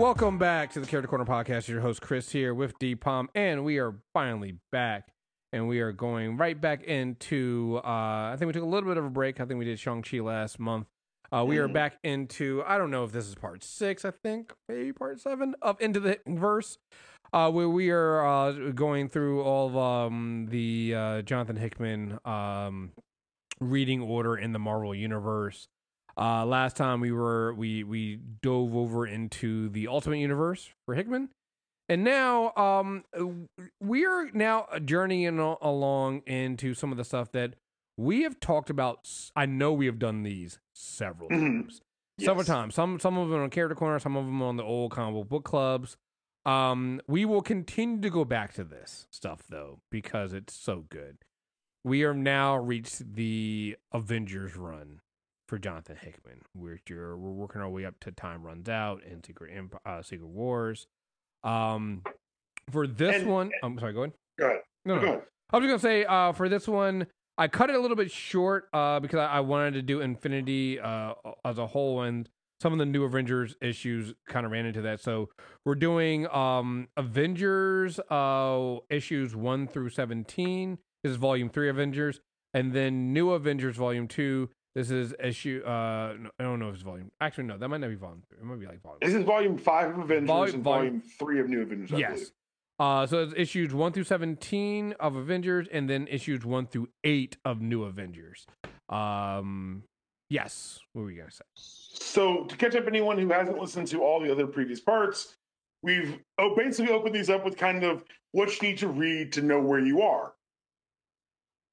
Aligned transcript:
welcome 0.00 0.38
back 0.38 0.72
to 0.72 0.80
the 0.80 0.86
Character 0.86 1.08
Corner 1.08 1.26
podcast. 1.26 1.68
Your 1.68 1.82
host 1.82 2.00
Chris 2.00 2.30
here 2.30 2.54
with 2.54 2.78
D 2.78 2.94
Palm, 2.94 3.28
and 3.34 3.66
we 3.66 3.76
are 3.78 3.96
finally 4.14 4.56
back, 4.72 5.12
and 5.52 5.68
we 5.68 5.80
are 5.80 5.92
going 5.92 6.38
right 6.38 6.58
back 6.58 6.84
into. 6.84 7.82
Uh, 7.84 8.32
I 8.32 8.36
think 8.38 8.46
we 8.46 8.54
took 8.54 8.62
a 8.62 8.66
little 8.66 8.88
bit 8.88 8.96
of 8.96 9.04
a 9.04 9.10
break. 9.10 9.40
I 9.40 9.44
think 9.44 9.58
we 9.58 9.66
did 9.66 9.78
Shang 9.78 10.00
Chi 10.00 10.20
last 10.20 10.58
month. 10.58 10.86
Uh, 11.30 11.44
we 11.46 11.58
are 11.58 11.68
back 11.68 11.98
into. 12.02 12.62
I 12.66 12.78
don't 12.78 12.90
know 12.90 13.04
if 13.04 13.12
this 13.12 13.26
is 13.26 13.34
part 13.34 13.62
six. 13.62 14.06
I 14.06 14.10
think 14.10 14.54
maybe 14.70 14.94
part 14.94 15.20
seven 15.20 15.54
of 15.60 15.78
Into 15.82 16.00
the 16.00 16.18
Verse, 16.26 16.78
uh, 17.34 17.50
where 17.50 17.68
we 17.68 17.90
are 17.90 18.26
uh, 18.26 18.52
going 18.70 19.10
through 19.10 19.42
all 19.42 19.68
of 19.68 19.76
um, 19.76 20.46
the 20.48 20.94
uh, 20.96 21.22
Jonathan 21.22 21.56
Hickman 21.56 22.18
um, 22.24 22.92
reading 23.60 24.00
order 24.00 24.34
in 24.34 24.52
the 24.52 24.58
Marvel 24.58 24.94
universe. 24.94 25.68
Uh, 26.16 26.44
last 26.44 26.76
time 26.76 27.00
we 27.00 27.12
were 27.12 27.54
we 27.54 27.84
we 27.84 28.16
dove 28.42 28.74
over 28.76 29.06
into 29.06 29.68
the 29.68 29.88
Ultimate 29.88 30.18
Universe 30.18 30.70
for 30.86 30.94
Hickman, 30.94 31.30
and 31.88 32.02
now 32.04 32.52
um 32.56 33.04
we 33.80 34.04
are 34.04 34.30
now 34.32 34.66
journeying 34.84 35.38
along 35.38 36.20
into 36.26 36.74
some 36.74 36.90
of 36.92 36.98
the 36.98 37.04
stuff 37.04 37.30
that 37.32 37.54
we 37.96 38.22
have 38.22 38.40
talked 38.40 38.70
about. 38.70 39.08
I 39.36 39.46
know 39.46 39.72
we 39.72 39.86
have 39.86 39.98
done 39.98 40.22
these 40.22 40.58
several 40.74 41.28
Mhm. 41.30 41.40
times, 41.62 41.80
several 42.18 42.44
times. 42.44 42.74
Some 42.74 42.98
some 42.98 43.16
of 43.18 43.28
them 43.30 43.40
on 43.40 43.50
Character 43.50 43.74
Corner, 43.74 43.98
some 43.98 44.16
of 44.16 44.24
them 44.26 44.42
on 44.42 44.56
the 44.56 44.64
old 44.64 44.90
comic 44.92 45.28
book 45.28 45.44
clubs. 45.44 45.96
Um, 46.46 47.02
we 47.06 47.26
will 47.26 47.42
continue 47.42 48.00
to 48.00 48.08
go 48.10 48.24
back 48.24 48.54
to 48.54 48.64
this 48.64 49.06
stuff 49.10 49.42
though 49.48 49.80
because 49.90 50.32
it's 50.32 50.54
so 50.54 50.86
good. 50.88 51.18
We 51.84 52.02
are 52.04 52.14
now 52.14 52.56
reached 52.56 53.14
the 53.14 53.76
Avengers 53.92 54.56
run 54.56 55.00
for 55.50 55.58
Jonathan 55.58 55.96
Hickman. 56.00 56.40
We're 56.54 56.80
we're 56.88 57.16
working 57.16 57.60
our 57.60 57.68
way 57.68 57.84
up 57.84 57.98
to 58.02 58.12
Time 58.12 58.44
Runs 58.44 58.68
Out 58.68 59.02
and 59.04 59.26
Secret 59.26 59.52
Emp- 59.54 59.74
uh, 59.84 60.00
Secret 60.00 60.28
Wars. 60.28 60.86
Um, 61.42 62.02
for 62.70 62.86
this 62.86 63.16
And- 63.22 63.28
one, 63.28 63.50
I'm 63.64 63.76
sorry. 63.80 63.92
Go 63.92 64.02
ahead. 64.04 64.12
Go 64.38 64.46
ahead. 64.46 64.60
No, 64.84 64.94
no, 64.94 65.00
Go 65.00 65.06
ahead. 65.08 65.22
I 65.52 65.58
was 65.58 65.66
gonna 65.66 65.78
say 65.80 66.04
uh, 66.04 66.30
for 66.32 66.48
this 66.48 66.68
one, 66.68 67.08
I 67.36 67.48
cut 67.48 67.68
it 67.68 67.74
a 67.74 67.80
little 67.80 67.96
bit 67.96 68.12
short 68.12 68.68
uh, 68.72 69.00
because 69.00 69.18
I, 69.18 69.26
I 69.26 69.40
wanted 69.40 69.74
to 69.74 69.82
do 69.82 70.00
Infinity 70.00 70.78
uh, 70.78 71.14
as 71.44 71.58
a 71.58 71.66
whole, 71.66 72.02
and 72.02 72.28
some 72.62 72.72
of 72.72 72.78
the 72.78 72.86
new 72.86 73.02
Avengers 73.02 73.56
issues 73.60 74.14
kind 74.28 74.46
of 74.46 74.52
ran 74.52 74.66
into 74.66 74.82
that. 74.82 75.00
So 75.00 75.30
we're 75.64 75.74
doing 75.74 76.28
um, 76.28 76.86
Avengers 76.96 77.98
uh, 78.08 78.76
issues 78.88 79.34
one 79.34 79.66
through 79.66 79.88
seventeen. 79.90 80.78
This 81.02 81.10
is 81.10 81.16
Volume 81.16 81.48
Three 81.48 81.68
Avengers, 81.68 82.20
and 82.54 82.72
then 82.72 83.12
New 83.12 83.32
Avengers 83.32 83.74
Volume 83.74 84.06
Two. 84.06 84.48
This 84.74 84.90
is 84.90 85.14
issue. 85.22 85.62
Uh, 85.64 86.14
no, 86.18 86.30
I 86.38 86.44
don't 86.44 86.60
know 86.60 86.68
if 86.68 86.74
it's 86.74 86.82
volume. 86.82 87.10
Actually, 87.20 87.44
no, 87.44 87.58
that 87.58 87.68
might 87.68 87.80
not 87.80 87.88
be 87.88 87.96
volume. 87.96 88.22
Three. 88.28 88.38
It 88.38 88.44
might 88.44 88.60
be 88.60 88.66
like 88.66 88.80
volume. 88.82 88.98
This 89.02 89.14
is 89.14 89.24
volume 89.24 89.58
five 89.58 89.90
of 89.90 89.98
Avengers 89.98 90.28
Volume- 90.28 90.54
and 90.54 90.64
volume- 90.64 91.00
volume 91.00 91.02
three 91.18 91.40
of 91.40 91.48
New 91.48 91.62
Avengers. 91.62 91.92
I 91.92 91.96
yes. 91.98 92.12
believe. 92.12 92.30
Uh, 92.78 93.06
so 93.06 93.22
it's 93.24 93.34
issues 93.36 93.74
one 93.74 93.92
through 93.92 94.04
seventeen 94.04 94.94
of 95.00 95.16
Avengers, 95.16 95.66
and 95.72 95.90
then 95.90 96.06
issues 96.06 96.44
one 96.44 96.66
through 96.66 96.88
eight 97.04 97.36
of 97.44 97.60
New 97.60 97.82
Avengers. 97.82 98.46
Um, 98.88 99.82
yes. 100.30 100.78
What 100.92 101.02
were 101.02 101.10
you 101.10 101.18
gonna 101.18 101.30
say? 101.32 101.44
So 101.56 102.44
to 102.44 102.56
catch 102.56 102.76
up 102.76 102.86
anyone 102.86 103.18
who 103.18 103.28
hasn't 103.28 103.58
listened 103.58 103.88
to 103.88 104.02
all 104.02 104.20
the 104.20 104.30
other 104.30 104.46
previous 104.46 104.80
parts, 104.80 105.34
we've 105.82 106.18
oh, 106.38 106.54
basically 106.56 106.92
opened 106.92 107.14
these 107.14 107.28
up 107.28 107.44
with 107.44 107.56
kind 107.56 107.82
of 107.82 108.04
what 108.32 108.48
you 108.62 108.68
need 108.68 108.78
to 108.78 108.88
read 108.88 109.32
to 109.32 109.42
know 109.42 109.60
where 109.60 109.80
you 109.80 110.02
are. 110.02 110.32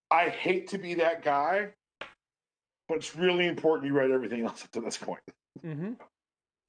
I 0.09 0.29
hate 0.29 0.69
to 0.69 0.77
be 0.77 0.95
that 0.95 1.23
guy, 1.23 1.69
but 2.87 2.95
it's 2.97 3.15
really 3.15 3.47
important 3.47 3.87
you 3.87 3.97
write 3.97 4.11
everything 4.11 4.45
else 4.45 4.63
up 4.63 4.71
to 4.71 4.81
this 4.81 4.97
point. 4.97 5.21
Mm-hmm. 5.65 5.93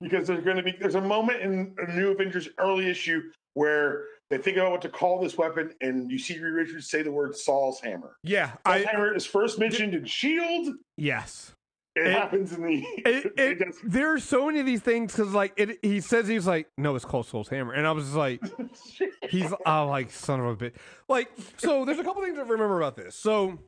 because 0.01 0.27
there's 0.29 0.45
going 0.45 0.57
to 0.57 0.63
be 0.63 0.73
there's 0.81 0.95
a 0.95 1.01
moment 1.01 1.41
in 1.43 1.75
a 1.79 1.93
new 1.95 2.11
Avengers 2.11 2.49
early 2.59 2.89
issue 2.89 3.23
where 3.55 4.05
they 4.31 4.39
think 4.39 4.57
about 4.57 4.71
what 4.73 4.83
to 4.83 4.89
call 4.89 5.21
this 5.21 5.37
weapon, 5.39 5.73
and 5.81 6.11
you 6.11 6.19
see 6.19 6.39
Reed 6.39 6.53
Richards 6.55 6.91
say 6.91 7.03
the 7.03 7.11
word 7.13 7.35
Sol's 7.37 7.81
hammer. 7.81 8.17
Yeah, 8.23 8.49
Sol's 8.49 8.59
I 8.67 8.79
hammer 8.91 9.15
is 9.15 9.25
first 9.27 9.59
mentioned 9.59 9.95
in 9.95 10.05
Shield. 10.05 10.75
yes. 10.97 11.53
It, 11.97 12.07
It- 12.07 12.13
happens 12.13 12.53
in 12.53 12.63
the. 12.63 12.85
It, 12.99 13.33
it, 13.39 13.59
does- 13.59 13.79
there's 13.83 14.23
so 14.25 14.47
many 14.47 14.61
of 14.61 14.67
these 14.67 14.83
things 14.83 15.13
because 15.17 15.33
like 15.33 15.53
it, 15.57 15.79
he 15.83 16.01
says 16.01 16.29
he's 16.29 16.47
like 16.47 16.69
no, 16.79 16.95
it's 16.95 17.05
called 17.05 17.27
Sol's 17.27 17.49
Hammer, 17.49 17.73
and 17.73 17.87
I 17.87 17.91
was 17.93 18.05
just 18.05 18.17
like 18.17 18.41
he's 19.31 19.53
oh 19.67 19.87
like 19.87 20.11
son 20.11 20.39
of 20.41 20.47
a 20.47 20.55
bit 20.57 20.77
like 21.09 21.29
so 21.57 21.85
there's 21.85 21.99
a 21.99 22.05
couple 22.05 22.23
things 22.23 22.37
to 22.37 22.45
remember 22.45 22.77
about 22.79 22.95
this 22.97 23.17
so 23.17 23.59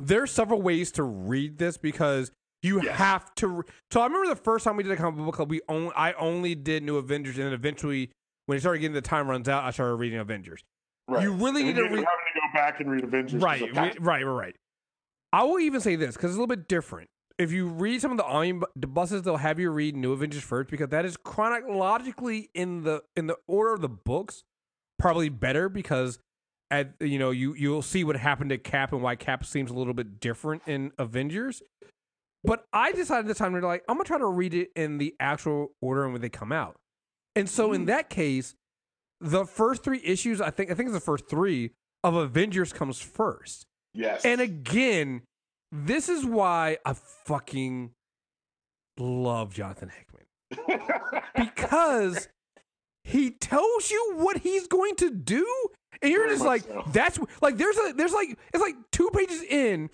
there's 0.00 0.30
several 0.30 0.62
ways 0.62 0.90
to 0.92 1.02
read 1.02 1.58
this 1.58 1.76
because 1.76 2.30
you 2.62 2.80
Yes. 2.82 2.96
have 2.96 3.34
to 3.36 3.48
re- 3.48 3.64
so 3.90 4.00
i 4.00 4.04
remember 4.06 4.28
the 4.28 4.36
first 4.36 4.64
time 4.64 4.76
we 4.76 4.82
did 4.82 4.92
a 4.92 4.96
comic 4.96 5.24
book 5.24 5.34
club 5.34 5.50
we 5.50 5.60
only 5.68 5.90
i 5.96 6.12
only 6.14 6.54
did 6.54 6.82
new 6.82 6.96
avengers 6.96 7.36
and 7.36 7.46
then 7.46 7.52
eventually 7.52 8.10
when 8.46 8.56
it 8.56 8.60
started 8.60 8.78
getting 8.78 8.94
the 8.94 9.00
time 9.00 9.28
runs 9.28 9.48
out 9.48 9.64
i 9.64 9.70
started 9.70 9.96
reading 9.96 10.18
avengers 10.18 10.62
right. 11.08 11.22
you 11.22 11.32
really 11.32 11.62
need 11.64 11.74
to 11.76 11.82
read 11.82 11.90
having 11.90 12.04
to 12.04 12.04
go 12.40 12.54
back 12.54 12.80
and 12.80 12.90
read 12.90 13.04
Avengers. 13.04 13.42
right 13.42 13.62
we- 13.62 13.70
right 13.70 14.00
right 14.00 14.22
right 14.24 14.56
i 15.32 15.42
will 15.42 15.58
even 15.58 15.80
say 15.80 15.96
this 15.96 16.14
because 16.14 16.30
it's 16.30 16.36
a 16.36 16.40
little 16.40 16.46
bit 16.54 16.68
different 16.68 17.08
if 17.38 17.50
you 17.50 17.66
read 17.66 18.00
some 18.00 18.12
of 18.12 18.16
the 18.16 18.24
omnibus 18.24 18.68
buses 18.76 19.22
they'll 19.22 19.36
have 19.38 19.58
you 19.58 19.70
read 19.70 19.96
new 19.96 20.12
avengers 20.12 20.42
first 20.42 20.70
because 20.70 20.88
that 20.90 21.04
is 21.04 21.16
chronologically 21.16 22.48
in 22.54 22.82
the 22.84 23.02
in 23.16 23.26
the 23.26 23.36
order 23.48 23.72
of 23.74 23.80
the 23.80 23.88
books 23.88 24.44
probably 24.98 25.28
better 25.28 25.68
because 25.68 26.18
at 26.72 26.94
you 27.00 27.18
know 27.20 27.30
you 27.30 27.54
you'll 27.54 27.82
see 27.82 28.02
what 28.02 28.16
happened 28.16 28.50
to 28.50 28.58
cap 28.58 28.92
and 28.92 29.00
why 29.02 29.14
cap 29.14 29.44
seems 29.44 29.70
a 29.70 29.74
little 29.74 29.94
bit 29.94 30.18
different 30.18 30.62
in 30.66 30.90
avengers 30.98 31.62
but 32.42 32.64
i 32.72 32.90
decided 32.92 33.28
this 33.28 33.38
time 33.38 33.54
to 33.54 33.64
like 33.64 33.84
i'm 33.88 33.96
gonna 33.96 34.04
try 34.04 34.18
to 34.18 34.26
read 34.26 34.54
it 34.54 34.70
in 34.74 34.98
the 34.98 35.14
actual 35.20 35.68
order 35.80 36.04
in 36.06 36.12
which 36.12 36.22
they 36.22 36.28
come 36.28 36.50
out 36.50 36.74
and 37.36 37.48
so 37.48 37.72
in 37.72 37.82
Mm. 37.84 37.86
that 37.88 38.10
case 38.10 38.54
the 39.20 39.44
first 39.44 39.84
three 39.84 40.00
issues 40.02 40.40
i 40.40 40.50
think 40.50 40.70
i 40.70 40.74
think 40.74 40.88
it's 40.88 40.94
the 40.96 41.00
first 41.00 41.28
three 41.28 41.70
of 42.02 42.14
avengers 42.16 42.72
comes 42.72 43.00
first 43.00 43.66
Yes. 43.94 44.24
and 44.24 44.40
again, 44.40 45.20
this 45.70 46.08
is 46.08 46.24
why 46.24 46.78
I 46.86 46.94
fucking 46.94 47.90
love 48.98 49.52
Jonathan 49.54 49.90
Hickman 49.90 50.80
because 51.36 52.28
he 53.04 53.30
tells 53.30 53.90
you 53.90 54.14
what 54.16 54.38
he's 54.38 54.66
going 54.66 54.96
to 54.96 55.10
do, 55.10 55.46
and 56.00 56.10
you're 56.10 56.22
Very 56.24 56.34
just 56.34 56.44
like, 56.44 56.62
so. 56.62 56.82
that's 56.92 57.18
like 57.40 57.56
there's 57.58 57.76
a 57.76 57.92
there's 57.94 58.12
like 58.12 58.38
it's 58.52 58.62
like 58.62 58.76
two 58.90 59.10
pages 59.12 59.42
in. 59.42 59.90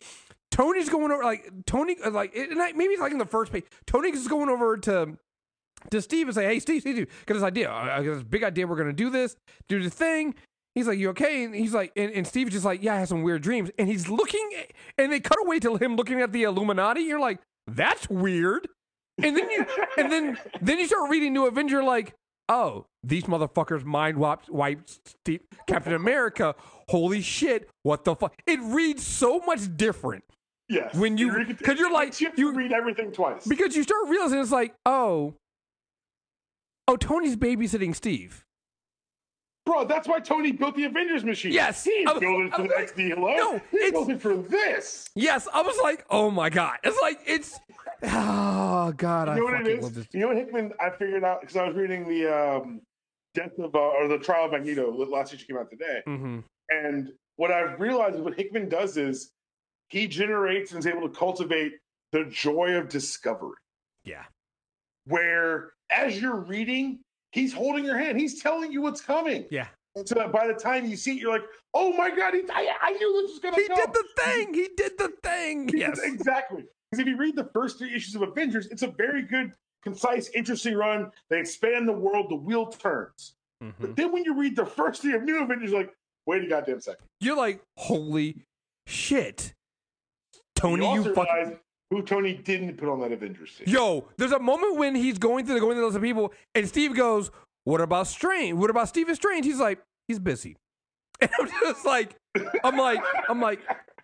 Tony's 0.51 0.89
going 0.89 1.11
over 1.11 1.23
like 1.23 1.51
Tony 1.67 1.97
uh, 2.05 2.11
like 2.11 2.35
it, 2.35 2.51
and 2.51 2.61
I, 2.61 2.73
maybe 2.73 2.95
it's 2.95 3.03
like 3.03 3.13
in 3.13 3.19
the 3.19 3.27
first 3.27 3.53
page. 3.53 3.65
Tony's 3.87 4.27
going 4.29 4.49
over 4.49 4.77
to 4.79 5.17
to 5.91 6.03
Steve 6.03 6.29
and 6.29 6.35
say, 6.35 6.45
"Hey, 6.45 6.59
Steve, 6.61 6.81
Steve, 6.83 6.95
Steve 6.95 7.25
got 7.27 7.35
this 7.35 7.43
idea. 7.43 7.71
I 7.71 7.99
I 7.99 8.05
got 8.05 8.15
this 8.15 8.23
big 8.23 8.45
idea. 8.45 8.67
We're 8.67 8.77
gonna 8.77 8.93
do 8.93 9.11
this, 9.11 9.37
do 9.69 9.83
the 9.83 9.91
thing." 9.91 10.35
He's 10.75 10.87
like, 10.87 10.99
"You 10.99 11.11
okay?" 11.11 11.45
And 11.45 11.55
he's 11.55 11.75
like, 11.75 11.93
and, 11.97 12.13
and 12.13 12.27
Steve's 12.27 12.53
just 12.53 12.65
like, 12.65 12.83
"Yeah, 12.83 12.95
I 12.95 13.01
have 13.01 13.09
some 13.09 13.23
weird 13.23 13.43
dreams." 13.43 13.71
And 13.79 13.89
he's 13.89 14.09
looking, 14.09 14.49
at, 14.59 14.73
and 14.97 15.13
they 15.13 15.21
cut 15.21 15.39
away 15.45 15.59
to 15.61 15.77
him 15.77 15.97
looking 15.97 16.21
at 16.21 16.33
the 16.33 16.45
Illuminati. 16.45 17.01
You're 17.03 17.21
like, 17.21 17.41
"That's 17.67 18.09
weird." 18.09 18.69
And 19.23 19.37
then 19.37 19.51
you, 19.51 19.67
and 19.97 20.13
then 20.13 20.39
then 20.63 20.79
you 20.79 20.87
start 20.87 21.11
reading 21.11 21.33
New 21.33 21.47
Avenger, 21.47 21.83
like, 21.83 22.15
"Oh, 22.49 22.87
these 23.03 23.25
motherfuckers 23.25 23.85
mind 23.85 24.17
wiped, 24.19 24.49
wiped 24.51 25.01
Steve, 25.23 25.41
Captain 25.67 25.93
America. 25.95 26.55
Holy 26.89 27.21
shit, 27.21 27.69
what 27.83 28.05
the 28.05 28.15
fuck?" 28.17 28.35
It 28.47 28.61
reads 28.61 29.07
so 29.07 29.41
much 29.41 29.61
different 29.77 30.25
yes. 30.69 30.95
when 30.95 31.19
you- 31.19 31.31
'cause 31.57 31.79
you're 31.79 31.91
like- 31.93 32.21
you 32.21 32.31
you- 32.37 32.53
read 32.53 32.73
everything 32.73 33.13
twice. 33.13 33.47
because 33.47 33.77
you 33.77 33.83
start 33.83 34.09
realizing 34.09 34.39
it's 34.41 34.51
like, 34.53 34.75
oh, 34.87 35.35
oh, 36.87 36.97
Tony's 36.97 37.37
babysitting 37.37 37.95
Steve. 37.95 38.45
Bro, 39.69 39.85
that's 39.85 40.09
why 40.09 40.19
Tony 40.19 40.51
built 40.53 40.77
the 40.77 40.85
Avengers 40.85 41.25
machine. 41.25 41.53
Yes. 41.53 41.85
He 41.85 42.05
I 42.09 42.15
didn't 42.15 42.21
build 42.21 42.47
it 42.47 42.55
for 42.55 42.63
the 42.63 42.69
like, 42.69 42.79
next 42.79 42.97
D 42.97 43.09
hello. 43.11 43.37
no, 43.37 43.61
he 43.71 43.77
it's- 43.77 43.91
built 43.93 44.09
it 44.11 44.21
for 44.23 44.35
this. 44.37 45.07
Yes, 45.15 45.47
I 45.53 45.61
was 45.61 45.77
like, 45.83 46.07
oh 46.09 46.31
my 46.31 46.49
god, 46.49 46.79
it's 46.83 46.99
like 47.03 47.21
it's, 47.27 47.61
oh 48.05 48.93
god, 48.97 49.29
I 49.29 49.35
You 49.37 49.41
know 49.41 49.45
what 49.45 49.59
fucking 49.59 49.71
it 49.73 49.79
is? 49.85 49.93
this. 49.93 50.07
You 50.13 50.21
know 50.21 50.29
what 50.29 50.37
Hickman? 50.39 50.73
I 50.81 50.89
figured 50.91 51.23
out 51.23 51.43
because 51.43 51.57
I 51.57 51.67
was 51.67 51.77
reading 51.77 52.09
the 52.09 52.27
um, 52.35 52.81
death 53.35 53.59
of 53.59 53.75
uh, 53.75 53.79
or 53.79 54.09
the 54.09 54.19
trial 54.19 54.47
of 54.47 54.53
Magneto 54.53 54.91
last 54.91 55.35
issue 55.35 55.45
came 55.47 55.59
out 55.59 55.69
today, 55.71 56.01
Mm-hmm. 56.07 56.39
and 56.71 57.13
what 57.37 57.51
I've 57.51 57.79
realized 57.79 58.17
is 58.17 58.23
what 58.23 58.35
Hickman 58.37 58.71
does 58.71 58.97
is 58.97 59.33
he 59.91 60.07
generates 60.07 60.71
and 60.73 60.79
is 60.79 60.87
able 60.87 61.03
to 61.03 61.15
cultivate 61.15 61.73
the 62.13 62.25
joy 62.25 62.73
of 62.77 62.89
discovery. 62.89 63.57
Yeah, 64.05 64.25
Where 65.05 65.73
as 65.91 66.21
you're 66.21 66.37
reading, 66.41 67.01
he's 67.33 67.53
holding 67.53 67.85
your 67.85 67.97
hand, 67.99 68.19
he's 68.19 68.43
telling 68.43 68.73
you 68.73 68.83
what's 68.83 69.01
coming. 69.01 69.47
yeah. 69.51 69.69
And 69.97 70.07
so 70.09 70.15
that 70.17 70.31
by 70.33 70.47
the 70.47 70.55
time 70.55 70.87
you 70.87 70.97
see 70.97 71.13
it, 71.13 71.19
you're 71.21 71.33
like, 71.33 71.47
"Oh 71.75 71.93
my 71.97 72.15
god, 72.15 72.35
he, 72.35 72.43
I, 72.53 72.73
I 72.81 72.91
knew 72.93 73.23
this 73.23 73.33
was 73.33 73.41
gonna 73.41 73.57
He 73.57 73.67
come." 73.67 73.77
did 73.79 73.93
the 73.93 74.05
thing. 74.23 74.55
He 74.55 74.69
did 74.77 74.93
the 74.99 75.13
thing. 75.25 75.69
Yes. 75.75 75.99
exactly. 76.03 76.65
Because 76.91 77.01
if 77.03 77.07
you 77.09 77.17
read 77.17 77.35
the 77.35 77.49
first 77.53 77.79
three 77.79 77.93
issues 77.95 78.15
of 78.15 78.23
Avengers, 78.23 78.67
it's 78.69 78.83
a 78.83 78.89
very 78.89 79.23
good, 79.23 79.53
concise, 79.83 80.29
interesting 80.31 80.75
run. 80.75 81.11
They 81.31 81.41
expand 81.41 81.89
the 81.89 81.93
world, 81.93 82.31
the 82.31 82.37
wheel 82.37 82.67
turns. 82.67 83.35
Mhm. 83.63 83.73
But 83.81 83.97
then 83.97 84.13
when 84.13 84.25
you 84.25 84.35
read 84.39 84.55
the 84.55 84.67
first 84.67 85.03
three 85.03 85.15
of 85.15 85.23
New 85.25 85.43
Avengers, 85.43 85.71
you're 85.73 85.81
like, 85.81 85.95
wait 86.27 86.45
a 86.45 86.47
goddamn 86.47 86.81
second. 86.81 87.05
You're 87.21 87.37
like, 87.37 87.61
holy 87.77 88.45
shit, 88.87 89.55
Tony, 90.55 90.87
you 90.95 91.05
you, 91.05 91.15
fucking. 91.15 91.59
Who 91.91 92.03
Tony 92.03 92.35
didn't 92.35 92.77
put 92.77 92.89
on 92.89 93.01
that 93.01 93.13
Avengers 93.13 93.57
team. 93.57 93.67
Yo, 93.67 94.09
there's 94.17 94.33
a 94.33 94.39
moment 94.39 94.77
when 94.77 94.95
he's 94.95 95.19
going 95.19 95.45
through 95.45 95.55
the 95.55 95.61
going 95.61 95.77
through 95.77 95.91
those 95.91 96.01
people, 96.01 96.33
and 96.55 96.69
Steve 96.69 96.95
goes, 96.95 97.31
"What 97.65 97.81
about 97.81 98.07
Strange? 98.07 98.59
What 98.59 98.71
about 98.71 98.89
Stephen 98.89 99.15
Strange?" 99.15 99.47
He's 99.47 99.61
like, 99.61 99.81
"He's 100.07 100.19
busy," 100.19 100.57
and 101.21 101.31
I'm 101.41 101.49
just 101.61 101.85
like, 101.85 102.15
I'm 102.65 102.77
like, 102.77 103.01
I'm 103.29 103.41
like, 103.41 103.61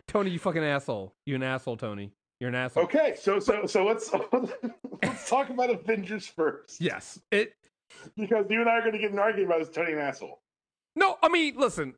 Tony, 0.08 0.31
you 0.31 0.38
fucking 0.38 0.64
asshole. 0.64 1.14
You 1.26 1.36
an 1.36 1.42
asshole, 1.42 1.76
Tony. 1.76 2.12
You're 2.40 2.48
an 2.48 2.56
asshole. 2.56 2.84
Okay, 2.84 3.14
so 3.19 3.38
so 3.38 3.66
so 3.66 3.84
let's 3.84 4.10
let's 5.02 5.28
talk 5.28 5.50
about 5.50 5.70
Avengers 5.70 6.26
first. 6.26 6.80
Yes. 6.80 7.19
It. 7.30 7.54
Because 8.16 8.46
you 8.50 8.60
and 8.60 8.69
I 8.69 8.78
are 8.78 8.80
going 8.80 8.92
to 8.92 8.98
get 8.98 9.12
an 9.12 9.19
argument 9.19 9.50
about 9.50 9.60
is 9.62 9.69
Tony 9.70 9.92
an 9.92 9.98
asshole. 9.98 10.40
No, 10.96 11.16
I 11.22 11.28
mean, 11.28 11.54
listen. 11.56 11.94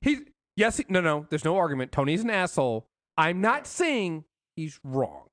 He's 0.00 0.20
yes. 0.56 0.76
He, 0.76 0.84
no, 0.88 1.00
no. 1.00 1.26
There's 1.30 1.44
no 1.44 1.56
argument. 1.56 1.92
Tony's 1.92 2.22
an 2.22 2.30
asshole. 2.30 2.86
I'm 3.16 3.40
not 3.40 3.66
saying 3.66 4.24
he's 4.56 4.78
wrong. 4.84 5.27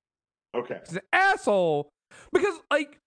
Okay. 0.56 0.80
He's 0.88 0.98
an 0.98 1.04
asshole 1.12 1.90
because 2.32 2.56
like 2.72 3.00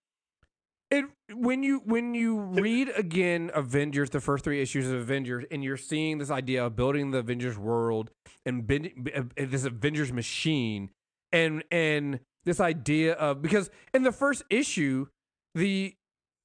it 0.91 1.05
when 1.33 1.63
you 1.63 1.81
when 1.85 2.13
you 2.13 2.39
read 2.39 2.89
again 2.95 3.51
Avengers, 3.53 4.09
the 4.09 4.19
first 4.19 4.43
three 4.43 4.61
issues 4.61 4.87
of 4.87 4.95
Avengers, 4.95 5.45
and 5.51 5.63
you're 5.63 5.77
seeing 5.77 6.17
this 6.17 6.31
idea 6.31 6.65
of 6.65 6.75
building 6.75 7.11
the 7.11 7.19
Avengers 7.19 7.57
world 7.57 8.11
and 8.45 8.69
uh, 9.15 9.23
this 9.35 9.65
Avengers 9.65 10.11
machine, 10.11 10.89
and 11.31 11.63
and 11.71 12.19
this 12.45 12.59
idea 12.59 13.13
of 13.13 13.41
because 13.41 13.69
in 13.93 14.03
the 14.03 14.11
first 14.11 14.43
issue, 14.49 15.07
the 15.53 15.95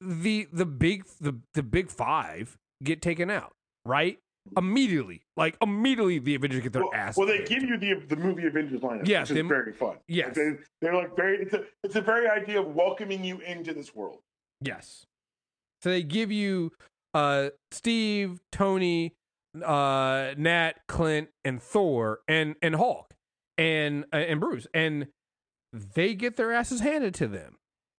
the 0.00 0.46
the 0.52 0.66
big 0.66 1.04
the 1.20 1.40
the 1.54 1.62
big 1.62 1.90
five 1.90 2.58
get 2.82 3.00
taken 3.00 3.30
out 3.30 3.52
right 3.86 4.18
immediately 4.56 5.22
like 5.36 5.56
immediately 5.62 6.18
the 6.18 6.34
avengers 6.34 6.62
get 6.62 6.72
their 6.72 6.82
well, 6.82 6.94
ass 6.94 7.16
well 7.16 7.26
they 7.26 7.38
kicked. 7.38 7.48
give 7.48 7.62
you 7.62 7.78
the 7.78 7.94
the 8.08 8.16
movie 8.16 8.46
avengers 8.46 8.80
lineup 8.80 9.06
Yes, 9.08 9.30
which 9.30 9.38
is 9.38 9.46
very 9.46 9.72
fun 9.72 9.96
yes. 10.06 10.36
they, 10.36 10.52
they're 10.82 10.94
like 10.94 11.16
very 11.16 11.38
it's 11.42 11.54
a 11.54 11.64
it's 11.82 11.96
a 11.96 12.02
very 12.02 12.28
idea 12.28 12.60
of 12.60 12.74
welcoming 12.74 13.24
you 13.24 13.40
into 13.40 13.72
this 13.72 13.94
world 13.94 14.18
Yes. 14.60 15.06
So 15.82 15.90
they 15.90 16.02
give 16.02 16.32
you 16.32 16.72
uh 17.12 17.50
Steve, 17.70 18.40
Tony, 18.50 19.14
uh 19.62 20.34
Nat, 20.36 20.72
Clint, 20.88 21.28
and 21.44 21.62
Thor 21.62 22.20
and 22.26 22.56
and 22.62 22.74
Hulk 22.74 23.12
and 23.58 24.04
uh, 24.12 24.16
and 24.16 24.40
Bruce 24.40 24.66
and 24.72 25.08
they 25.72 26.14
get 26.14 26.36
their 26.36 26.52
asses 26.52 26.80
handed 26.80 27.14
to 27.14 27.26
them. 27.26 27.56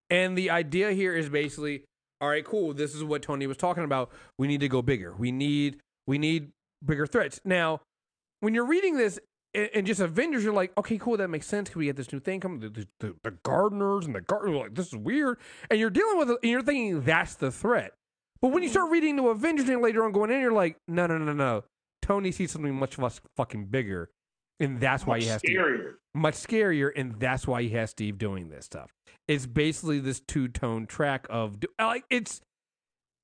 And 0.08 0.36
the 0.36 0.50
idea 0.50 0.92
here 0.92 1.14
is 1.14 1.28
basically 1.28 1.84
all 2.20 2.30
right, 2.30 2.44
cool. 2.44 2.72
This 2.72 2.94
is 2.94 3.04
what 3.04 3.22
Tony 3.22 3.46
was 3.46 3.58
talking 3.58 3.84
about. 3.84 4.10
We 4.38 4.48
need 4.48 4.60
to 4.60 4.68
go 4.68 4.80
bigger. 4.80 5.14
We 5.16 5.30
need 5.30 5.80
we 6.06 6.18
need 6.18 6.50
bigger 6.84 7.06
threats. 7.06 7.40
Now, 7.44 7.80
when 8.40 8.54
you're 8.54 8.66
reading 8.66 8.96
this 8.96 9.18
and, 9.54 9.86
just 9.86 10.00
Avengers, 10.00 10.44
you're 10.44 10.52
like, 10.52 10.76
okay, 10.76 10.98
cool, 10.98 11.16
that 11.16 11.28
makes 11.28 11.46
sense. 11.46 11.70
Cause 11.70 11.76
we 11.76 11.86
get 11.86 11.96
this 11.96 12.12
new 12.12 12.20
thing 12.20 12.40
coming, 12.40 12.60
the, 12.60 12.68
the, 12.68 12.88
the, 13.00 13.14
the 13.24 13.30
gardeners 13.42 14.06
and 14.06 14.14
the 14.14 14.20
gardeners. 14.20 14.56
Like, 14.56 14.74
this 14.74 14.88
is 14.88 14.96
weird, 14.96 15.38
and 15.70 15.80
you're 15.80 15.90
dealing 15.90 16.18
with, 16.18 16.30
it, 16.30 16.38
and 16.42 16.50
you're 16.50 16.62
thinking 16.62 17.02
that's 17.02 17.34
the 17.34 17.50
threat. 17.50 17.92
But 18.42 18.48
when 18.48 18.62
you 18.62 18.68
start 18.68 18.90
reading 18.90 19.16
the 19.16 19.24
Avengers 19.24 19.68
and 19.68 19.80
later 19.80 20.04
on 20.04 20.12
going 20.12 20.30
in, 20.30 20.40
you're 20.40 20.52
like, 20.52 20.76
no, 20.86 21.06
no, 21.06 21.16
no, 21.16 21.32
no. 21.32 21.64
Tony 22.02 22.30
sees 22.30 22.52
something 22.52 22.74
much 22.74 22.98
less 22.98 23.20
fucking 23.36 23.66
bigger, 23.66 24.10
and 24.60 24.78
that's 24.78 25.06
why 25.06 25.16
Much 25.16 25.24
he 25.24 25.28
has 25.30 25.42
to 25.42 25.48
scarier 25.48 25.92
much 26.16 26.34
scarier, 26.34 26.90
and 26.96 27.20
that's 27.20 27.46
why 27.46 27.62
he 27.62 27.68
has 27.70 27.90
Steve 27.90 28.18
doing 28.18 28.48
this 28.48 28.64
stuff. 28.64 28.90
It's 29.28 29.46
basically 29.46 30.00
this 30.00 30.20
two 30.20 30.48
tone 30.48 30.86
track 30.86 31.26
of 31.30 31.58
like 31.78 32.04
it's 32.10 32.40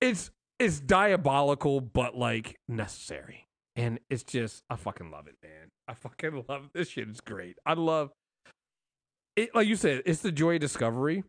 it's 0.01 0.31
it's 0.59 0.81
diabolical, 0.81 1.81
but 1.81 2.17
like 2.17 2.57
necessary, 2.69 3.47
and 3.77 3.99
it's 4.11 4.23
just 4.23 4.63
I 4.71 4.77
fucking 4.77 5.11
love 5.11 5.27
it, 5.27 5.37
man. 5.43 5.69
I 5.89 5.95
fucking 5.95 6.45
love 6.49 6.71
this 6.75 6.89
shit. 6.89 7.09
It's 7.09 7.21
great. 7.21 7.57
I 7.67 7.75
love 7.75 8.11
it. 9.37 9.55
Like 9.55 9.67
you 9.69 9.77
said, 9.77 10.03
it's 10.07 10.21
the 10.21 10.33
joy 10.33 10.55
of 10.55 10.61
discovery. 10.61 11.25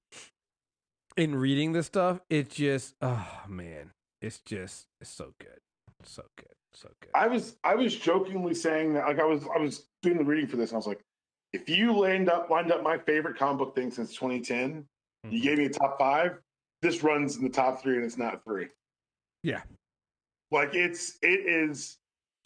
In 1.16 1.36
reading 1.36 1.74
this 1.74 1.86
stuff, 1.86 2.20
it's 2.30 2.56
just 2.56 2.96
oh 3.02 3.28
man, 3.48 3.92
it's 4.22 4.40
just 4.40 4.86
it's 5.00 5.12
so 5.12 5.34
good, 5.40 5.60
so 6.04 6.24
good, 6.38 6.48
so 6.74 6.90
good. 7.02 7.12
i 7.14 7.28
was 7.28 7.56
i 7.64 7.76
was 7.76 7.96
jokingly 7.96 8.56
saying 8.56 8.94
that 8.96 9.06
like 9.06 9.20
i 9.20 9.24
was 9.24 9.44
i 9.56 9.60
was 9.60 9.86
doing 10.02 10.18
the 10.18 10.24
reading 10.24 10.48
for 10.48 10.58
this 10.58 10.72
and 10.72 10.76
i 10.76 10.80
was 10.80 10.88
like 10.88 11.02
if 11.54 11.70
you 11.70 11.96
lined 11.96 12.30
up 12.30 12.50
lined 12.50 12.72
up 12.72 12.82
my 12.82 12.98
favorite 12.98 13.38
comic 13.38 13.60
book 13.60 13.76
thing 13.76 13.92
since 13.92 14.16
2010 14.16 14.84
you 15.30 15.40
Mhm. 15.40 15.44
gave 15.44 15.58
me 15.60 15.66
a 15.66 15.70
top 15.70 16.00
five 16.00 16.40
this 16.82 17.04
runs 17.04 17.38
in 17.38 17.44
the 17.44 17.50
top 17.50 17.80
three 17.84 17.96
and 17.98 18.04
it's 18.04 18.18
not 18.18 18.44
three 18.44 18.68
Yeah. 19.44 19.62
Like 20.52 20.74
it's 20.76 21.18
it 21.22 21.46
is 21.48 21.98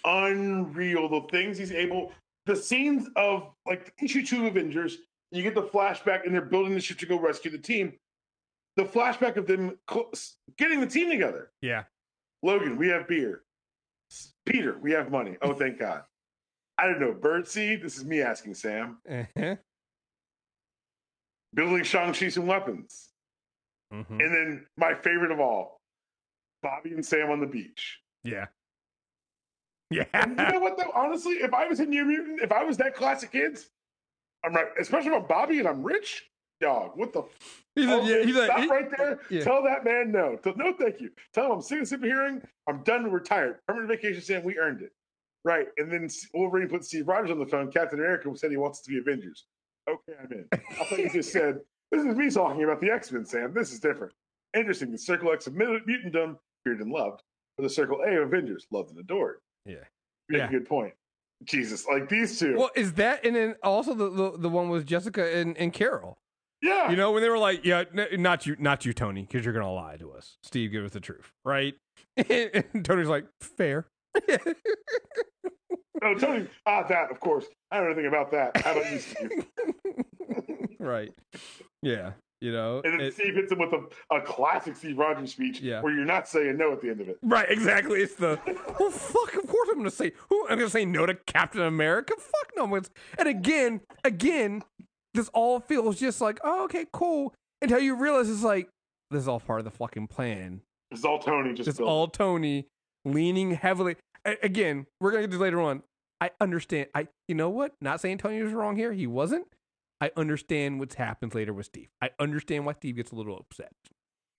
unreal 0.06 1.10
the 1.10 1.22
things 1.32 1.58
he's 1.58 1.72
able 1.72 2.12
the 2.46 2.56
scenes 2.56 3.10
of 3.16 3.50
like 3.66 3.94
issue 4.02 4.26
two 4.26 4.48
Avengers, 4.48 4.98
you 5.32 5.44
get 5.44 5.54
the 5.56 5.64
flashback 5.64 6.26
and 6.26 6.34
they're 6.34 6.42
building 6.42 6.74
the 6.74 6.80
ship 6.80 6.98
to 7.00 7.06
go 7.06 7.20
rescue 7.20 7.52
the 7.52 7.58
team. 7.58 7.94
The 8.78 8.84
flashback 8.86 9.36
of 9.36 9.48
them 9.48 9.78
cl- 9.90 10.12
getting 10.58 10.80
the 10.80 10.88
team 10.88 11.10
together. 11.10 11.52
yeah, 11.62 11.84
Logan, 12.44 12.78
we 12.78 12.88
have 12.90 13.08
beer. 13.08 13.42
Peter, 14.46 14.78
we 14.80 14.92
have 14.94 15.12
money. 15.12 15.36
Oh, 15.42 15.54
thank 15.54 15.78
God. 15.80 16.04
I 16.78 16.86
don't 16.86 17.00
know. 17.02 17.14
Birdseed, 17.14 17.82
this 17.82 17.98
is 17.98 18.06
me 18.06 18.22
asking 18.22 18.54
Sam. 18.54 19.00
uh-huh. 19.10 19.56
Building 21.54 21.84
Shang-Chi 21.84 22.30
some 22.30 22.46
weapons. 22.48 23.10
Mhm. 23.92 24.06
And 24.10 24.20
then 24.20 24.66
my 24.78 24.94
favorite 24.94 25.32
of 25.32 25.40
all, 25.40 25.77
Bobby 26.64 26.92
and 26.94 27.06
Sam 27.06 27.30
on 27.30 27.40
the 27.40 27.48
beach. 27.48 28.00
yeah, 28.24 28.46
yeah. 29.90 30.06
And 30.14 30.32
you 30.38 30.52
know 30.52 30.60
what 30.60 30.78
though? 30.78 30.92
Honestly, 30.94 31.36
if 31.36 31.54
I 31.54 31.68
was 31.68 31.80
in 31.80 31.90
New 31.90 32.06
Mutant, 32.06 32.42
if 32.42 32.52
I 32.52 32.64
was 32.64 32.78
that 32.78 32.96
classic 32.96 33.32
kids, 33.32 33.70
I'm 34.44 34.54
right. 34.54 34.68
Especially 34.80 35.10
if 35.10 35.16
I'm 35.16 35.28
Bobby 35.28 35.60
and 35.60 35.68
I'm 35.68 35.84
rich, 35.84 36.24
dog. 36.60 36.92
What 36.96 37.14
the? 37.14 37.22
f- 37.22 37.64
He's 37.76 37.86
Oh, 37.88 38.02
yeah, 38.08 38.24
he's 38.24 38.36
like, 38.36 38.46
stop 38.46 38.60
he- 38.60 38.68
right 38.68 38.98
there. 38.98 39.20
yeah. 39.30 39.44
Tell 39.44 39.64
that 39.64 39.86
man 39.86 40.12
no. 40.12 40.36
Tell- 40.38 40.56
no, 40.56 40.74
thank 40.74 41.00
you. 41.00 41.12
Tell 41.34 41.46
him 41.46 41.52
I'm 41.52 41.62
sick 41.62 41.82
of 41.82 41.88
superhearing. 41.88 42.44
I'm 42.68 42.84
done. 42.84 43.04
and 43.06 43.14
Retired. 43.14 43.58
Permanent 43.68 43.90
vacation. 43.90 44.22
Sam, 44.22 44.44
we 44.44 44.58
earned 44.58 44.82
it. 44.82 44.92
Right. 45.46 45.68
And 45.78 45.92
then 45.92 46.10
Wolverine 46.34 46.68
put 46.68 46.84
Steve 46.84 47.08
Rogers 47.08 47.32
on 47.32 47.40
the 47.40 47.46
phone. 47.46 47.72
Captain 47.72 48.00
America 48.00 48.30
said 48.36 48.50
he 48.52 48.58
wants 48.58 48.80
us 48.80 48.86
to 48.86 48.90
be 48.92 48.98
Avengers. 48.98 49.46
Okay, 49.90 50.14
I'm 50.22 50.32
in. 50.32 50.46
I 50.52 50.84
thought 50.86 51.00
you 51.00 51.10
just 51.10 51.32
said 51.32 51.60
this 51.92 52.04
is 52.04 52.16
me 52.16 52.30
talking 52.30 52.64
about 52.64 52.82
the 52.82 52.90
X 52.90 53.12
Men. 53.12 53.26
Sam, 53.26 53.54
this 53.54 53.72
is 53.72 53.80
different. 53.80 54.12
Interesting. 54.56 54.92
The 54.92 54.98
Circle 54.98 55.32
X 55.32 55.46
of 55.48 55.54
Mut- 55.56 55.86
Mutantdom, 55.88 56.38
feared 56.68 56.82
and 56.82 56.92
loved, 56.92 57.24
or 57.58 57.64
the 57.64 57.70
Circle 57.70 58.02
A 58.02 58.22
Avengers, 58.22 58.66
loved 58.72 58.90
and 58.92 59.00
adored. 59.00 59.38
Yeah. 59.66 59.76
Yeah. 60.30 60.48
a 60.48 60.52
good 60.52 60.68
point. 60.68 60.94
Jesus, 61.46 61.86
like 61.88 62.10
these 62.10 62.40
two. 62.40 62.56
Well, 62.58 62.72
is 62.76 62.94
that 62.94 63.26
and 63.26 63.36
then 63.36 63.56
also 63.64 63.94
the 63.94 64.10
the, 64.10 64.38
the 64.38 64.50
one 64.50 64.70
with 64.70 64.86
Jessica 64.86 65.38
and, 65.38 65.56
and 65.58 65.72
Carol? 65.72 66.18
yeah. 66.62 66.90
You 66.90 66.98
know 66.98 67.12
when 67.12 67.22
they 67.22 67.30
were 67.30 67.38
like, 67.38 67.64
"Yeah, 67.64 67.84
n- 67.96 68.22
not 68.22 68.46
you, 68.48 68.56
not 68.60 68.86
you, 68.86 68.94
Tony, 68.94 69.22
because 69.22 69.46
you're 69.46 69.54
gonna 69.54 69.72
lie 69.72 69.98
to 69.98 70.12
us." 70.12 70.38
Steve, 70.44 70.72
give 70.72 70.84
us 70.84 70.92
the 70.92 71.00
truth, 71.00 71.32
right? 71.46 71.76
and 72.18 72.84
Tony's 72.84 73.08
like, 73.08 73.26
"Fair." 73.42 73.88
Oh, 76.04 76.14
Tony. 76.14 76.48
Ah, 76.66 76.84
that, 76.84 77.10
of 77.10 77.20
course. 77.20 77.46
I 77.72 77.78
don't 77.78 77.86
know 77.86 77.92
anything 77.94 78.08
about 78.08 78.32
that. 78.32 78.56
How 78.58 78.74
about 78.74 78.92
you, 78.92 79.00
Steve? 79.00 79.46
right? 80.80 81.12
Yeah, 81.82 82.12
you 82.42 82.52
know. 82.52 82.82
And 82.84 82.94
then 82.94 83.02
it- 83.02 83.14
Steve 83.14 83.36
hits 83.36 83.52
him 83.52 83.60
with 83.60 83.74
a, 83.74 84.16
a 84.16 84.22
classic 84.22 84.76
Steve 84.76 84.98
Rogers 84.98 85.32
speech 85.32 85.62
Yeah. 85.62 85.82
where 85.82 85.94
you're 85.94 86.06
not 86.06 86.28
saying 86.28 86.58
no 86.58 86.72
at 86.74 86.82
the 86.82 86.90
end 86.90 87.02
of 87.02 87.10
it. 87.10 87.18
Right, 87.22 87.50
exactly. 87.50 88.02
It's 88.02 88.16
the 88.16 88.40
well, 88.80 88.90
fuck. 88.92 89.36
Of 89.36 89.48
course, 89.48 89.70
I'm 89.72 89.78
gonna 89.78 89.92
say. 89.92 90.12
Who 90.30 90.48
I'm 90.50 90.58
gonna 90.58 90.70
say 90.70 90.86
no 90.86 91.06
to 91.06 91.16
Captain 91.16 91.62
America. 91.62 92.14
Fuck 92.18 92.52
no. 92.56 92.76
It's, 92.76 92.90
and 93.18 93.28
again, 93.28 93.82
again, 94.04 94.64
this 95.14 95.30
all 95.34 95.60
feels 95.60 96.00
just 96.00 96.22
like, 96.22 96.40
oh, 96.44 96.64
okay, 96.66 96.86
cool. 96.94 97.34
Until 97.62 97.80
you 97.80 97.96
realize 97.96 98.30
it's 98.30 98.44
like 98.44 98.70
this 99.10 99.22
is 99.22 99.28
all 99.28 99.40
part 99.40 99.60
of 99.60 99.66
the 99.66 99.72
fucking 99.72 100.08
plan. 100.08 100.62
It's 100.92 101.04
all 101.04 101.20
Tony 101.20 101.54
just 101.54 101.68
It's 101.68 101.78
built. 101.80 101.90
all 101.90 102.08
Tony 102.08 102.68
leaning 103.06 103.52
heavily. 103.52 103.96
A- 104.26 104.38
again, 104.44 104.86
we're 105.02 105.12
gonna 105.12 105.24
get 105.24 105.32
this 105.32 105.40
later 105.40 105.60
on. 105.62 105.82
I 106.22 106.32
understand. 106.42 106.88
I, 106.96 107.08
you 107.28 107.36
know 107.36 107.50
what? 107.50 107.74
Not 107.82 108.02
saying 108.02 108.18
Tony 108.20 108.42
was 108.42 108.52
wrong 108.54 108.76
here. 108.76 108.92
He 108.94 109.06
wasn't. 109.08 109.48
I 110.00 110.12
understand 110.16 110.80
what's 110.80 110.96
happened 110.96 111.34
later 111.34 111.54
with 111.54 111.68
Steve. 111.68 111.90
I 112.02 112.12
understand 112.20 112.66
why 112.66 112.74
Steve 112.74 112.98
gets 112.98 113.12
a 113.12 113.16
little 113.16 113.38
upset. 113.38 113.72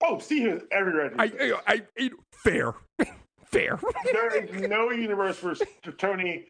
Oh, 0.01 0.19
Steve 0.19 0.49
has 0.49 0.61
every 0.71 0.93
right 0.93 1.11
I. 1.17 1.53
I, 1.67 1.81
I, 1.97 2.11
fair, 2.31 2.73
fair. 3.45 3.79
There 4.05 4.43
is 4.43 4.61
no 4.69 4.91
universe 4.91 5.43
where 5.43 5.55
Tony 5.97 6.47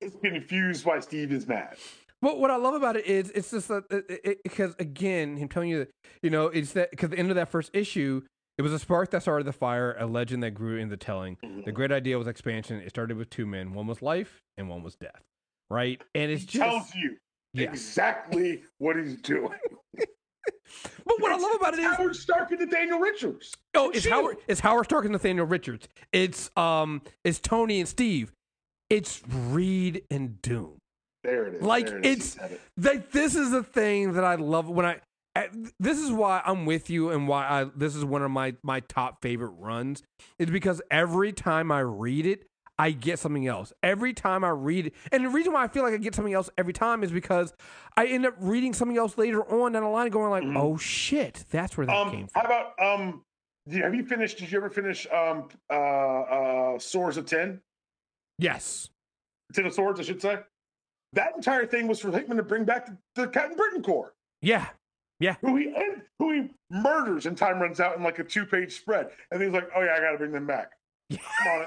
is 0.00 0.14
confused 0.22 0.84
why 0.84 1.00
Steve 1.00 1.32
is 1.32 1.46
mad. 1.46 1.76
But 2.20 2.38
what 2.38 2.50
I 2.50 2.56
love 2.56 2.74
about 2.74 2.96
it 2.96 3.06
is 3.06 3.30
it's 3.30 3.50
just 3.50 3.68
that 3.68 4.38
because 4.44 4.74
again, 4.78 5.36
him 5.36 5.48
telling 5.48 5.70
you 5.70 5.80
that 5.80 5.90
you 6.22 6.30
know 6.30 6.46
it's 6.46 6.72
that 6.72 6.90
because 6.90 7.10
the 7.10 7.18
end 7.18 7.30
of 7.30 7.36
that 7.36 7.48
first 7.48 7.70
issue, 7.74 8.22
it 8.58 8.62
was 8.62 8.72
a 8.72 8.78
spark 8.78 9.10
that 9.10 9.22
started 9.22 9.44
the 9.44 9.52
fire, 9.52 9.96
a 9.98 10.06
legend 10.06 10.42
that 10.42 10.52
grew 10.52 10.76
in 10.76 10.88
the 10.88 10.96
telling. 10.96 11.36
The 11.40 11.48
mm-hmm. 11.48 11.70
great 11.70 11.90
idea 11.90 12.18
was 12.18 12.28
expansion. 12.28 12.80
It 12.80 12.90
started 12.90 13.16
with 13.16 13.30
two 13.30 13.46
men. 13.46 13.72
One 13.72 13.86
was 13.88 14.02
life, 14.02 14.40
and 14.56 14.68
one 14.68 14.82
was 14.82 14.94
death. 14.94 15.22
Right, 15.68 16.00
and 16.14 16.30
it's 16.30 16.42
He 16.42 16.58
just 16.58 16.70
tells 16.70 16.94
you 16.94 17.16
yeah. 17.54 17.64
exactly 17.64 18.62
what 18.78 18.96
he's 18.96 19.16
doing. 19.16 19.58
But 21.04 21.20
what 21.20 21.32
I 21.32 21.36
love 21.36 21.54
about 21.60 21.74
it 21.74 21.80
It's 21.80 21.96
Howard 21.96 22.16
Stark 22.16 22.50
and 22.50 22.60
Nathaniel 22.60 22.98
Richards. 22.98 23.52
oh, 23.74 23.90
it's. 23.90 24.06
Howard, 24.06 24.38
it's 24.48 24.60
Howard 24.60 24.86
Stark 24.86 25.04
and 25.04 25.12
Nathaniel 25.12 25.46
Richards. 25.46 25.86
It's 26.12 26.50
um, 26.56 27.02
it's 27.24 27.38
Tony 27.38 27.78
and 27.80 27.88
Steve. 27.88 28.32
It's 28.88 29.22
Reed 29.28 30.02
and 30.10 30.40
Doom. 30.42 30.78
There 31.24 31.46
it 31.46 31.54
is. 31.56 31.62
Like, 31.62 31.88
it 31.88 32.06
is. 32.06 32.36
it's- 32.36 32.52
it. 32.52 32.60
Like 32.78 33.12
this 33.12 33.34
is 33.36 33.50
the 33.50 33.62
thing 33.62 34.14
that 34.14 34.24
I 34.24 34.36
love 34.36 34.68
when 34.68 34.86
I. 34.86 35.00
This 35.78 35.98
is 35.98 36.10
why 36.10 36.42
I'm 36.44 36.66
with 36.66 36.90
you, 36.90 37.10
and 37.10 37.28
why 37.28 37.46
I. 37.46 37.64
This 37.76 37.94
is 37.94 38.04
one 38.04 38.22
of 38.22 38.30
my 38.30 38.54
my 38.62 38.80
top 38.80 39.20
favorite 39.22 39.52
runs. 39.58 40.02
Is 40.38 40.50
because 40.50 40.80
every 40.90 41.32
time 41.32 41.70
I 41.70 41.80
read 41.80 42.26
it, 42.26 42.46
I 42.82 42.90
get 42.90 43.18
something 43.20 43.46
else. 43.46 43.72
Every 43.82 44.12
time 44.12 44.42
I 44.42 44.48
read 44.48 44.86
it, 44.86 44.94
and 45.12 45.24
the 45.24 45.28
reason 45.28 45.52
why 45.52 45.62
I 45.62 45.68
feel 45.68 45.84
like 45.84 45.94
I 45.94 45.98
get 45.98 46.16
something 46.16 46.34
else 46.34 46.50
every 46.58 46.72
time 46.72 47.04
is 47.04 47.12
because 47.12 47.54
I 47.96 48.06
end 48.06 48.26
up 48.26 48.34
reading 48.40 48.72
something 48.74 48.98
else 48.98 49.16
later 49.16 49.44
on 49.44 49.72
down 49.72 49.84
the 49.84 49.88
line, 49.88 50.10
going 50.10 50.30
like, 50.30 50.42
Mhm. 50.42 50.56
"Oh 50.58 50.76
shit, 50.76 51.44
that's 51.50 51.76
where 51.76 51.86
that 51.86 52.10
came 52.10 52.22
Um, 52.22 52.26
from." 52.28 52.40
how 52.42 52.46
about 52.46 52.80
um? 52.80 53.24
Have 53.70 53.94
you 53.94 54.04
finished? 54.04 54.38
Did 54.38 54.50
you 54.50 54.58
ever 54.58 54.68
finish 54.70 55.06
um 55.12 55.48
uh 55.70 55.74
uh 55.74 56.78
Swords 56.80 57.16
of 57.16 57.26
Ten? 57.26 57.60
Yes, 58.38 58.90
Ten 59.52 59.66
of 59.66 59.74
Swords, 59.74 60.00
I 60.00 60.02
should 60.02 60.20
say. 60.20 60.38
That 61.12 61.36
entire 61.36 61.66
thing 61.66 61.86
was 61.86 62.00
for 62.00 62.10
Hickman 62.10 62.38
to 62.38 62.42
bring 62.42 62.64
back 62.64 62.86
the, 62.86 62.98
the 63.14 63.28
Captain 63.28 63.56
Britain 63.56 63.82
Corps, 63.82 64.12
yeah, 64.40 64.70
Yeah. 65.20 65.36
who 65.42 65.54
he 65.56 65.66
and 65.72 66.02
who 66.18 66.32
he 66.32 66.50
murders, 66.70 67.26
and 67.26 67.38
time 67.38 67.60
runs 67.60 67.78
out 67.78 67.96
in 67.96 68.02
like 68.02 68.18
a 68.18 68.24
two-page 68.24 68.72
spread, 68.74 69.10
and 69.30 69.40
he's 69.40 69.52
like, 69.52 69.68
"Oh 69.76 69.82
yeah, 69.82 69.94
I 69.94 70.00
got 70.00 70.12
to 70.12 70.18
bring 70.18 70.32
them 70.32 70.46
back." 70.46 70.72
On. 71.10 71.66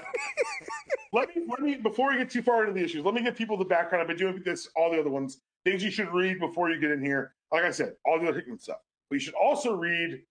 let 1.14 1.36
me 1.36 1.44
let 1.48 1.60
me 1.60 1.76
before 1.76 2.12
we 2.12 2.18
get 2.18 2.30
too 2.30 2.42
far 2.42 2.62
into 2.62 2.74
the 2.74 2.84
issues, 2.84 3.04
let 3.06 3.14
me 3.14 3.22
give 3.22 3.36
people 3.36 3.58
the 3.58 3.66
background. 3.66 4.02
I've 4.02 4.08
been 4.08 4.18
doing 4.18 4.42
this, 4.44 4.68
all 4.76 4.92
the 4.92 5.00
other 5.00 5.10
ones, 5.10 5.42
things 5.64 5.84
you 5.84 5.92
should 5.92 6.12
read 6.14 6.40
before 6.40 6.70
you 6.70 6.80
get 6.80 6.92
in 6.92 7.04
here. 7.04 7.34
Like 7.52 7.64
I 7.64 7.72
said, 7.72 7.94
all 8.06 8.20
the 8.20 8.28
other 8.28 8.40
Hickman 8.40 8.60
stuff. 8.60 8.80
But 9.10 9.16
you 9.16 9.20
should 9.20 9.36
also 9.36 9.76
read. 9.76 10.22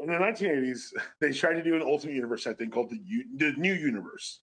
In 0.00 0.08
the 0.08 0.14
1980s, 0.14 0.92
they 1.20 1.32
tried 1.32 1.54
to 1.54 1.62
do 1.62 1.76
an 1.76 1.82
Ultimate 1.82 2.14
Universe 2.14 2.44
set 2.44 2.58
thing 2.58 2.70
called 2.70 2.90
the, 2.90 3.00
U- 3.04 3.24
the 3.36 3.52
New 3.52 3.72
Universe. 3.72 4.40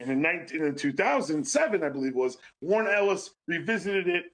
And 0.00 0.10
in, 0.10 0.22
19, 0.22 0.64
in 0.64 0.74
2007, 0.74 1.82
I 1.82 1.88
believe 1.88 2.12
it 2.12 2.16
was, 2.16 2.38
Warren 2.60 2.92
Ellis 2.92 3.30
revisited 3.46 4.08
it, 4.08 4.24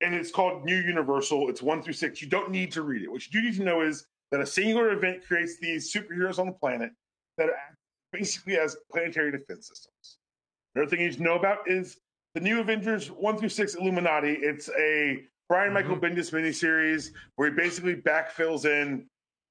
and 0.00 0.14
it's 0.14 0.30
called 0.30 0.64
New 0.64 0.76
Universal. 0.76 1.48
It's 1.48 1.62
one 1.62 1.82
through 1.82 1.94
six. 1.94 2.20
You 2.20 2.28
don't 2.28 2.50
need 2.50 2.70
to 2.72 2.82
read 2.82 3.02
it. 3.02 3.10
What 3.10 3.24
you 3.26 3.32
do 3.32 3.48
need 3.48 3.56
to 3.56 3.64
know 3.64 3.80
is 3.80 4.06
that 4.30 4.40
a 4.40 4.46
singular 4.46 4.92
event 4.92 5.26
creates 5.26 5.58
these 5.58 5.92
superheroes 5.92 6.38
on 6.38 6.46
the 6.46 6.52
planet 6.52 6.90
that 7.38 7.48
act 7.48 7.76
basically 8.12 8.58
as 8.58 8.76
planetary 8.90 9.32
defense 9.32 9.68
systems. 9.68 10.18
Another 10.74 10.90
thing 10.90 11.00
you 11.00 11.08
need 11.08 11.16
to 11.16 11.22
know 11.22 11.36
about 11.36 11.58
is 11.66 11.98
the 12.34 12.40
New 12.40 12.60
Avengers 12.60 13.08
one 13.08 13.38
through 13.38 13.48
six 13.48 13.74
Illuminati. 13.74 14.34
It's 14.34 14.68
a 14.78 15.22
Brian 15.48 15.72
Michael 15.72 15.96
Bendis 15.96 16.30
miniseries 16.32 17.10
where 17.36 17.50
he 17.50 17.56
basically 17.56 17.96
backfills 17.96 18.66
in 18.66 19.06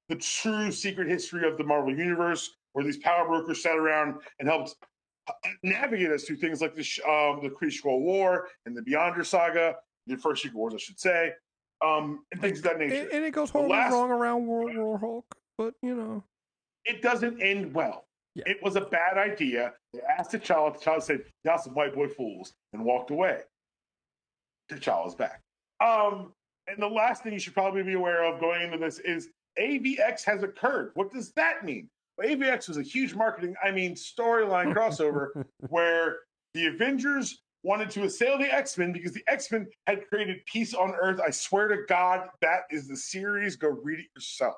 the 0.08 0.16
true 0.16 0.70
secret 0.70 1.08
history 1.08 1.46
of 1.46 1.58
the 1.58 1.64
Marvel 1.64 1.94
Universe, 1.96 2.50
where 2.72 2.84
these 2.84 2.98
power 2.98 3.26
brokers 3.26 3.62
sat 3.62 3.76
around 3.76 4.14
and 4.38 4.48
helped 4.48 4.76
navigate 5.62 6.10
us 6.10 6.24
through 6.24 6.36
things 6.36 6.62
like 6.62 6.74
the 6.74 6.82
um, 7.06 7.40
the 7.42 7.50
Kree 7.50 7.72
Skrull 7.72 8.00
War 8.00 8.48
and 8.64 8.76
the 8.76 8.80
Beyonder 8.80 9.26
Saga, 9.26 9.76
the 10.06 10.16
first 10.16 10.42
Secret 10.42 10.56
Wars, 10.56 10.74
I 10.74 10.78
should 10.78 10.98
say, 11.00 11.32
um, 11.84 12.24
and 12.32 12.40
things 12.40 12.58
of 12.58 12.64
that 12.64 12.78
nature. 12.78 12.94
and, 13.02 13.10
and 13.10 13.24
it 13.24 13.32
goes 13.32 13.50
horribly 13.50 13.76
last- 13.76 13.92
wrong 13.92 14.10
around 14.10 14.46
World 14.46 14.74
War 14.76 14.98
Hulk, 14.98 15.26
but 15.58 15.74
you 15.82 15.94
know, 15.94 16.24
it 16.88 17.02
doesn't 17.02 17.40
end 17.40 17.74
well. 17.74 18.04
Yeah. 18.34 18.44
It 18.46 18.62
was 18.62 18.76
a 18.76 18.82
bad 18.82 19.18
idea. 19.18 19.72
They 19.92 20.00
asked 20.00 20.32
T'Challa. 20.32 20.80
T'Challa 20.80 21.02
said, 21.02 21.24
"Y'all 21.44 21.58
some 21.58 21.74
white 21.74 21.94
boy 21.94 22.08
fools," 22.08 22.54
and 22.72 22.84
walked 22.84 23.10
away. 23.10 23.42
T'Challa's 24.70 25.14
back. 25.14 25.40
Um, 25.80 26.32
and 26.66 26.80
the 26.80 26.88
last 26.88 27.22
thing 27.22 27.32
you 27.32 27.38
should 27.38 27.54
probably 27.54 27.82
be 27.82 27.94
aware 27.94 28.24
of 28.24 28.40
going 28.40 28.62
into 28.62 28.78
this 28.78 28.98
is 29.00 29.30
AVX 29.58 30.24
has 30.24 30.42
occurred. 30.42 30.90
What 30.94 31.12
does 31.12 31.32
that 31.32 31.64
mean? 31.64 31.88
Well, 32.16 32.28
AVX 32.28 32.68
was 32.68 32.76
a 32.76 32.82
huge 32.82 33.14
marketing, 33.14 33.54
I 33.62 33.70
mean, 33.70 33.94
storyline 33.94 34.74
crossover 34.74 35.44
where 35.68 36.16
the 36.54 36.66
Avengers 36.66 37.40
wanted 37.62 37.90
to 37.90 38.04
assail 38.04 38.38
the 38.38 38.52
X 38.52 38.76
Men 38.78 38.92
because 38.92 39.12
the 39.12 39.24
X 39.26 39.50
Men 39.50 39.66
had 39.86 40.06
created 40.08 40.38
peace 40.46 40.74
on 40.74 40.94
Earth. 41.00 41.20
I 41.24 41.30
swear 41.30 41.68
to 41.68 41.78
God, 41.88 42.28
that 42.40 42.62
is 42.70 42.88
the 42.88 42.96
series. 42.96 43.56
Go 43.56 43.68
read 43.68 44.00
it 44.00 44.06
yourself. 44.14 44.56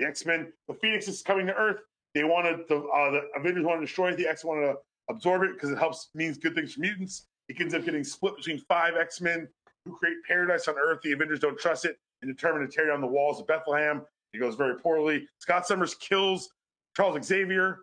The 0.00 0.06
X 0.06 0.24
Men, 0.24 0.50
the 0.66 0.74
Phoenix 0.74 1.06
is 1.08 1.20
coming 1.20 1.46
to 1.46 1.54
Earth. 1.54 1.82
They 2.14 2.24
wanted 2.24 2.66
the, 2.68 2.76
uh, 2.76 3.10
the 3.10 3.28
Avengers 3.36 3.64
wanted 3.64 3.80
to 3.80 3.86
destroy 3.86 4.10
it. 4.10 4.16
The 4.16 4.26
X 4.26 4.44
wanted 4.44 4.62
to 4.62 4.76
absorb 5.10 5.42
it 5.42 5.52
because 5.52 5.70
it 5.70 5.78
helps 5.78 6.08
means 6.14 6.38
good 6.38 6.54
things 6.54 6.72
for 6.74 6.80
mutants. 6.80 7.26
It 7.50 7.60
ends 7.60 7.74
up 7.74 7.84
getting 7.84 8.02
split 8.02 8.34
between 8.36 8.58
five 8.60 8.94
X 8.96 9.20
Men 9.20 9.46
who 9.84 9.94
create 9.94 10.16
paradise 10.26 10.66
on 10.68 10.76
Earth. 10.78 11.00
The 11.02 11.12
Avengers 11.12 11.38
don't 11.38 11.58
trust 11.58 11.84
it 11.84 11.98
and 12.22 12.34
determine 12.34 12.66
to 12.66 12.74
tear 12.74 12.86
down 12.86 13.02
the 13.02 13.06
walls 13.06 13.40
of 13.40 13.46
Bethlehem. 13.46 14.02
It 14.32 14.38
goes 14.38 14.54
very 14.54 14.78
poorly. 14.78 15.28
Scott 15.38 15.66
Summers 15.66 15.94
kills 15.94 16.48
Charles 16.96 17.22
Xavier, 17.26 17.80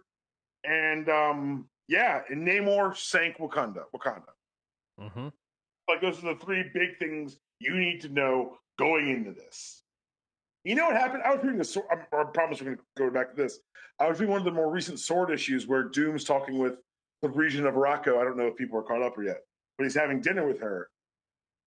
and 0.64 1.08
um, 1.10 1.70
yeah, 1.88 2.22
and 2.30 2.48
Namor 2.48 2.98
sank 2.98 3.38
Wakanda. 3.38 3.84
Wakanda. 3.96 4.34
mm-hmm. 5.00 5.28
Like 5.88 6.02
those 6.02 6.18
are 6.24 6.34
the 6.34 6.40
three 6.44 6.66
big 6.74 6.98
things 6.98 7.38
you 7.60 7.78
need 7.78 8.02
to 8.02 8.10
know 8.10 8.58
going 8.80 9.10
into 9.10 9.34
this. 9.34 9.84
You 10.68 10.76
know 10.76 10.88
what 10.88 10.98
happened? 10.98 11.24
I 11.24 11.34
was 11.34 11.42
reading 11.42 11.60
the 11.60 11.64
sword. 11.64 11.86
I, 11.90 11.96
I 12.14 12.26
promise 12.26 12.60
we're 12.60 12.66
going 12.66 12.78
to 12.78 12.84
go 12.98 13.10
back 13.10 13.30
to 13.30 13.42
this. 13.42 13.60
I 14.02 14.10
was 14.10 14.20
reading 14.20 14.34
one 14.34 14.42
of 14.42 14.46
the 14.46 14.52
more 14.52 14.70
recent 14.70 15.00
sword 15.00 15.32
issues 15.32 15.66
where 15.66 15.84
Doom's 15.84 16.26
talking 16.26 16.60
with 16.60 16.76
the 17.22 17.30
region 17.30 17.66
of 17.66 17.74
Morocco. 17.74 18.20
I 18.20 18.26
don't 18.26 18.36
know 18.36 18.48
if 18.48 18.58
people 18.58 18.78
are 18.78 18.84
caught 18.84 19.02
up 19.02 19.18
or 19.18 19.24
yet, 19.24 19.38
but 19.78 19.86
he's 19.86 19.96
having 19.96 20.20
dinner 20.20 20.46
with 20.46 20.60
her, 20.60 20.90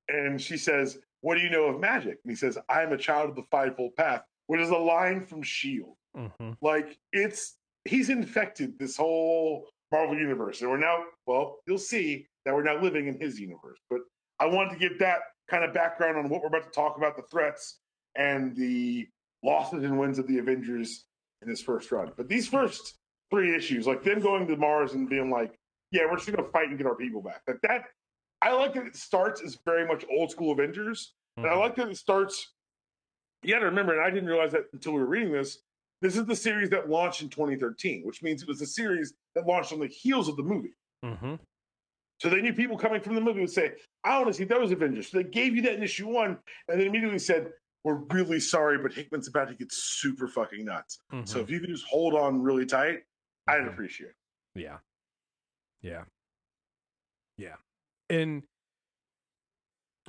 and 0.09 0.38
she 0.38 0.59
says, 0.59 0.99
"What 1.23 1.37
do 1.37 1.40
you 1.40 1.49
know 1.49 1.64
of 1.64 1.80
magic?" 1.80 2.19
And 2.23 2.30
he 2.30 2.37
says, 2.37 2.59
"I 2.69 2.83
am 2.83 2.92
a 2.92 2.99
child 2.99 3.30
of 3.30 3.37
the 3.37 3.45
fivefold 3.50 3.97
path," 3.97 4.23
which 4.49 4.61
is 4.61 4.69
a 4.69 4.76
line 4.76 5.23
from 5.23 5.42
Shield. 5.42 5.97
Mm-hmm. 6.14 6.50
Like 6.61 6.99
it's 7.14 7.57
he's 7.87 8.11
infected 8.11 8.78
this 8.78 8.99
whole 8.99 9.66
Marvel 9.90 10.19
universe, 10.19 10.61
and 10.61 10.71
we're 10.71 10.76
now 10.76 11.04
well, 11.26 11.57
you'll 11.66 11.78
see 11.78 12.26
that 12.45 12.54
we're 12.54 12.64
now 12.64 12.78
living 12.78 13.07
in 13.07 13.19
his 13.19 13.40
universe. 13.40 13.78
But 13.88 14.00
I 14.38 14.45
wanted 14.45 14.78
to 14.78 14.88
give 14.88 14.99
that 14.99 15.21
kind 15.49 15.64
of 15.64 15.73
background 15.73 16.19
on 16.19 16.28
what 16.28 16.42
we're 16.42 16.49
about 16.49 16.64
to 16.64 16.71
talk 16.71 16.99
about, 16.99 17.16
the 17.16 17.23
threats 17.30 17.79
and 18.20 18.54
the 18.54 19.08
losses 19.42 19.82
and 19.82 19.98
wins 19.98 20.18
of 20.18 20.26
the 20.26 20.38
Avengers 20.38 21.06
in 21.40 21.48
this 21.48 21.62
first 21.62 21.90
run. 21.90 22.12
But 22.16 22.28
these 22.28 22.46
first 22.46 22.98
three 23.30 23.56
issues, 23.56 23.86
like 23.86 24.04
them 24.04 24.20
going 24.20 24.46
to 24.46 24.56
Mars 24.56 24.92
and 24.92 25.08
being 25.08 25.30
like, 25.30 25.58
"Yeah, 25.90 26.02
we're 26.04 26.16
just 26.16 26.30
gonna 26.30 26.48
fight 26.50 26.68
and 26.68 26.76
get 26.76 26.86
our 26.86 26.94
people 26.94 27.22
back," 27.22 27.42
like 27.48 27.60
that. 27.62 27.86
I 28.42 28.52
like 28.52 28.74
that 28.74 28.86
it 28.86 28.96
starts 28.96 29.42
as 29.42 29.58
very 29.64 29.86
much 29.86 30.04
old 30.10 30.30
school 30.30 30.52
Avengers, 30.52 31.14
and 31.36 31.46
I 31.46 31.54
like 31.54 31.74
that 31.76 31.88
it 31.88 31.96
starts. 31.96 32.54
You 33.42 33.54
got 33.54 33.60
to 33.60 33.66
remember, 33.66 33.92
and 33.92 34.02
I 34.02 34.10
didn't 34.10 34.28
realize 34.28 34.52
that 34.52 34.66
until 34.74 34.92
we 34.92 35.00
were 35.00 35.06
reading 35.06 35.32
this. 35.32 35.62
This 36.02 36.16
is 36.16 36.26
the 36.26 36.36
series 36.36 36.70
that 36.70 36.88
launched 36.88 37.22
in 37.22 37.28
2013, 37.28 38.02
which 38.04 38.22
means 38.22 38.42
it 38.42 38.48
was 38.48 38.60
a 38.60 38.66
series 38.66 39.14
that 39.34 39.46
launched 39.46 39.72
on 39.72 39.80
the 39.80 39.86
heels 39.86 40.28
of 40.28 40.36
the 40.36 40.42
movie. 40.42 40.74
Mm-hmm. 41.04 41.34
So 42.20 42.28
they 42.28 42.42
knew 42.42 42.52
people 42.52 42.76
coming 42.76 43.00
from 43.00 43.14
the 43.14 43.20
movie 43.20 43.40
would 43.40 43.50
say, 43.50 43.72
I 44.04 44.16
want 44.18 44.28
to 44.28 44.34
see 44.34 44.44
those 44.44 44.72
Avengers. 44.72 45.10
So 45.10 45.18
they 45.18 45.24
gave 45.24 45.56
you 45.56 45.62
that 45.62 45.74
in 45.74 45.82
issue 45.82 46.08
one, 46.08 46.38
and 46.68 46.80
then 46.80 46.86
immediately 46.86 47.18
said, 47.18 47.52
We're 47.84 48.02
really 48.12 48.40
sorry, 48.40 48.78
but 48.78 48.92
Hickman's 48.92 49.28
about 49.28 49.49
to 49.49 49.54
get 49.54 49.68
super 49.72 50.28
fucking 50.28 50.64
nuts. 50.64 50.99
Mm-hmm. 51.12 51.25
So 51.25 51.38
if 51.40 51.49
you 51.50 51.60
could 51.60 51.70
just 51.70 51.87
hold 51.87 52.14
on 52.14 52.42
really 52.42 52.66
tight, 52.66 53.04
I'd 53.46 53.62
Mhm. 53.62 53.72
appreciate 53.72 54.10
it. 54.10 54.16
Yeah. 54.54 54.78
Yeah. 55.80 56.04
Yeah. 57.38 57.56
And 58.10 58.42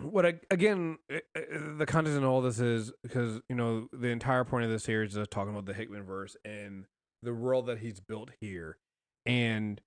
what 0.01 0.25
I, 0.25 0.39
again, 0.49 0.97
uh, 1.09 1.19
uh, 1.35 1.77
the 1.77 1.85
content 1.85 2.17
in 2.17 2.23
all 2.23 2.41
this 2.41 2.59
is 2.59 2.91
because, 3.03 3.39
you 3.47 3.55
know, 3.55 3.87
the 3.93 4.07
entire 4.07 4.43
point 4.43 4.65
of 4.65 4.71
this 4.71 4.83
series 4.83 5.15
is 5.15 5.27
talking 5.29 5.53
about 5.53 5.65
the 5.65 5.73
Hickman 5.73 6.03
verse 6.03 6.35
and 6.43 6.85
the 7.21 7.33
world 7.33 7.67
that 7.67 7.77
he's 7.79 7.99
built 8.01 8.31
here. 8.41 8.77
And 9.25 9.79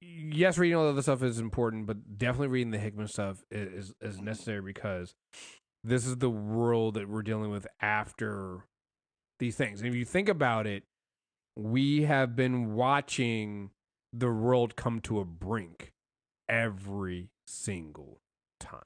yes, 0.00 0.58
reading 0.58 0.76
all 0.76 0.84
the 0.84 0.90
other 0.90 1.02
stuff 1.02 1.22
is 1.22 1.38
important, 1.38 1.86
but 1.86 2.18
definitely 2.18 2.48
reading 2.48 2.72
the 2.72 2.78
Hickman 2.78 3.06
stuff 3.08 3.44
is, 3.50 3.94
is 4.00 4.20
necessary 4.20 4.60
because 4.62 5.14
this 5.84 6.06
is 6.06 6.16
the 6.16 6.30
world 6.30 6.94
that 6.94 7.08
we're 7.08 7.22
dealing 7.22 7.50
with 7.50 7.66
after 7.80 8.64
these 9.38 9.56
things. 9.56 9.80
And 9.80 9.88
if 9.88 9.94
you 9.94 10.04
think 10.04 10.28
about 10.28 10.66
it, 10.66 10.84
we 11.56 12.02
have 12.02 12.36
been 12.36 12.74
watching 12.74 13.70
the 14.12 14.30
world 14.30 14.76
come 14.76 15.00
to 15.00 15.20
a 15.20 15.24
brink 15.24 15.92
every 16.48 17.30
single 17.46 18.20
time. 18.58 18.82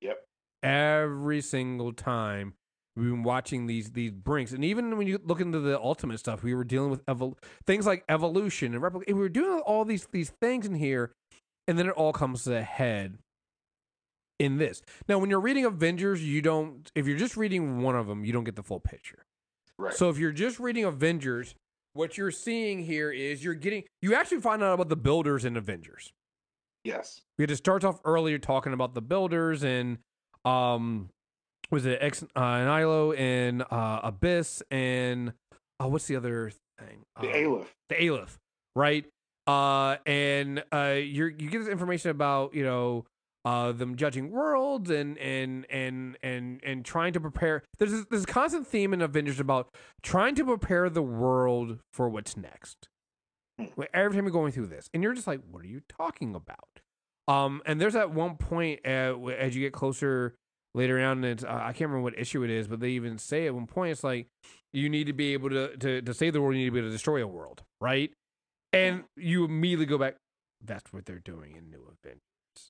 Yep. 0.00 0.24
Every 0.62 1.40
single 1.40 1.92
time 1.92 2.54
we've 2.96 3.10
been 3.10 3.22
watching 3.22 3.66
these 3.66 3.90
these 3.90 4.12
brinks, 4.12 4.52
and 4.52 4.64
even 4.64 4.96
when 4.96 5.06
you 5.06 5.20
look 5.24 5.40
into 5.40 5.60
the 5.60 5.78
ultimate 5.78 6.18
stuff, 6.18 6.42
we 6.42 6.54
were 6.54 6.64
dealing 6.64 6.90
with 6.90 7.04
evol- 7.06 7.36
things 7.66 7.86
like 7.86 8.04
evolution 8.08 8.72
and 8.72 8.82
replica. 8.82 9.12
We 9.14 9.20
were 9.20 9.28
doing 9.28 9.60
all 9.60 9.84
these 9.84 10.06
these 10.12 10.32
things 10.40 10.66
in 10.66 10.74
here, 10.74 11.12
and 11.68 11.78
then 11.78 11.86
it 11.86 11.92
all 11.92 12.12
comes 12.12 12.44
to 12.44 12.56
a 12.56 12.62
head 12.62 13.18
in 14.38 14.58
this. 14.58 14.82
Now, 15.08 15.18
when 15.18 15.30
you're 15.30 15.40
reading 15.40 15.64
Avengers, 15.64 16.22
you 16.22 16.42
don't. 16.42 16.90
If 16.94 17.06
you're 17.06 17.16
just 17.18 17.36
reading 17.36 17.80
one 17.82 17.96
of 17.96 18.06
them, 18.06 18.24
you 18.24 18.32
don't 18.32 18.44
get 18.44 18.56
the 18.56 18.62
full 18.62 18.80
picture. 18.80 19.24
Right. 19.78 19.94
So 19.94 20.08
if 20.08 20.18
you're 20.18 20.32
just 20.32 20.58
reading 20.58 20.84
Avengers, 20.84 21.54
what 21.92 22.16
you're 22.18 22.30
seeing 22.30 22.84
here 22.84 23.10
is 23.10 23.42
you're 23.44 23.54
getting 23.54 23.84
you 24.02 24.14
actually 24.14 24.40
find 24.40 24.62
out 24.62 24.72
about 24.74 24.88
the 24.88 24.96
builders 24.96 25.44
in 25.44 25.56
Avengers. 25.56 26.12
yes. 26.84 27.20
We 27.38 27.42
had 27.42 27.48
to 27.50 27.56
start 27.56 27.84
off 27.84 28.00
earlier 28.04 28.38
talking 28.38 28.72
about 28.72 28.94
the 28.94 29.02
builders 29.02 29.62
and 29.64 29.98
um 30.44 31.08
was 31.70 31.84
it 31.86 31.98
X 32.00 32.22
uh 32.34 32.40
Nilo 32.40 33.12
and 33.12 33.62
uh 33.70 34.00
Abyss 34.04 34.62
and 34.70 35.32
uh 35.82 35.88
what's 35.88 36.06
the 36.06 36.16
other 36.16 36.50
thing? 36.78 37.02
The 37.20 37.30
Uh, 37.30 37.48
Aleph. 37.50 37.74
the 37.88 38.08
Aleph, 38.10 38.38
right? 38.74 39.04
Uh, 39.46 39.96
and 40.06 40.64
uh, 40.72 40.96
you're 40.98 41.28
you 41.28 41.48
get 41.50 41.58
this 41.60 41.68
information 41.68 42.10
about 42.10 42.52
you 42.54 42.64
know 42.64 43.04
uh 43.46 43.70
them 43.70 43.94
judging 43.94 44.30
worlds 44.30 44.90
and 44.90 45.16
and 45.18 45.64
and 45.70 46.18
and 46.22 46.60
and 46.64 46.84
trying 46.84 47.12
to 47.12 47.20
prepare. 47.20 47.62
There's 47.78 47.92
this, 47.92 48.04
this 48.10 48.26
constant 48.26 48.66
theme 48.66 48.92
in 48.92 49.00
Avengers 49.00 49.38
about 49.40 49.72
trying 50.02 50.34
to 50.34 50.44
prepare 50.44 50.90
the 50.90 51.02
world 51.02 51.78
for 51.92 52.08
what's 52.08 52.36
next. 52.36 52.88
Hmm. 53.58 53.66
Every 53.94 54.14
time 54.14 54.24
you're 54.24 54.32
going 54.32 54.52
through 54.52 54.66
this, 54.66 54.90
and 54.92 55.02
you're 55.02 55.14
just 55.14 55.28
like, 55.28 55.40
what 55.50 55.62
are 55.62 55.68
you 55.68 55.80
talking 55.88 56.34
about? 56.34 56.80
Um, 57.28 57.62
and 57.64 57.80
there's 57.80 57.96
at 57.96 58.10
one 58.10 58.36
point 58.36 58.80
uh, 58.84 59.16
as 59.38 59.54
you 59.56 59.62
get 59.62 59.72
closer 59.72 60.34
later 60.74 61.00
on, 61.00 61.18
and 61.18 61.24
it's, 61.24 61.44
uh, 61.44 61.48
I 61.48 61.72
can't 61.72 61.90
remember 61.90 62.02
what 62.02 62.18
issue 62.18 62.42
it 62.42 62.50
is, 62.50 62.68
but 62.68 62.80
they 62.80 62.90
even 62.90 63.16
say 63.18 63.46
at 63.46 63.54
one 63.54 63.66
point 63.66 63.92
it's 63.92 64.04
like 64.04 64.26
you 64.72 64.88
need 64.88 65.06
to 65.06 65.12
be 65.12 65.32
able 65.32 65.50
to 65.50 65.76
to 65.76 66.02
to 66.02 66.14
save 66.14 66.32
the 66.32 66.42
world, 66.42 66.54
you 66.54 66.60
need 66.60 66.66
to 66.66 66.72
be 66.72 66.78
able 66.80 66.88
to 66.88 66.92
destroy 66.92 67.22
a 67.22 67.26
world, 67.26 67.62
right? 67.80 68.12
And 68.72 69.04
you 69.16 69.44
immediately 69.44 69.86
go 69.86 69.98
back. 69.98 70.16
That's 70.64 70.92
what 70.92 71.06
they're 71.06 71.18
doing 71.18 71.56
in 71.56 71.70
New 71.70 71.82
Avengers, 71.82 72.20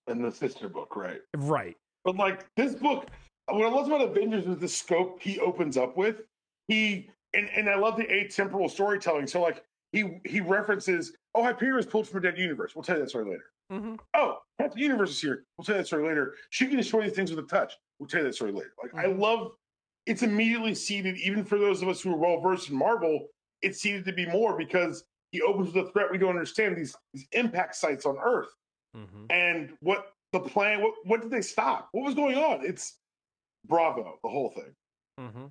in 0.08 0.22
the 0.22 0.30
sister 0.30 0.68
book, 0.68 0.96
right? 0.96 1.20
right? 1.36 1.76
But 2.04 2.16
like 2.16 2.46
this 2.56 2.74
book, 2.74 3.06
what 3.48 3.66
I 3.66 3.68
love 3.68 3.86
about 3.86 4.02
Avengers 4.02 4.46
is 4.46 4.58
the 4.58 4.68
scope 4.68 5.20
he 5.20 5.38
opens 5.40 5.76
up 5.76 5.96
with. 5.96 6.22
He 6.68 7.10
and, 7.34 7.48
and 7.56 7.68
I 7.68 7.76
love 7.76 7.96
the 7.96 8.04
atemporal 8.04 8.70
storytelling. 8.70 9.26
So 9.26 9.42
like 9.42 9.62
he 9.92 10.18
he 10.24 10.40
references, 10.40 11.12
oh, 11.34 11.42
Hyperion 11.42 11.76
was 11.76 11.86
pulled 11.86 12.08
from 12.08 12.18
a 12.18 12.22
dead 12.22 12.38
universe. 12.38 12.74
We'll 12.74 12.82
tell 12.84 12.96
you 12.96 13.02
that 13.02 13.10
story 13.10 13.24
later. 13.24 13.44
Mm-hmm. 13.72 13.94
Oh, 14.14 14.38
Captain 14.60 14.80
Universe 14.80 15.10
is 15.10 15.20
here. 15.20 15.44
We'll 15.58 15.64
tell 15.64 15.74
you 15.76 15.82
that 15.82 15.86
story 15.86 16.06
later. 16.06 16.34
She 16.50 16.66
can 16.66 16.76
destroy 16.76 17.02
these 17.02 17.14
things 17.14 17.30
with 17.30 17.44
a 17.44 17.48
touch. 17.48 17.74
We'll 17.98 18.08
tell 18.08 18.20
you 18.20 18.26
that 18.26 18.34
story 18.34 18.52
later. 18.52 18.72
Like 18.82 18.94
I 18.94 19.08
Mhm. 19.08 19.18
love 19.18 19.52
it's 20.06 20.22
immediately 20.22 20.72
seeded, 20.72 21.16
even 21.18 21.44
for 21.44 21.58
those 21.58 21.82
of 21.82 21.88
us 21.88 22.00
who 22.00 22.12
are 22.14 22.16
well 22.16 22.40
versed 22.40 22.70
in 22.70 22.76
Marvel, 22.76 23.26
it's 23.62 23.80
seeded 23.80 24.04
to 24.04 24.12
be 24.12 24.24
more 24.26 24.56
because 24.56 25.02
he 25.32 25.42
opens 25.42 25.72
with 25.74 25.88
a 25.88 25.90
threat 25.90 26.12
we 26.12 26.18
don't 26.18 26.30
understand, 26.30 26.76
these 26.76 26.96
these 27.12 27.26
impact 27.32 27.74
sites 27.74 28.06
on 28.06 28.16
Earth 28.22 28.48
Mm-hmm. 28.96 29.26
and 29.30 29.72
what 29.80 30.12
the 30.32 30.40
plan 30.40 30.80
what 30.82 30.94
what 31.04 31.20
did 31.20 31.30
they 31.30 31.42
stop 31.42 31.88
what 31.92 32.04
was 32.04 32.14
going 32.14 32.36
on 32.38 32.64
it's 32.64 32.98
bravo 33.66 34.18
the 34.22 34.28
whole 34.28 34.50
thing 34.50 34.74
Mm-hmm. 35.20 35.46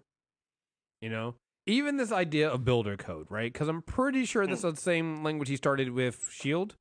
You 1.02 1.10
know, 1.10 1.36
even 1.66 1.98
this 1.98 2.12
idea 2.12 2.50
of 2.50 2.64
builder 2.64 2.96
code, 2.98 3.28
right? 3.32 3.52
Because 3.52 3.68
I'm 3.68 3.82
pretty 3.82 4.26
sure 4.26 4.46
this 4.48 4.64
is 4.64 4.76
the 4.76 4.82
same 4.82 5.24
language 5.24 5.50
he 5.50 5.56
started 5.56 5.90
with 5.92 6.30
Shield. 6.32 6.76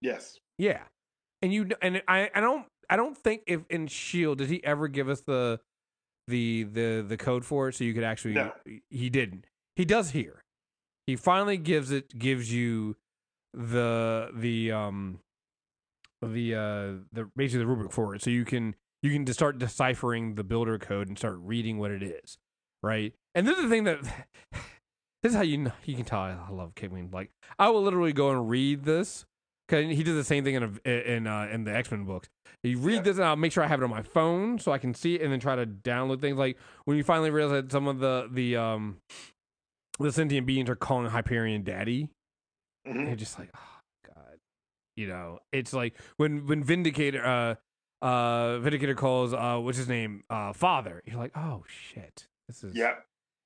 yes 0.00 0.38
Yeah, 0.58 0.82
and 1.42 1.52
you 1.52 1.68
and 1.82 2.02
I 2.06 2.30
I 2.34 2.40
don't 2.40 2.66
I 2.88 2.96
don't 2.96 3.16
think 3.18 3.42
if 3.46 3.62
in 3.68 3.86
Shield 3.88 4.38
did 4.38 4.48
he 4.48 4.62
ever 4.64 4.86
give 4.88 5.08
us 5.08 5.20
the 5.22 5.60
the 6.28 6.64
the 6.64 7.04
the 7.06 7.16
code 7.16 7.44
for 7.44 7.68
it 7.68 7.74
so 7.74 7.82
you 7.84 7.94
could 7.94 8.04
actually 8.04 8.34
No. 8.34 8.52
he 8.90 9.10
didn't 9.10 9.44
he 9.76 9.84
does 9.84 10.10
here 10.10 10.44
he 11.06 11.16
finally 11.16 11.56
gives 11.58 11.90
it 11.90 12.16
gives 12.18 12.52
you 12.52 12.96
the 13.52 14.30
the 14.34 14.70
um 14.72 15.18
the 16.22 16.54
uh 16.54 16.92
the 17.12 17.30
basically 17.36 17.60
the 17.60 17.66
rubric 17.66 17.92
for 17.92 18.14
it 18.14 18.22
so 18.22 18.30
you 18.30 18.44
can 18.44 18.74
you 19.02 19.12
can 19.12 19.24
just 19.24 19.38
start 19.38 19.58
deciphering 19.58 20.34
the 20.34 20.42
builder 20.44 20.78
code 20.78 21.08
and 21.08 21.16
start 21.18 21.36
reading 21.40 21.78
what 21.78 21.90
it 21.90 22.02
is 22.02 22.38
right 22.82 23.14
and 23.34 23.46
this 23.46 23.56
is 23.56 23.64
the 23.64 23.68
thing 23.70 23.84
that 23.84 24.00
this 25.22 25.30
is 25.30 25.34
how 25.34 25.42
you 25.42 25.58
know 25.58 25.72
you 25.84 25.94
can 25.94 26.04
tell 26.04 26.20
I 26.20 26.36
love 26.50 26.74
Kingwing 26.74 27.12
like 27.12 27.30
I 27.58 27.68
will 27.70 27.82
literally 27.82 28.12
go 28.12 28.30
and 28.30 28.48
read 28.50 28.84
this 28.84 29.24
because 29.68 29.94
he 29.94 30.02
did 30.02 30.14
the 30.16 30.24
same 30.24 30.44
thing 30.44 30.54
in 30.54 30.80
a, 30.86 30.90
in 30.90 31.26
uh, 31.26 31.46
in 31.52 31.64
the 31.64 31.74
X 31.76 31.90
Men 31.90 32.04
books. 32.04 32.28
You 32.62 32.78
read 32.78 32.94
Yeah. 32.96 33.00
this 33.02 33.16
and 33.18 33.26
I'll 33.26 33.36
make 33.36 33.52
sure 33.52 33.62
I 33.62 33.66
have 33.66 33.80
it 33.80 33.84
on 33.84 33.90
my 33.90 34.02
phone 34.02 34.58
so 34.58 34.72
I 34.72 34.78
can 34.78 34.94
see 34.94 35.16
it 35.16 35.20
and 35.22 35.30
then 35.30 35.40
try 35.40 35.56
to 35.56 35.66
download 35.66 36.20
things. 36.22 36.38
Like 36.38 36.56
when 36.86 36.96
you 36.96 37.04
finally 37.04 37.30
realize 37.30 37.52
that 37.64 37.70
some 37.72 37.86
of 37.86 37.98
the 37.98 38.28
the 38.32 38.56
um 38.56 38.96
the 40.00 40.10
sentient 40.10 40.46
beings 40.46 40.70
are 40.70 40.76
calling 40.76 41.06
Hyperion 41.10 41.64
Daddy, 41.64 42.08
Mhm. 42.86 43.06
you're 43.08 43.16
just 43.16 43.38
like, 43.38 43.50
oh 43.54 43.77
you 44.98 45.08
know. 45.08 45.38
It's 45.52 45.72
like 45.72 45.94
when 46.16 46.46
when 46.46 46.62
Vindicator 46.62 47.24
uh 47.24 47.54
uh 48.04 48.58
Vindicator 48.58 48.94
calls 48.94 49.32
uh 49.32 49.58
what's 49.58 49.78
his 49.78 49.88
name 49.88 50.24
uh 50.28 50.52
Father. 50.52 51.02
You're 51.06 51.18
like, 51.18 51.36
oh 51.36 51.64
shit, 51.68 52.28
this 52.48 52.62
is 52.62 52.74
yeah 52.74 52.94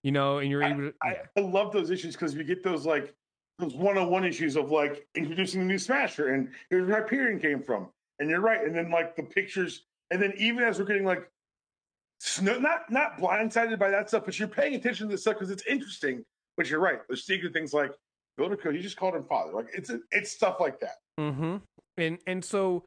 you 0.03 0.11
know, 0.11 0.39
and 0.39 0.51
you're 0.51 0.63
able 0.63 0.81
to 0.81 0.95
I, 1.03 1.11
yeah. 1.11 1.23
I 1.37 1.41
love 1.41 1.73
those 1.73 1.91
issues 1.91 2.15
because 2.15 2.35
we 2.35 2.45
get 2.45 2.63
those 2.63 2.85
like 2.85 3.15
those 3.59 3.75
one-on-one 3.75 4.25
issues 4.25 4.57
of 4.57 4.71
like 4.71 5.07
introducing 5.15 5.61
the 5.61 5.67
new 5.67 5.79
smasher 5.79 6.35
and 6.35 6.49
here's 6.71 6.89
where 6.89 7.03
hyperion 7.03 7.39
came 7.39 7.63
from 7.63 7.89
and 8.19 8.29
you're 8.29 8.41
right 8.41 8.65
and 8.65 8.75
then 8.75 8.91
like 8.91 9.15
the 9.15 9.23
pictures 9.23 9.85
and 10.11 10.21
then 10.21 10.33
even 10.37 10.65
as 10.65 10.79
we're 10.79 10.85
getting 10.85 11.05
like 11.05 11.31
sno- 12.19 12.59
not 12.59 12.91
not 12.91 13.19
blindsided 13.19 13.79
by 13.79 13.91
that 13.91 14.09
stuff 14.09 14.25
but 14.25 14.39
you're 14.39 14.49
paying 14.49 14.75
attention 14.75 15.07
to 15.07 15.13
this 15.13 15.21
stuff 15.21 15.35
because 15.35 15.51
it's 15.51 15.65
interesting 15.67 16.25
but 16.57 16.69
you're 16.69 16.81
right 16.81 17.01
there's 17.09 17.25
secret 17.25 17.53
things 17.53 17.73
like 17.73 17.93
code 18.39 18.75
you 18.75 18.81
just 18.81 18.97
called 18.97 19.15
him 19.15 19.25
father 19.25 19.53
like 19.53 19.67
it's 19.75 19.91
it's 20.11 20.31
stuff 20.31 20.57
like 20.61 20.81
that 20.81 20.97
Mm-hmm. 21.21 21.57
And 21.97 22.19
and 22.27 22.45
so, 22.45 22.85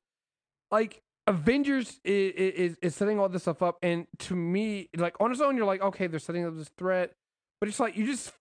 like 0.72 1.02
Avengers 1.28 2.00
is, 2.04 2.34
is 2.34 2.78
is 2.82 2.96
setting 2.96 3.20
all 3.20 3.30
this 3.30 3.44
stuff 3.44 3.62
up, 3.62 3.78
and 3.82 4.08
to 4.20 4.36
me, 4.36 4.90
like 4.98 5.16
on 5.20 5.32
its 5.32 5.42
own, 5.42 5.56
you're 5.56 5.66
like, 5.66 5.82
okay, 5.82 6.08
they're 6.08 6.20
setting 6.20 6.46
up 6.46 6.56
this 6.56 6.70
threat, 6.78 7.12
but 7.60 7.70
it's 7.70 7.80
like 7.80 7.96
you 7.96 8.06
just 8.06 8.34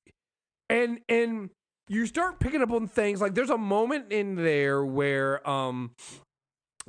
and 0.70 1.00
and 1.08 1.50
you 1.88 2.06
start 2.06 2.40
picking 2.40 2.62
up 2.62 2.70
on 2.70 2.88
things. 2.88 3.20
Like 3.20 3.34
there's 3.34 3.50
a 3.50 3.58
moment 3.58 4.10
in 4.10 4.36
there 4.36 4.84
where 4.84 5.48
um 5.48 5.92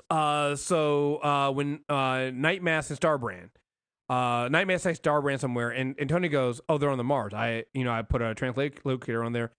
uh 0.10 0.56
so 0.56 1.18
uh 1.18 1.52
when 1.52 1.82
uh 1.90 2.32
Nightmask 2.32 2.90
and 2.90 3.00
Starbrand. 3.00 3.50
Uh, 4.08 4.48
Nightmare 4.52 4.78
takes 4.78 5.00
Starbrand 5.00 5.40
somewhere, 5.40 5.72
and, 5.72 5.96
and 5.98 6.08
Tony 6.08 6.30
goes, 6.30 6.62
"Oh, 6.70 6.78
they're 6.78 6.92
on 6.92 7.00
the 7.00 7.04
Mars." 7.04 7.34
I, 7.34 7.64
you 7.74 7.84
know, 7.84 7.92
I 7.92 8.04
put 8.04 8.22
a 8.22 8.36
translator 8.36 9.24
on 9.24 9.34
there, 9.34 9.52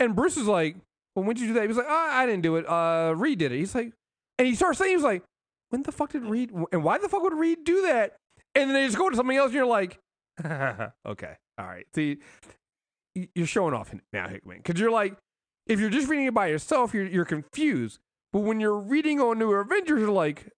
and 0.00 0.14
Bruce 0.14 0.36
is 0.36 0.46
like, 0.46 0.76
well, 1.14 1.24
when 1.24 1.36
did 1.36 1.42
you 1.42 1.48
do 1.48 1.54
that? 1.54 1.62
He 1.62 1.68
was 1.68 1.76
like, 1.76 1.86
oh, 1.88 2.08
I 2.12 2.26
didn't 2.26 2.42
do 2.42 2.56
it. 2.56 2.68
Uh, 2.68 3.14
Reed 3.16 3.38
did 3.38 3.52
it. 3.52 3.58
He's 3.58 3.74
like, 3.74 3.92
and 4.38 4.48
he 4.48 4.54
starts 4.54 4.78
saying, 4.78 4.90
he 4.90 4.96
was 4.96 5.04
like, 5.04 5.22
when 5.70 5.82
the 5.82 5.92
fuck 5.92 6.12
did 6.12 6.24
Reed, 6.24 6.50
and 6.72 6.84
why 6.84 6.98
the 6.98 7.08
fuck 7.08 7.22
would 7.22 7.34
Reed 7.34 7.64
do 7.64 7.82
that? 7.82 8.16
And 8.54 8.70
then 8.70 8.74
they 8.74 8.86
just 8.86 8.98
go 8.98 9.10
to 9.10 9.16
something 9.16 9.36
else, 9.36 9.46
and 9.46 9.54
you're 9.54 9.66
like, 9.66 9.98
okay, 10.44 11.36
all 11.58 11.66
right. 11.66 11.86
See, 11.94 12.18
you're 13.34 13.46
showing 13.46 13.74
off 13.74 13.94
now, 14.12 14.28
Hickman, 14.28 14.58
because 14.58 14.80
you're 14.80 14.90
like, 14.90 15.16
if 15.66 15.80
you're 15.80 15.90
just 15.90 16.08
reading 16.08 16.26
it 16.26 16.34
by 16.34 16.48
yourself, 16.48 16.94
you're 16.94 17.06
you're 17.06 17.24
confused. 17.24 17.98
But 18.32 18.40
when 18.40 18.60
you're 18.60 18.78
reading 18.78 19.20
on 19.20 19.38
New 19.38 19.52
Avengers, 19.52 20.00
you're 20.00 20.10
like, 20.10 20.50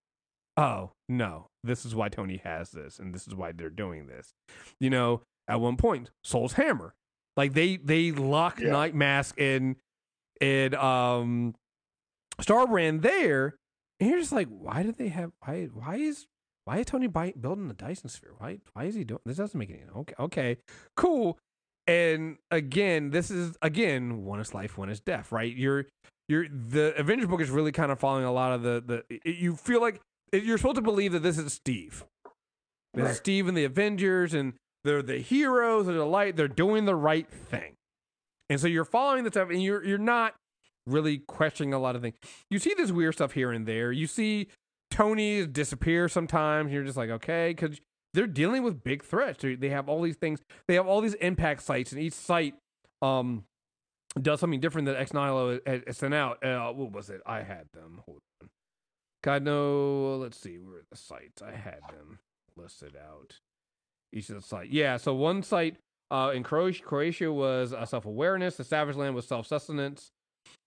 oh 0.56 0.92
no, 1.08 1.48
this 1.62 1.84
is 1.84 1.94
why 1.94 2.08
Tony 2.08 2.40
has 2.42 2.70
this, 2.70 2.98
and 2.98 3.14
this 3.14 3.26
is 3.26 3.34
why 3.34 3.52
they're 3.52 3.70
doing 3.70 4.06
this. 4.06 4.34
You 4.80 4.90
know, 4.90 5.22
at 5.48 5.60
one 5.60 5.76
point, 5.76 6.10
Sol's 6.24 6.54
Hammer, 6.54 6.94
like 7.36 7.52
they 7.52 7.76
they 7.76 8.12
lock 8.12 8.60
Yeah. 8.60 8.70
Night 8.70 8.94
Mask 8.94 9.38
and 9.40 9.76
and 10.40 10.74
um 10.74 11.54
Starbrand 12.40 13.02
there, 13.02 13.56
and 13.98 14.10
you're 14.10 14.18
just 14.20 14.32
like, 14.32 14.48
why 14.48 14.82
do 14.82 14.92
they 14.92 15.08
have 15.08 15.32
why 15.44 15.64
why 15.72 15.96
is 15.96 16.26
why 16.64 16.78
is 16.78 16.86
Tony 16.86 17.06
building 17.06 17.68
the 17.68 17.74
Dyson 17.74 18.08
sphere? 18.08 18.32
Why 18.38 18.58
why 18.74 18.84
is 18.84 18.94
he 18.94 19.04
doing 19.04 19.20
this? 19.24 19.38
Doesn't 19.38 19.58
make 19.58 19.70
any 19.70 19.80
okay 19.96 20.14
okay 20.18 20.56
cool. 20.96 21.38
And 21.86 22.36
again, 22.50 23.10
this 23.10 23.30
is 23.30 23.56
again 23.62 24.24
one 24.24 24.40
is 24.40 24.52
life, 24.52 24.76
one 24.76 24.90
is 24.90 25.00
death, 25.00 25.30
right? 25.32 25.54
You're 25.54 25.86
you're 26.28 26.46
the 26.48 26.94
Avengers 26.98 27.28
book 27.28 27.40
is 27.40 27.48
really 27.50 27.72
kind 27.72 27.90
of 27.92 27.98
following 28.00 28.24
a 28.24 28.32
lot 28.32 28.52
of 28.52 28.62
the 28.62 28.82
the. 28.84 29.04
it- 29.24 29.36
you 29.36 29.54
feel 29.56 29.80
like 29.80 30.00
you're 30.32 30.58
supposed 30.58 30.76
to 30.76 30.82
believe 30.82 31.12
that 31.12 31.22
this 31.22 31.38
is 31.38 31.52
Steve. 31.52 32.04
This 32.92 33.12
is 33.12 33.16
Steve 33.18 33.46
and 33.46 33.56
the 33.56 33.64
Avengers, 33.64 34.34
and 34.34 34.54
they're 34.86 35.02
the 35.02 35.18
heroes. 35.18 35.86
They're 35.86 35.96
the 35.96 36.06
light. 36.06 36.36
They're 36.36 36.48
doing 36.48 36.84
the 36.86 36.94
right 36.94 37.28
thing, 37.30 37.74
and 38.48 38.58
so 38.60 38.66
you're 38.66 38.84
following 38.84 39.24
the 39.24 39.30
stuff, 39.30 39.50
and 39.50 39.62
you're 39.62 39.84
you're 39.84 39.98
not 39.98 40.34
really 40.86 41.18
questioning 41.18 41.74
a 41.74 41.78
lot 41.78 41.96
of 41.96 42.02
things. 42.02 42.14
You 42.50 42.58
see 42.58 42.72
this 42.76 42.90
weird 42.90 43.14
stuff 43.14 43.32
here 43.32 43.50
and 43.50 43.66
there. 43.66 43.92
You 43.92 44.06
see 44.06 44.48
Tony 44.90 45.46
disappear 45.46 46.08
sometimes. 46.08 46.72
You're 46.72 46.84
just 46.84 46.96
like, 46.96 47.10
okay, 47.10 47.50
because 47.50 47.80
they're 48.14 48.26
dealing 48.26 48.62
with 48.62 48.82
big 48.82 49.04
threats. 49.04 49.42
They 49.42 49.68
have 49.68 49.88
all 49.88 50.00
these 50.00 50.16
things. 50.16 50.40
They 50.68 50.74
have 50.74 50.86
all 50.86 51.00
these 51.00 51.14
impact 51.14 51.62
sites, 51.62 51.92
and 51.92 52.00
each 52.00 52.14
site 52.14 52.54
um 53.02 53.44
does 54.20 54.40
something 54.40 54.60
different 54.60 54.86
that 54.86 54.96
Ex 54.96 55.12
Nihilo 55.12 55.60
had 55.66 55.94
sent 55.94 56.14
out. 56.14 56.42
Uh, 56.42 56.72
what 56.72 56.92
was 56.92 57.10
it? 57.10 57.20
I 57.26 57.42
had 57.42 57.66
them. 57.74 58.00
Hold 58.06 58.20
on. 58.40 58.48
God 59.22 59.42
no. 59.42 60.16
Let's 60.16 60.38
see. 60.38 60.56
Where 60.56 60.78
are 60.78 60.84
the 60.90 60.96
sites? 60.96 61.42
I 61.42 61.52
had 61.52 61.80
them 61.90 62.20
listed 62.56 62.96
out. 62.96 63.40
Each 64.12 64.28
of 64.30 64.36
the 64.36 64.42
site. 64.42 64.70
Yeah. 64.70 64.96
So 64.96 65.14
one 65.14 65.42
site 65.42 65.76
uh, 66.10 66.32
in 66.34 66.42
Croatia, 66.42 66.82
Croatia 66.82 67.32
was 67.32 67.72
uh, 67.72 67.84
self 67.84 68.06
awareness. 68.06 68.56
The 68.56 68.64
Savage 68.64 68.96
Land 68.96 69.14
was 69.14 69.26
self 69.26 69.46
sustenance. 69.46 70.10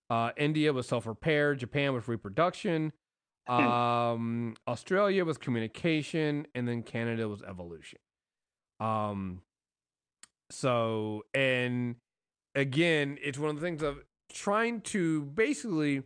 Uh, 0.09 0.31
India 0.37 0.73
was 0.73 0.87
self 0.87 1.05
repair. 1.05 1.55
Japan 1.55 1.93
was 1.93 2.07
reproduction. 2.07 2.93
Um, 3.49 4.53
Australia 4.67 5.25
was 5.25 5.39
communication, 5.39 6.45
and 6.53 6.67
then 6.67 6.83
Canada 6.83 7.27
was 7.27 7.41
evolution. 7.41 7.97
Um, 8.79 9.41
so 10.51 11.23
and 11.33 11.95
again, 12.53 13.17
it's 13.23 13.39
one 13.39 13.49
of 13.49 13.55
the 13.55 13.61
things 13.63 13.81
of 13.81 14.03
trying 14.31 14.81
to 14.81 15.23
basically 15.23 16.03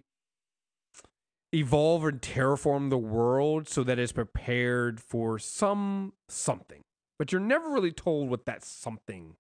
evolve 1.54 2.06
and 2.06 2.22
terraform 2.22 2.90
the 2.90 2.98
world 2.98 3.68
so 3.68 3.84
that 3.84 4.00
it's 4.00 4.12
prepared 4.12 5.00
for 5.00 5.38
some 5.38 6.14
something. 6.30 6.82
But 7.24 7.32
you're 7.32 7.40
never 7.40 7.70
really 7.70 7.94
told 7.94 8.30
what 8.30 8.44
that 8.48 8.66
something 8.66 9.38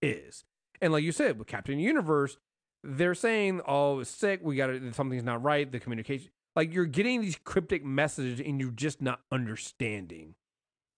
is. 0.00 0.42
And 0.80 0.90
like 0.90 1.04
you 1.04 1.12
said, 1.12 1.38
with 1.38 1.46
Captain 1.46 1.78
Universe, 1.78 2.38
they're 2.82 3.14
saying, 3.14 3.60
"Oh, 3.68 4.00
it's 4.00 4.08
sick. 4.08 4.40
We 4.42 4.56
got 4.56 4.70
something's 4.94 5.22
not 5.22 5.42
right. 5.42 5.70
The 5.70 5.78
communication." 5.78 6.30
Like 6.54 6.72
you're 6.72 6.86
getting 6.86 7.20
these 7.20 7.36
cryptic 7.44 7.84
messages, 7.84 8.40
and 8.40 8.58
you're 8.58 8.70
just 8.70 9.02
not 9.02 9.20
understanding 9.30 10.34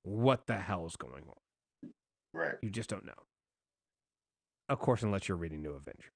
what 0.04 0.46
the 0.46 0.58
hell 0.58 0.86
is 0.86 0.94
going 0.94 1.24
on. 1.28 1.90
Right. 2.32 2.54
You 2.62 2.70
just 2.70 2.88
don't 2.88 3.04
know. 3.04 3.24
Of 4.68 4.78
course, 4.78 5.02
unless 5.02 5.26
you're 5.26 5.38
reading 5.38 5.60
New 5.60 5.72
Avengers. 5.72 6.12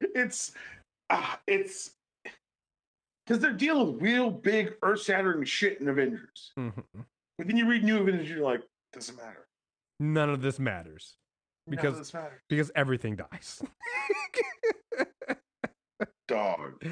it's 0.12 0.50
uh, 1.08 1.36
it's 1.46 1.92
because 3.24 3.40
they're 3.40 3.52
dealing 3.52 3.92
with 3.92 4.02
real 4.02 4.28
big 4.28 4.74
earth 4.82 5.02
shattering 5.02 5.44
shit 5.44 5.80
in 5.80 5.86
Avengers. 5.86 6.50
Mhm. 6.58 6.82
But 7.38 7.46
then 7.48 7.56
you 7.56 7.68
read 7.68 7.82
New 7.84 7.98
Avengers, 7.98 8.30
you're 8.30 8.44
like, 8.44 8.62
doesn't 8.92 9.16
matter. 9.16 9.46
None 10.00 10.30
of 10.30 10.40
this 10.42 10.58
matters 10.58 11.16
Because- 11.68 11.98
this 11.98 12.14
matters. 12.14 12.40
because 12.48 12.70
everything 12.74 13.16
dies. 13.16 13.62
dog. 16.28 16.82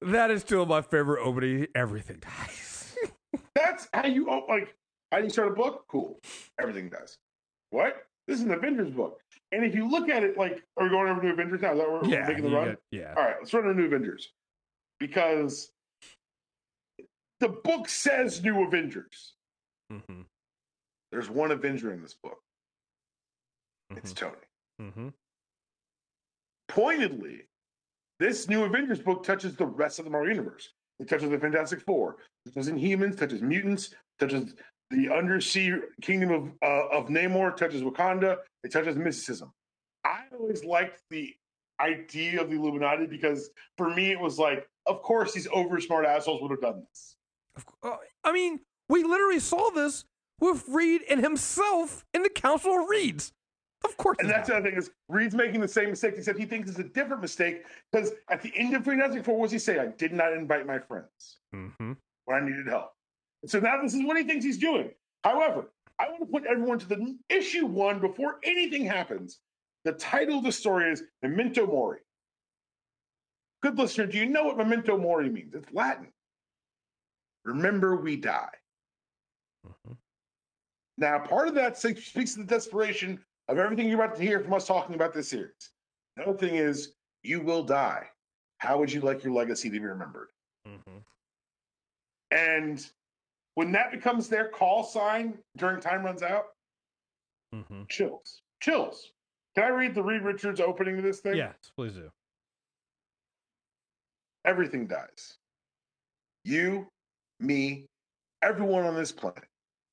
that 0.00 0.30
is 0.30 0.42
still 0.42 0.66
my 0.66 0.80
favorite 0.80 1.22
opening. 1.22 1.66
Everything 1.74 2.20
dies. 2.20 2.96
That's 3.54 3.88
how 3.92 4.06
you 4.06 4.28
oh, 4.30 4.44
like. 4.48 4.74
How 5.10 5.18
do 5.18 5.24
you 5.24 5.30
start 5.30 5.48
a 5.48 5.54
book? 5.54 5.84
Cool. 5.88 6.18
Everything 6.58 6.88
does. 6.88 7.18
What? 7.70 8.06
This 8.26 8.38
is 8.38 8.44
an 8.44 8.52
Avengers 8.52 8.90
book. 8.90 9.20
And 9.50 9.64
if 9.64 9.74
you 9.74 9.86
look 9.88 10.08
at 10.08 10.22
it, 10.24 10.38
like, 10.38 10.62
are 10.78 10.84
we 10.84 10.90
going 10.90 11.10
over 11.10 11.20
to 11.20 11.28
Avengers 11.28 11.60
now? 11.60 11.72
Is 11.72 11.78
that 11.78 11.90
where 11.90 12.00
we're 12.00 12.26
making 12.26 12.44
the 12.44 12.50
run? 12.50 12.68
got- 12.68 12.78
yeah. 12.90 13.12
All 13.14 13.22
right, 13.22 13.34
let's 13.38 13.52
run 13.52 13.64
to 13.64 13.74
New 13.74 13.84
Avengers 13.86 14.32
because 14.98 15.70
the 17.42 17.48
book 17.48 17.88
says 17.88 18.40
New 18.40 18.64
Avengers. 18.64 19.34
Mm-hmm. 19.92 20.22
There's 21.10 21.28
one 21.28 21.50
Avenger 21.50 21.92
in 21.92 22.00
this 22.00 22.14
book. 22.14 22.38
It's 23.96 24.12
Tony. 24.12 24.36
Mm-hmm. 24.80 25.08
Pointedly, 26.68 27.40
this 28.20 28.48
New 28.48 28.62
Avengers 28.62 29.00
book 29.00 29.24
touches 29.24 29.56
the 29.56 29.66
rest 29.66 29.98
of 29.98 30.04
the 30.04 30.10
Marvel 30.12 30.30
Universe. 30.30 30.70
It 31.00 31.08
touches 31.08 31.30
the 31.30 31.38
Fantastic 31.38 31.80
Four, 31.82 32.18
it 32.46 32.54
touches 32.54 32.70
Inhumans, 32.70 33.18
touches 33.18 33.42
mutants, 33.42 33.92
touches 34.20 34.54
the 34.90 35.12
undersea 35.12 35.74
kingdom 36.00 36.30
of 36.30 36.52
uh, 36.62 36.96
of 36.96 37.08
Namor, 37.08 37.56
touches 37.56 37.82
Wakanda, 37.82 38.36
it 38.62 38.70
touches 38.70 38.96
mysticism. 38.96 39.52
I 40.04 40.22
always 40.38 40.64
liked 40.64 41.02
the 41.10 41.34
idea 41.80 42.40
of 42.40 42.50
the 42.50 42.56
Illuminati 42.56 43.06
because 43.06 43.50
for 43.76 43.92
me 43.92 44.12
it 44.12 44.20
was 44.20 44.38
like, 44.38 44.68
of 44.86 45.02
course 45.02 45.32
these 45.34 45.48
over 45.52 45.80
smart 45.80 46.06
assholes 46.06 46.40
would 46.40 46.52
have 46.52 46.60
done 46.60 46.84
this. 46.88 47.16
Uh, 47.82 47.96
I 48.24 48.32
mean, 48.32 48.60
we 48.88 49.04
literally 49.04 49.40
saw 49.40 49.70
this 49.70 50.04
with 50.40 50.64
Reed 50.68 51.02
and 51.08 51.20
himself 51.20 52.04
in 52.12 52.22
the 52.22 52.28
Council 52.28 52.82
of 52.82 52.88
Reeds. 52.88 53.32
Of 53.84 53.96
course, 53.96 54.16
And 54.20 54.30
that's 54.30 54.48
the 54.48 54.56
other 54.56 54.70
thing 54.70 54.78
is 54.78 54.90
Reed's 55.08 55.34
making 55.34 55.60
the 55.60 55.68
same 55.68 55.90
mistake, 55.90 56.14
except 56.16 56.38
he 56.38 56.44
thinks 56.46 56.70
it's 56.70 56.78
a 56.78 56.84
different 56.84 57.20
mistake 57.20 57.64
because 57.90 58.12
at 58.30 58.40
the 58.40 58.52
end 58.54 58.74
of 58.76 58.84
Fantastic 58.84 59.24
Four, 59.24 59.38
what 59.38 59.46
does 59.46 59.52
he 59.52 59.58
say? 59.58 59.78
I 59.78 59.86
did 59.86 60.12
not 60.12 60.32
invite 60.32 60.66
my 60.66 60.78
friends. 60.78 61.38
mm-hmm. 61.54 61.92
when 62.24 62.42
I 62.42 62.46
needed 62.46 62.68
help. 62.68 62.92
And 63.42 63.50
so 63.50 63.58
now 63.58 63.82
this 63.82 63.94
is 63.94 64.04
what 64.04 64.16
he 64.16 64.22
thinks 64.22 64.44
he's 64.44 64.58
doing. 64.58 64.90
However, 65.24 65.66
I 65.98 66.08
want 66.08 66.20
to 66.20 66.26
put 66.26 66.44
everyone 66.46 66.78
to 66.78 66.86
the 66.86 67.18
issue 67.28 67.66
one 67.66 68.00
before 68.00 68.38
anything 68.44 68.84
happens. 68.84 69.40
The 69.84 69.92
title 69.92 70.38
of 70.38 70.44
the 70.44 70.52
story 70.52 70.92
is 70.92 71.02
Memento 71.22 71.66
Mori. 71.66 72.00
Good 73.62 73.78
listener, 73.78 74.06
do 74.06 74.18
you 74.18 74.26
know 74.26 74.44
what 74.44 74.56
Memento 74.56 74.96
Mori 74.96 75.28
means? 75.28 75.54
It's 75.54 75.72
Latin. 75.72 76.08
Remember, 77.44 77.96
we 77.96 78.16
die. 78.16 78.54
Mhm. 79.66 79.96
Now, 80.98 81.18
part 81.26 81.48
of 81.48 81.54
that 81.54 81.76
speaks 81.78 82.12
to 82.34 82.38
the 82.38 82.44
desperation 82.44 83.24
of 83.48 83.58
everything 83.58 83.88
you're 83.88 84.02
about 84.02 84.16
to 84.16 84.22
hear 84.22 84.40
from 84.40 84.52
us 84.54 84.66
talking 84.66 84.94
about 84.94 85.12
this 85.12 85.28
series. 85.28 85.70
Another 86.16 86.36
thing 86.36 86.54
is, 86.56 86.94
you 87.22 87.40
will 87.40 87.62
die. 87.64 88.08
How 88.58 88.78
would 88.78 88.92
you 88.92 89.00
like 89.00 89.24
your 89.24 89.32
legacy 89.32 89.68
to 89.70 89.72
be 89.80 89.84
remembered? 89.84 90.30
Mm-hmm. 90.66 90.98
And 92.30 92.90
when 93.54 93.72
that 93.72 93.90
becomes 93.90 94.28
their 94.28 94.48
call 94.48 94.84
sign 94.84 95.42
during 95.56 95.80
time 95.80 96.04
runs 96.04 96.22
out, 96.22 96.46
Mm-hmm. 97.54 97.82
chills. 97.90 98.40
Chills. 98.62 99.12
Can 99.54 99.64
I 99.64 99.68
read 99.68 99.94
the 99.94 100.02
Reed 100.02 100.22
Richards 100.22 100.58
opening 100.58 100.96
to 100.96 101.02
this 101.02 101.20
thing? 101.20 101.36
Yes, 101.36 101.54
please 101.76 101.92
do. 101.92 102.10
Everything 104.46 104.86
dies. 104.86 105.36
You, 106.44 106.90
me, 107.42 107.86
everyone 108.42 108.84
on 108.84 108.94
this 108.94 109.12
planet, 109.12 109.44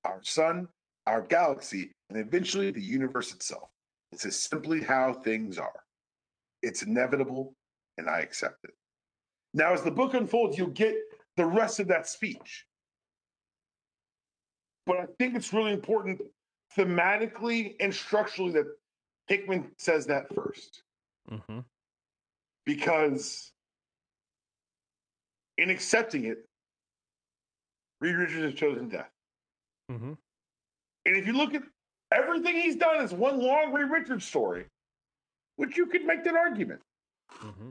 our 0.05 0.19
sun, 0.23 0.67
our 1.07 1.21
galaxy, 1.21 1.91
and 2.09 2.19
eventually 2.19 2.71
the 2.71 2.81
universe 2.81 3.33
itself. 3.33 3.69
This 4.11 4.25
is 4.25 4.39
simply 4.39 4.81
how 4.81 5.13
things 5.13 5.57
are. 5.57 5.83
It's 6.61 6.83
inevitable, 6.83 7.53
and 7.97 8.09
I 8.09 8.19
accept 8.19 8.63
it. 8.63 8.73
Now, 9.53 9.73
as 9.73 9.81
the 9.81 9.91
book 9.91 10.13
unfolds, 10.13 10.57
you'll 10.57 10.67
get 10.67 10.95
the 11.37 11.45
rest 11.45 11.79
of 11.79 11.87
that 11.87 12.07
speech. 12.07 12.65
But 14.85 14.97
I 14.97 15.05
think 15.17 15.35
it's 15.35 15.53
really 15.53 15.73
important 15.73 16.21
thematically 16.77 17.75
and 17.79 17.93
structurally 17.93 18.51
that 18.53 18.65
Hickman 19.27 19.71
says 19.77 20.05
that 20.07 20.33
first 20.33 20.83
Mm-hmm. 21.31 21.59
because 22.65 23.51
in 25.59 25.69
accepting 25.69 26.25
it, 26.25 26.48
Reed 28.01 28.15
Richards 28.15 28.43
has 28.43 28.53
chosen 28.53 28.89
death. 28.89 29.09
Mm-hmm. 29.91 30.13
And 31.05 31.17
if 31.17 31.25
you 31.27 31.33
look 31.33 31.53
at 31.53 31.63
everything 32.13 32.55
he's 32.55 32.75
done 32.75 33.03
is 33.03 33.11
one 33.13 33.39
long 33.39 33.73
Reed 33.73 33.89
Richards 33.89 34.25
story, 34.25 34.65
which 35.57 35.77
you 35.77 35.85
could 35.87 36.05
make 36.05 36.23
that 36.23 36.35
argument. 36.35 36.81
Mm-hmm. 37.43 37.69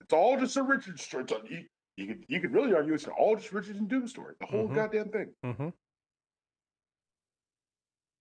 It's 0.00 0.12
all 0.12 0.38
just 0.38 0.56
a 0.56 0.62
Richards 0.62 1.02
story. 1.02 1.24
A- 1.30 1.48
you, 1.52 1.64
you 1.96 2.06
could 2.06 2.24
you 2.28 2.40
could 2.40 2.52
really 2.54 2.74
argue 2.74 2.94
it's 2.94 3.06
all 3.06 3.36
just 3.36 3.52
Richards 3.52 3.78
and 3.78 3.88
Doom 3.88 4.06
story, 4.06 4.34
the 4.40 4.46
whole 4.46 4.68
Mhm. 4.68 4.74
goddamn 4.74 5.08
thing. 5.10 5.28
Mm-hmm. 5.44 5.68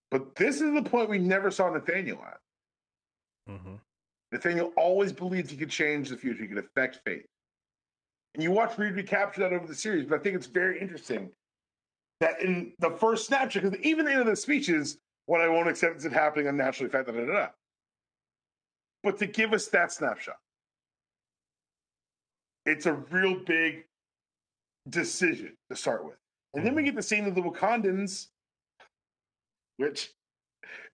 But 0.09 0.35
this 0.35 0.61
is 0.61 0.73
the 0.73 0.81
point 0.83 1.09
we 1.09 1.19
never 1.19 1.51
saw 1.51 1.69
Nathaniel 1.69 2.23
at. 2.25 2.39
Mm-hmm. 3.49 3.75
Nathaniel 4.31 4.73
always 4.77 5.13
believed 5.13 5.51
he 5.51 5.57
could 5.57 5.69
change 5.69 6.09
the 6.09 6.17
future, 6.17 6.41
he 6.43 6.47
could 6.49 6.57
affect 6.57 7.01
fate. 7.05 7.25
And 8.37 8.43
you 8.43 8.51
watch 8.51 8.77
Reed 8.77 8.93
recapture 8.93 9.41
that 9.41 9.51
over 9.51 9.65
the 9.65 9.73
series, 9.73 10.05
but 10.05 10.19
I 10.19 10.23
think 10.23 10.35
it's 10.35 10.45
very 10.45 10.79
interesting 10.79 11.31
that 12.19 12.39
in 12.39 12.71
the 12.77 12.91
first 12.91 13.25
snapshot, 13.25 13.63
because 13.63 13.79
even 13.81 14.05
the 14.05 14.11
end 14.11 14.21
of 14.21 14.27
the 14.27 14.35
speech 14.35 14.69
is 14.69 14.99
what 15.25 15.41
I 15.41 15.47
won't 15.47 15.67
accept 15.67 15.97
is 15.97 16.05
it 16.05 16.13
happening 16.13 16.47
unnaturally, 16.47 16.91
da, 16.91 17.01
da, 17.01 17.11
da, 17.11 17.25
da. 17.25 17.47
But 19.01 19.17
to 19.17 19.25
give 19.25 19.53
us 19.53 19.67
that 19.69 19.91
snapshot, 19.91 20.37
it's 22.67 22.85
a 22.85 22.93
real 22.93 23.39
big 23.39 23.85
decision 24.87 25.53
to 25.71 25.75
start 25.75 26.05
with. 26.05 26.17
And 26.53 26.63
then 26.63 26.75
we 26.75 26.81
mm-hmm. 26.81 26.89
get 26.89 26.95
the 26.95 27.01
scene 27.01 27.25
of 27.25 27.33
the 27.33 27.41
Wakandans, 27.41 28.27
which 29.77 30.11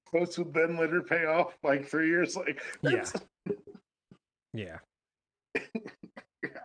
close 0.08 0.38
would 0.38 0.53
then 0.53 0.77
later 0.77 1.01
pay 1.01 1.25
off 1.25 1.58
like 1.62 1.89
three 1.89 2.08
years 2.08 2.38
like 2.38 2.62
Yeah. 2.82 3.06
Yeah. 4.56 4.77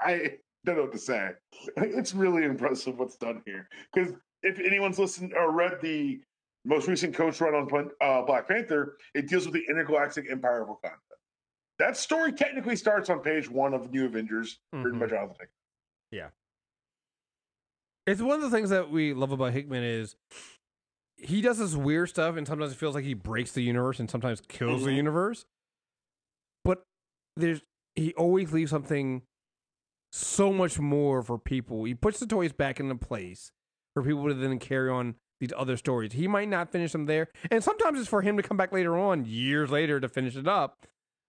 I 0.03 0.39
don't 0.69 0.77
know 0.77 0.83
what 0.85 0.93
to 0.93 0.99
say. 0.99 1.31
It's 1.77 2.15
really 2.15 2.45
impressive 2.45 2.99
what's 2.99 3.17
done 3.17 3.43
here. 3.45 3.69
Because 3.93 4.13
if 4.43 4.59
anyone's 4.61 4.99
listened 4.99 5.33
or 5.35 5.51
read 5.53 5.79
the 5.83 6.21
most 6.65 6.87
recent 6.89 7.15
Coates 7.15 7.41
run 7.41 7.55
on 7.55 7.91
uh, 8.01 8.23
Black 8.23 8.47
Panther, 8.49 8.97
it 9.15 9.29
deals 9.29 9.45
with 9.47 9.55
the 9.55 9.65
intergalactic 9.69 10.31
empire 10.31 10.63
of 10.63 10.69
Wakanda. 10.69 10.99
That 11.79 11.97
story 11.97 12.33
technically 12.33 12.77
starts 12.77 13.09
on 13.09 13.21
page 13.21 13.49
one 13.49 13.73
of 13.73 13.91
New 13.91 14.05
Avengers, 14.07 14.59
written 14.73 14.99
by 14.99 15.07
Mhm. 15.07 15.11
Jonathan 15.11 15.37
Hickman. 15.39 15.49
Yeah, 16.11 16.29
it's 18.07 18.21
one 18.21 18.37
of 18.37 18.41
the 18.43 18.51
things 18.51 18.71
that 18.71 18.91
we 18.91 19.13
love 19.15 19.33
about 19.33 19.53
Hickman 19.53 19.83
is 19.85 20.17
he 21.17 21.41
does 21.41 21.59
this 21.59 21.75
weird 21.75 22.09
stuff, 22.09 22.37
and 22.37 22.47
sometimes 22.47 22.73
it 22.73 22.77
feels 22.77 22.95
like 22.95 23.05
he 23.05 23.15
breaks 23.15 23.53
the 23.53 23.63
universe, 23.63 24.01
and 24.01 24.11
sometimes 24.11 24.41
kills 24.41 24.85
the 24.85 24.91
Mhm. 24.91 24.97
universe. 24.97 25.47
But 26.65 26.83
there's 27.37 27.63
he 27.95 28.13
always 28.15 28.53
leaves 28.53 28.71
something 28.71 29.23
so 30.13 30.53
much 30.53 30.79
more 30.79 31.23
for 31.23 31.39
people. 31.39 31.85
He 31.85 31.95
puts 31.95 32.21
the 32.21 32.27
toys 32.27 32.53
back 32.53 32.81
into 32.81 32.95
place 32.95 33.53
for 33.95 34.03
people 34.03 34.29
to 34.29 34.35
then 34.35 34.59
carry 34.59 34.91
on 34.91 35.17
these 35.41 35.53
other 35.57 35.77
stories. 35.77 36.13
He 36.13 36.27
might 36.27 36.49
not 36.49 36.71
finish 36.71 36.93
them 36.93 37.07
there, 37.07 37.29
and 37.51 37.63
sometimes 37.63 38.01
it's 38.01 38.09
for 38.09 38.23
him 38.23 38.37
to 38.37 38.43
come 38.43 38.57
back 38.57 38.73
later 38.73 38.97
on, 38.97 39.25
years 39.25 39.71
later, 39.71 40.01
to 40.01 40.09
finish 40.09 40.37
it 40.37 40.49
up. 40.49 40.87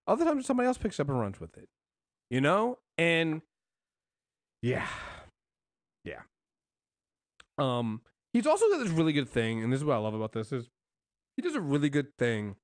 Other 0.08 0.26
times, 0.26 0.46
somebody 0.46 0.68
else 0.68 0.78
picks 0.78 1.00
up 1.00 1.10
and 1.10 1.20
runs 1.20 1.40
with 1.40 1.58
it. 1.58 1.70
You 2.30 2.42
know, 2.42 2.80
and 2.98 3.42
yeah, 4.62 4.88
yeah. 6.04 6.22
Um, 7.58 8.02
he's 8.34 8.48
also 8.48 8.70
got 8.70 8.80
this 8.80 8.92
really 8.92 9.14
good 9.14 9.30
thing, 9.30 9.64
and 9.64 9.72
this 9.72 9.80
is 9.80 9.86
what 9.86 9.96
I 9.96 10.00
love 10.00 10.14
about 10.14 10.34
this 10.34 10.52
is 10.52 10.70
he 11.36 11.42
does 11.42 11.56
a 11.56 11.62
really 11.62 11.90
good 11.90 12.18
thing 12.18 12.56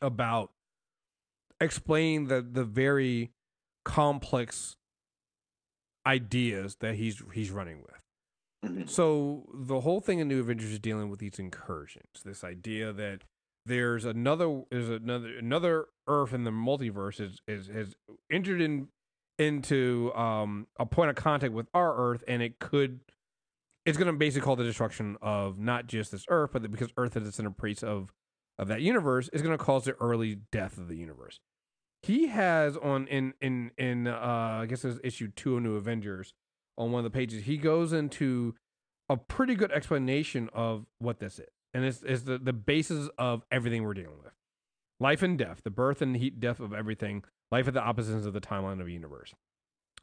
about 0.00 0.50
explaining 1.60 2.26
the 2.26 2.42
the 2.42 2.64
very 2.64 3.32
complex 3.84 4.76
ideas 6.06 6.76
that 6.80 6.96
he's 6.96 7.22
he's 7.32 7.50
running 7.50 7.82
with. 7.82 8.88
So 8.88 9.44
the 9.52 9.80
whole 9.80 10.00
thing 10.00 10.20
in 10.20 10.28
New 10.28 10.40
Avengers 10.40 10.70
is 10.70 10.78
dealing 10.78 11.10
with 11.10 11.18
these 11.18 11.38
incursions. 11.38 12.22
This 12.24 12.44
idea 12.44 12.92
that 12.92 13.22
there's 13.66 14.04
another 14.04 14.62
there's 14.70 14.88
another 14.88 15.36
another 15.38 15.86
Earth 16.06 16.32
in 16.32 16.44
the 16.44 16.50
multiverse 16.50 17.20
is 17.20 17.40
is 17.48 17.68
has 17.68 17.94
entered 18.30 18.60
in 18.60 18.88
into 19.38 20.12
um 20.14 20.66
a 20.78 20.86
point 20.86 21.10
of 21.10 21.16
contact 21.16 21.52
with 21.52 21.68
our 21.74 21.96
Earth, 21.96 22.22
and 22.28 22.42
it 22.42 22.58
could 22.58 23.00
it's 23.84 23.98
going 23.98 24.06
to 24.06 24.12
basically 24.12 24.44
call 24.44 24.56
the 24.56 24.64
destruction 24.64 25.16
of 25.20 25.58
not 25.58 25.88
just 25.88 26.12
this 26.12 26.24
Earth, 26.28 26.50
but 26.52 26.70
because 26.70 26.90
Earth 26.96 27.16
is 27.16 27.24
the 27.24 27.32
centerpiece 27.32 27.82
of 27.82 28.12
of 28.58 28.68
that 28.68 28.80
universe, 28.80 29.28
is 29.32 29.42
going 29.42 29.56
to 29.56 29.62
cause 29.62 29.84
the 29.84 29.92
early 29.94 30.38
death 30.52 30.78
of 30.78 30.88
the 30.88 30.96
universe. 30.96 31.40
He 32.02 32.26
has 32.28 32.76
on 32.76 33.06
in 33.06 33.34
in 33.40 33.70
in 33.78 34.08
uh 34.08 34.58
I 34.62 34.66
guess 34.66 34.84
it's 34.84 34.98
issue 35.04 35.28
two 35.36 35.56
of 35.56 35.62
New 35.62 35.76
Avengers 35.76 36.34
on 36.76 36.90
one 36.90 37.04
of 37.04 37.04
the 37.04 37.16
pages. 37.16 37.44
He 37.44 37.56
goes 37.56 37.92
into 37.92 38.54
a 39.08 39.16
pretty 39.16 39.54
good 39.54 39.70
explanation 39.72 40.48
of 40.52 40.86
what 40.98 41.20
this 41.20 41.38
is, 41.38 41.50
and 41.74 41.84
it's, 41.84 42.02
it's 42.02 42.22
the 42.22 42.38
the 42.38 42.52
basis 42.52 43.08
of 43.18 43.44
everything 43.50 43.84
we're 43.84 43.94
dealing 43.94 44.18
with: 44.22 44.32
life 44.98 45.22
and 45.22 45.38
death, 45.38 45.60
the 45.62 45.70
birth 45.70 46.02
and 46.02 46.16
heat 46.16 46.40
death 46.40 46.60
of 46.60 46.72
everything, 46.72 47.22
life 47.50 47.68
at 47.68 47.74
the 47.74 47.82
opposites 47.82 48.26
of 48.26 48.32
the 48.32 48.40
timeline 48.40 48.80
of 48.80 48.86
the 48.86 48.92
universe. 48.92 49.32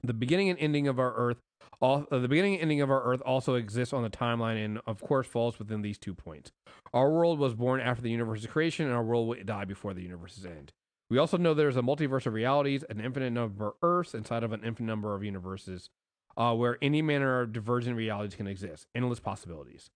The 0.02 0.14
beginning 0.14 0.50
and 0.50 0.60
ending 0.60 0.88
of 0.88 1.00
our 1.00 1.14
Earth, 1.16 1.40
all 1.82 2.08
uh, 2.10 2.20
the 2.20 2.30
beginning 2.30 2.54
and 2.54 2.62
ending 2.62 2.80
of 2.80 2.90
our 2.90 3.04
Earth 3.04 3.22
also 3.26 3.56
exists 3.56 3.94
on 3.94 4.04
the 4.04 4.10
timeline, 4.10 4.64
and 4.64 4.80
of 4.88 5.02
course 5.02 5.28
falls 5.28 5.60
within 5.60 5.82
these 5.82 5.98
two 5.98 6.14
points. 6.14 6.52
Our 6.94 7.12
world 7.12 7.40
was 7.40 7.56
born 7.56 7.82
after 7.82 8.02
the 8.02 8.12
universe's 8.12 8.48
creation, 8.48 8.86
and 8.86 8.96
our 8.96 9.04
world 9.04 9.28
will 9.28 9.44
die 9.44 9.66
before 9.66 9.94
the 9.94 10.02
universe's 10.02 10.46
end. 10.46 10.72
We 11.10 11.18
also 11.18 11.38
know 11.38 11.54
there's 11.54 11.78
a 11.78 11.82
multiverse 11.82 12.26
of 12.26 12.34
realities, 12.34 12.84
an 12.90 13.00
infinite 13.00 13.32
number 13.32 13.68
of 13.68 13.74
Earths 13.82 14.14
inside 14.14 14.44
of 14.44 14.54
an 14.54 14.64
infinite 14.64 14.88
number 14.88 15.16
of 15.16 15.24
universes, 15.24 15.90
uh, 16.38 16.54
where 16.54 16.78
any 16.82 17.02
manner 17.02 17.42
of 17.42 17.52
divergent 17.52 17.98
realities 17.98 18.36
can 18.36 18.48
exist, 18.48 18.86
endless 18.94 19.20
possibilities. 19.20 19.90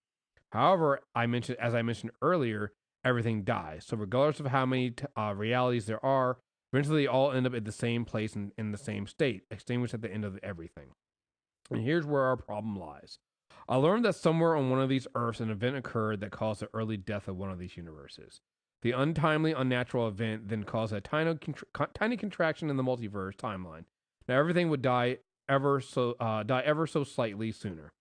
However, 0.52 1.02
I 1.16 1.28
mentioned 1.28 1.60
as 1.60 1.76
I 1.76 1.82
mentioned 1.82 2.12
earlier, 2.22 2.74
everything 3.06 3.44
dies. 3.44 3.86
So 3.86 3.98
regardless 3.98 4.40
of 4.40 4.48
how 4.48 4.66
many 4.66 4.92
t- 4.92 5.06
uh, 5.18 5.34
realities 5.36 5.86
there 5.86 6.04
are, 6.04 6.38
eventually 6.72 7.04
they 7.04 7.08
all 7.08 7.32
end 7.32 7.46
up 7.46 7.54
at 7.54 7.66
the 7.66 7.72
same 7.72 8.06
place 8.06 8.36
and 8.36 8.52
in 8.58 8.72
the 8.72 8.78
same 8.78 9.06
state, 9.08 9.44
extinguished 9.52 9.94
at 9.94 10.02
the 10.02 10.12
end 10.12 10.26
of 10.26 10.40
everything. 10.42 10.90
And 11.70 11.82
here's 11.82 12.06
where 12.06 12.24
our 12.24 12.38
problem 12.38 12.78
lies. 12.78 13.20
I 13.68 13.76
learned 13.76 14.06
that 14.06 14.16
somewhere 14.16 14.56
on 14.56 14.70
one 14.70 14.82
of 14.82 14.90
these 14.90 15.08
Earths, 15.16 15.40
an 15.40 15.50
event 15.50 15.76
occurred 15.76 16.20
that 16.22 16.32
caused 16.32 16.62
the 16.62 16.70
early 16.74 16.98
death 16.98 17.28
of 17.28 17.38
one 17.38 17.52
of 17.52 17.60
these 17.60 17.78
universes. 17.78 18.42
The 18.84 18.92
untimely, 18.92 19.54
unnatural 19.54 20.10
event 20.10 20.50
then 20.50 20.66
caused 20.66 20.94
a 20.94 21.00
tiny, 21.00 21.40
tiny 21.94 22.18
contraction 22.18 22.70
in 22.70 22.76
the 22.76 22.84
multiverse 22.84 23.36
timeline. 23.36 23.86
Now 24.28 24.38
everything 24.38 24.70
would 24.70 24.82
die 24.82 25.20
ever 25.50 25.80
so 25.80 26.16
uh, 26.20 26.44
die 26.44 26.62
ever 26.66 26.86
so 26.86 27.06
slightly 27.06 27.52
sooner. 27.54 27.94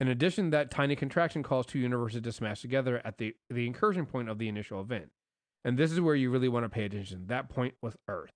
In 0.00 0.08
addition, 0.08 0.50
that 0.50 0.70
tiny 0.70 0.96
contraction 0.96 1.42
caused 1.42 1.70
two 1.70 1.78
universes 1.78 2.20
to 2.22 2.32
smash 2.32 2.60
together 2.60 3.00
at 3.04 3.16
the 3.16 3.34
the 3.48 3.66
incursion 3.66 4.04
point 4.04 4.28
of 4.28 4.38
the 4.38 4.48
initial 4.48 4.82
event. 4.82 5.08
And 5.64 5.78
this 5.78 5.90
is 5.90 6.00
where 6.00 6.14
you 6.14 6.28
really 6.28 6.48
want 6.48 6.64
to 6.66 6.68
pay 6.68 6.84
attention. 6.84 7.28
That 7.28 7.48
point 7.48 7.74
was 7.80 7.96
Earth. 8.06 8.32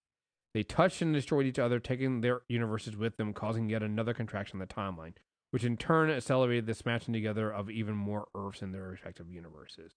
They 0.55 0.63
touched 0.63 1.03
and 1.03 1.13
destroyed 1.13 1.45
each 1.45 1.59
other, 1.59 1.79
taking 1.79 2.23
their 2.23 2.41
universes 2.49 2.97
with 2.97 3.19
them, 3.19 3.35
causing 3.35 3.69
yet 3.69 3.83
another 3.83 4.15
contraction 4.15 4.57
in 4.57 4.67
the 4.67 4.75
timeline, 4.75 5.15
which 5.51 5.65
in 5.65 5.77
turn 5.77 6.09
accelerated 6.09 6.67
the 6.67 6.75
smashing 6.75 7.13
together 7.13 7.53
of 7.53 7.69
even 7.69 7.95
more 7.95 8.29
Earths 8.35 8.63
in 8.63 8.73
their 8.73 8.85
respective 8.85 9.29
universes. 9.29 9.93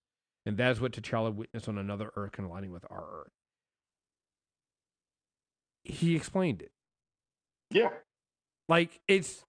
And 0.50 0.58
that 0.58 0.72
is 0.72 0.82
what 0.82 0.94
T'Challa 0.94 1.32
witnessed 1.32 1.70
on 1.70 1.78
another 1.78 2.12
Earth 2.16 2.32
colliding 2.32 2.72
with 2.72 2.84
our 2.90 3.06
Earth. 3.22 3.32
He 5.84 6.16
explained 6.16 6.64
it. 6.64 6.72
Yeah. 7.70 7.90
Like 8.68 9.00
it's 9.08 9.46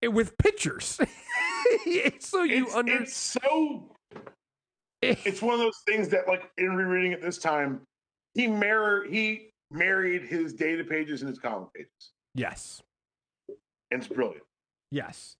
it, 0.00 0.12
with 0.12 0.38
pictures. 0.38 1.00
so 2.20 2.44
you 2.44 2.66
it's, 2.66 2.74
under 2.76 3.02
it's 3.02 3.16
so 3.16 3.90
it's 5.02 5.42
one 5.42 5.54
of 5.54 5.58
those 5.58 5.82
things 5.84 6.08
that 6.10 6.28
like 6.28 6.48
in 6.58 6.76
rereading 6.76 7.10
it 7.10 7.20
this 7.20 7.38
time, 7.38 7.80
he 8.34 8.46
mirror 8.46 9.04
he 9.04 9.48
married 9.72 10.22
his 10.22 10.52
data 10.52 10.84
pages 10.84 11.22
and 11.22 11.28
his 11.28 11.40
comic 11.40 11.74
pages. 11.74 12.12
Yes. 12.36 12.84
And 13.90 14.00
it's 14.00 14.06
brilliant. 14.06 14.44
Yes. 14.92 15.34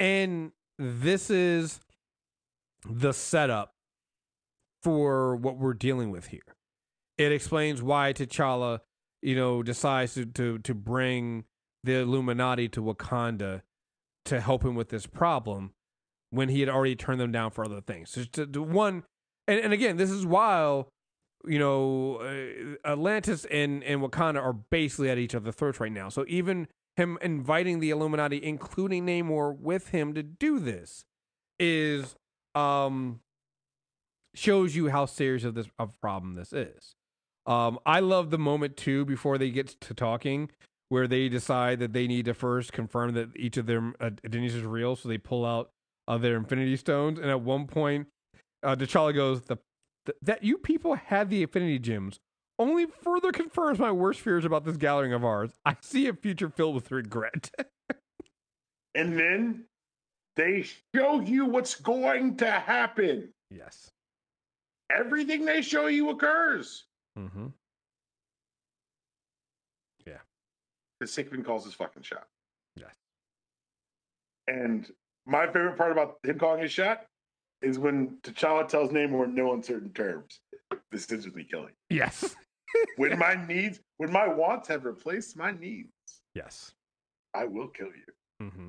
And 0.00 0.52
this 0.78 1.28
is 1.28 1.78
the 2.88 3.12
setup 3.12 3.71
for 4.82 5.36
what 5.36 5.56
we're 5.56 5.74
dealing 5.74 6.10
with 6.10 6.28
here. 6.28 6.40
It 7.18 7.32
explains 7.32 7.82
why 7.82 8.12
T'Challa, 8.12 8.80
you 9.20 9.36
know, 9.36 9.62
decides 9.62 10.14
to 10.14 10.26
to, 10.26 10.58
to 10.58 10.74
bring 10.74 11.44
the 11.84 12.00
Illuminati 12.00 12.68
to 12.70 12.82
Wakanda 12.82 13.62
to 14.24 14.40
help 14.40 14.64
him 14.64 14.74
with 14.74 14.88
this 14.88 15.06
problem 15.06 15.72
when 16.30 16.48
he 16.48 16.60
had 16.60 16.68
already 16.68 16.96
turned 16.96 17.20
them 17.20 17.32
down 17.32 17.50
for 17.50 17.64
other 17.64 17.80
things. 17.80 18.10
So 18.10 18.24
to, 18.32 18.46
to 18.46 18.62
one, 18.62 19.04
and, 19.46 19.60
and 19.60 19.72
again, 19.72 19.96
this 19.96 20.10
is 20.10 20.24
while 20.24 20.88
you 21.44 21.58
know 21.58 22.16
uh, 22.16 22.88
Atlantis 22.88 23.44
and 23.46 23.82
and 23.84 24.00
Wakanda 24.00 24.42
are 24.42 24.52
basically 24.52 25.10
at 25.10 25.18
each 25.18 25.34
other's 25.34 25.54
throats 25.54 25.80
right 25.80 25.92
now. 25.92 26.08
So 26.08 26.24
even 26.28 26.68
him 26.96 27.18
inviting 27.22 27.80
the 27.80 27.90
Illuminati, 27.90 28.42
including 28.42 29.06
Namor, 29.06 29.58
with 29.58 29.88
him 29.88 30.14
to 30.14 30.22
do 30.22 30.58
this, 30.58 31.04
is 31.58 32.14
um 32.54 33.20
shows 34.34 34.74
you 34.74 34.88
how 34.88 35.06
serious 35.06 35.44
of 35.44 35.54
this 35.54 35.68
of 35.78 36.00
problem 36.00 36.34
this 36.34 36.52
is. 36.52 36.94
Um, 37.46 37.78
I 37.84 38.00
love 38.00 38.30
the 38.30 38.38
moment 38.38 38.76
too 38.76 39.04
before 39.04 39.36
they 39.36 39.50
get 39.50 39.68
to 39.80 39.94
talking 39.94 40.50
where 40.88 41.08
they 41.08 41.28
decide 41.28 41.78
that 41.78 41.94
they 41.94 42.06
need 42.06 42.26
to 42.26 42.34
first 42.34 42.72
confirm 42.72 43.14
that 43.14 43.30
each 43.34 43.56
of 43.56 43.64
their 43.64 43.94
uh, 43.98 44.10
identities 44.26 44.54
is 44.54 44.62
real, 44.62 44.94
so 44.94 45.08
they 45.08 45.16
pull 45.16 45.44
out 45.46 45.70
uh, 46.06 46.18
their 46.18 46.36
Infinity 46.36 46.76
Stones, 46.76 47.18
and 47.18 47.30
at 47.30 47.40
one 47.40 47.66
point, 47.66 48.08
uh, 48.62 48.76
T'Challa 48.76 49.14
goes, 49.14 49.40
"The 49.42 49.56
th- 50.04 50.18
that 50.20 50.44
you 50.44 50.58
people 50.58 50.94
had 50.94 51.30
the 51.30 51.42
Infinity 51.42 51.78
Gems." 51.78 52.20
Only 52.58 52.86
further 52.86 53.32
confirms 53.32 53.78
my 53.78 53.90
worst 53.90 54.20
fears 54.20 54.44
about 54.44 54.64
this 54.64 54.76
gathering 54.76 55.14
of 55.14 55.24
ours. 55.24 55.50
I 55.64 55.76
see 55.80 56.06
a 56.06 56.12
future 56.12 56.50
filled 56.50 56.74
with 56.74 56.92
regret. 56.92 57.50
and 58.94 59.18
then 59.18 59.64
they 60.36 60.66
show 60.94 61.20
you 61.20 61.46
what's 61.46 61.74
going 61.74 62.36
to 62.36 62.50
happen. 62.50 63.30
Yes. 63.50 63.90
Everything 64.96 65.44
they 65.44 65.62
show 65.62 65.86
you 65.86 66.10
occurs. 66.10 66.84
Mm-hmm. 67.18 67.46
Yeah. 70.06 70.18
The 71.00 71.06
Hickman 71.06 71.44
calls 71.44 71.64
his 71.64 71.74
fucking 71.74 72.02
shot. 72.02 72.26
Yes. 72.76 72.94
And 74.48 74.90
my 75.26 75.46
favorite 75.46 75.76
part 75.76 75.92
about 75.92 76.18
him 76.24 76.38
calling 76.38 76.62
his 76.62 76.72
shot 76.72 77.06
is 77.62 77.78
when 77.78 78.18
T'Challa 78.22 78.66
tells 78.66 78.90
Namor 78.90 79.24
in 79.24 79.34
no 79.34 79.52
uncertain 79.52 79.90
terms, 79.90 80.40
"This 80.90 81.06
is 81.06 81.26
with 81.26 81.36
me 81.36 81.44
killing." 81.44 81.72
Yes. 81.90 82.34
when 82.96 83.18
my 83.18 83.34
needs, 83.46 83.80
when 83.98 84.10
my 84.10 84.26
wants 84.26 84.68
have 84.68 84.84
replaced 84.84 85.36
my 85.36 85.52
needs, 85.52 85.92
yes, 86.34 86.72
I 87.34 87.44
will 87.44 87.68
kill 87.68 87.88
you. 87.88 88.46
Mm-hmm. 88.46 88.68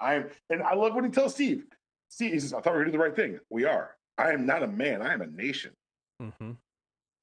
I 0.00 0.14
am, 0.14 0.30
and 0.50 0.62
I 0.62 0.74
love 0.74 0.94
when 0.94 1.04
he 1.04 1.10
tells 1.10 1.34
Steve, 1.34 1.64
Steve, 2.08 2.32
he 2.32 2.40
says, 2.40 2.54
"I 2.54 2.60
thought 2.60 2.72
we 2.72 2.78
were 2.78 2.84
doing 2.84 2.98
the 2.98 3.04
right 3.04 3.16
thing. 3.16 3.38
We 3.50 3.64
are. 3.64 3.95
I 4.18 4.32
am 4.32 4.46
not 4.46 4.62
a 4.62 4.68
man. 4.68 5.02
I 5.02 5.12
am 5.12 5.22
a 5.22 5.26
nation. 5.26 5.72
Mm-hmm. 6.22 6.52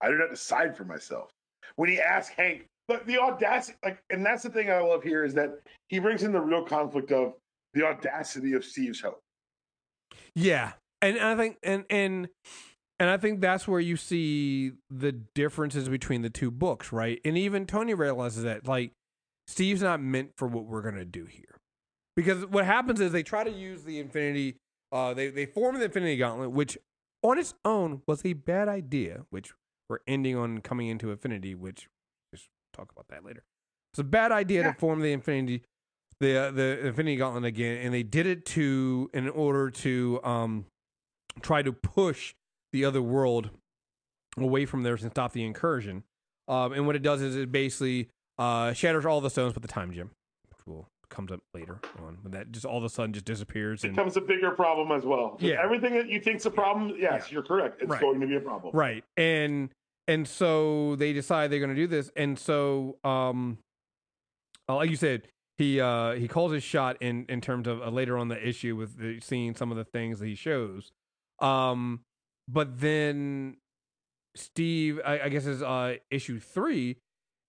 I 0.02 0.10
do 0.10 0.18
not 0.18 0.30
decide 0.30 0.76
for 0.76 0.86
myself." 0.86 1.30
When 1.76 1.90
he 1.90 2.00
asks 2.00 2.34
Hank, 2.36 2.66
but 2.88 3.08
the 3.08 3.18
audacity, 3.18 3.78
like, 3.84 4.00
and 4.10 4.26
that's 4.26 4.44
the 4.44 4.50
thing 4.50 4.70
I 4.70 4.80
love 4.80 5.02
here 5.02 5.24
is 5.24 5.34
that 5.34 5.60
he 5.88 6.00
brings 6.00 6.24
in 6.24 6.32
the 6.32 6.42
real 6.42 6.64
conflict 6.64 7.12
of 7.12 7.34
the 7.74 7.86
audacity 7.86 8.54
of 8.54 8.64
Steve's 8.64 9.00
hope. 9.00 9.20
Yeah, 10.36 10.74
and 11.02 11.18
I 11.18 11.36
think, 11.36 11.58
and 11.64 11.86
and 11.90 12.28
and 13.00 13.10
I 13.10 13.18
think 13.18 13.42
that's 13.42 13.68
where 13.68 13.80
you 13.80 13.98
see 13.98 14.74
the 14.90 15.12
differences 15.12 15.90
between 15.90 16.22
the 16.22 16.30
two 16.30 16.52
books, 16.52 16.92
right? 16.92 17.20
And 17.26 17.38
even 17.38 17.66
Tony 17.66 17.94
realizes 17.94 18.44
that, 18.44 18.68
like, 18.68 18.92
Steve's 19.48 19.82
not 19.82 20.02
meant 20.02 20.32
for 20.38 20.48
what 20.48 20.66
we're 20.66 20.84
gonna 20.84 21.06
do 21.06 21.26
here, 21.26 21.58
because 22.16 22.46
what 22.46 22.66
happens 22.66 23.00
is 23.00 23.12
they 23.12 23.24
try 23.24 23.44
to 23.44 23.52
use 23.52 23.84
the 23.84 24.00
Infinity, 24.00 24.58
uh, 24.94 25.14
they 25.14 25.30
they 25.30 25.46
form 25.48 25.78
the 25.80 25.86
Infinity 25.86 26.18
Gauntlet, 26.18 26.52
which 26.52 26.78
on 27.24 27.40
its 27.40 27.56
own 27.66 28.04
was 28.08 28.24
a 28.24 28.34
bad 28.34 28.68
idea, 28.68 29.26
which 29.32 29.52
we're 29.90 30.00
ending 30.08 30.38
on 30.38 30.60
coming 30.60 30.88
into 30.88 31.12
Infinity, 31.12 31.56
which 31.56 31.90
just 32.34 32.48
talk 32.74 32.92
about 32.92 33.08
that 33.10 33.26
later. 33.26 33.44
It's 33.92 34.00
a 34.00 34.04
bad 34.04 34.32
idea 34.32 34.62
yeah. 34.62 34.72
to 34.72 34.80
form 34.80 35.02
the 35.02 35.12
Infinity, 35.12 35.64
the 36.20 36.38
uh, 36.38 36.52
the 36.52 36.88
Infinity 36.88 37.18
Gauntlet 37.18 37.46
again, 37.46 37.80
and 37.84 37.94
they 37.94 38.04
did 38.04 38.28
it 38.28 38.46
to 38.48 39.10
in 39.14 39.28
order 39.30 39.72
to 39.72 40.20
um 40.24 40.66
try 41.42 41.64
to 41.64 41.74
push 41.74 42.36
the 42.72 42.86
other 42.86 43.02
world 43.02 43.50
away 44.38 44.66
from 44.66 44.84
theirs 44.84 45.02
and 45.02 45.12
stop 45.12 45.34
the 45.34 45.44
incursion. 45.44 46.04
Um, 46.48 46.74
and 46.74 46.86
what 46.86 46.96
it 46.96 47.02
does 47.02 47.22
is 47.22 47.36
it 47.36 47.52
basically 47.52 48.10
uh, 48.38 48.74
shatters 48.74 49.06
all 49.06 49.22
the 49.22 49.30
stones 49.30 49.54
but 49.54 49.62
the 49.62 49.68
time 49.68 49.92
gem, 49.92 50.12
which 50.50 50.68
will 50.68 50.88
comes 51.14 51.32
up 51.32 51.40
later 51.54 51.80
on. 52.00 52.18
When 52.22 52.32
that 52.34 52.52
just 52.52 52.66
all 52.66 52.78
of 52.78 52.84
a 52.84 52.90
sudden 52.90 53.14
just 53.14 53.26
disappears. 53.26 53.84
And, 53.84 53.94
it 53.94 53.96
becomes 53.96 54.18
a 54.18 54.22
bigger 54.22 54.52
problem 54.52 54.92
as 54.92 55.06
well. 55.06 55.38
Yeah. 55.40 55.62
Everything 55.64 55.94
that 55.94 56.10
you 56.10 56.20
think's 56.20 56.46
a 56.46 56.52
problem, 56.52 56.96
yes, 56.98 57.26
yeah. 57.28 57.34
you're 57.34 57.44
correct. 57.44 57.82
It's 57.82 57.90
right. 57.90 58.02
going 58.02 58.20
to 58.20 58.28
be 58.28 58.36
a 58.36 58.42
problem. 58.42 58.76
Right. 58.76 59.04
And 59.16 59.70
and 60.08 60.28
so 60.28 60.96
they 60.98 61.14
decide 61.14 61.52
they're 61.52 61.60
going 61.60 61.70
to 61.70 61.76
do 61.76 61.88
this. 61.88 62.12
And 62.16 62.38
so, 62.38 62.98
um, 63.06 63.60
uh, 64.68 64.76
like 64.76 64.90
you 64.90 64.98
said, 64.98 65.28
he 65.58 65.80
uh 65.80 66.14
he 66.14 66.28
calls 66.28 66.52
his 66.52 66.64
shot 66.64 66.98
in 67.00 67.26
in 67.30 67.40
terms 67.40 67.68
of 67.68 67.82
uh, 67.82 67.90
later 67.90 68.18
on 68.18 68.28
the 68.28 68.48
issue 68.48 68.76
with 68.76 68.98
the, 68.98 69.20
seeing 69.20 69.56
some 69.56 69.72
of 69.72 69.78
the 69.78 69.86
things 69.86 70.20
that 70.20 70.26
he 70.26 70.36
shows. 70.36 70.92
Um, 71.40 72.02
but 72.48 72.80
then 72.80 73.58
Steve, 74.36 75.00
I, 75.06 75.22
I 75.22 75.30
guess 75.30 75.46
is 75.46 75.62
uh 75.62 75.98
issue 76.10 76.40
three, 76.40 76.98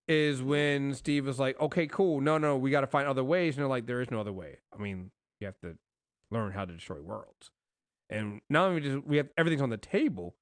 is 0.08 0.42
when 0.42 0.94
Steve 0.94 1.26
is 1.28 1.38
like, 1.38 1.58
okay, 1.60 1.86
cool, 1.86 2.20
no, 2.20 2.38
no, 2.38 2.56
we 2.56 2.70
got 2.70 2.82
to 2.82 2.86
find 2.86 3.08
other 3.08 3.24
ways, 3.24 3.54
and 3.54 3.62
they're 3.62 3.68
like, 3.68 3.86
there 3.86 4.00
is 4.00 4.10
no 4.10 4.20
other 4.20 4.32
way. 4.32 4.58
I 4.72 4.80
mean, 4.80 5.10
you 5.40 5.46
have 5.46 5.58
to 5.60 5.76
learn 6.30 6.52
how 6.52 6.64
to 6.64 6.72
destroy 6.74 7.00
worlds, 7.00 7.50
and 8.10 8.40
now 8.50 8.72
we 8.72 8.80
just 8.80 9.06
we 9.06 9.16
have 9.16 9.28
everything's 9.38 9.62
on 9.62 9.70
the 9.70 9.76
table, 9.76 10.34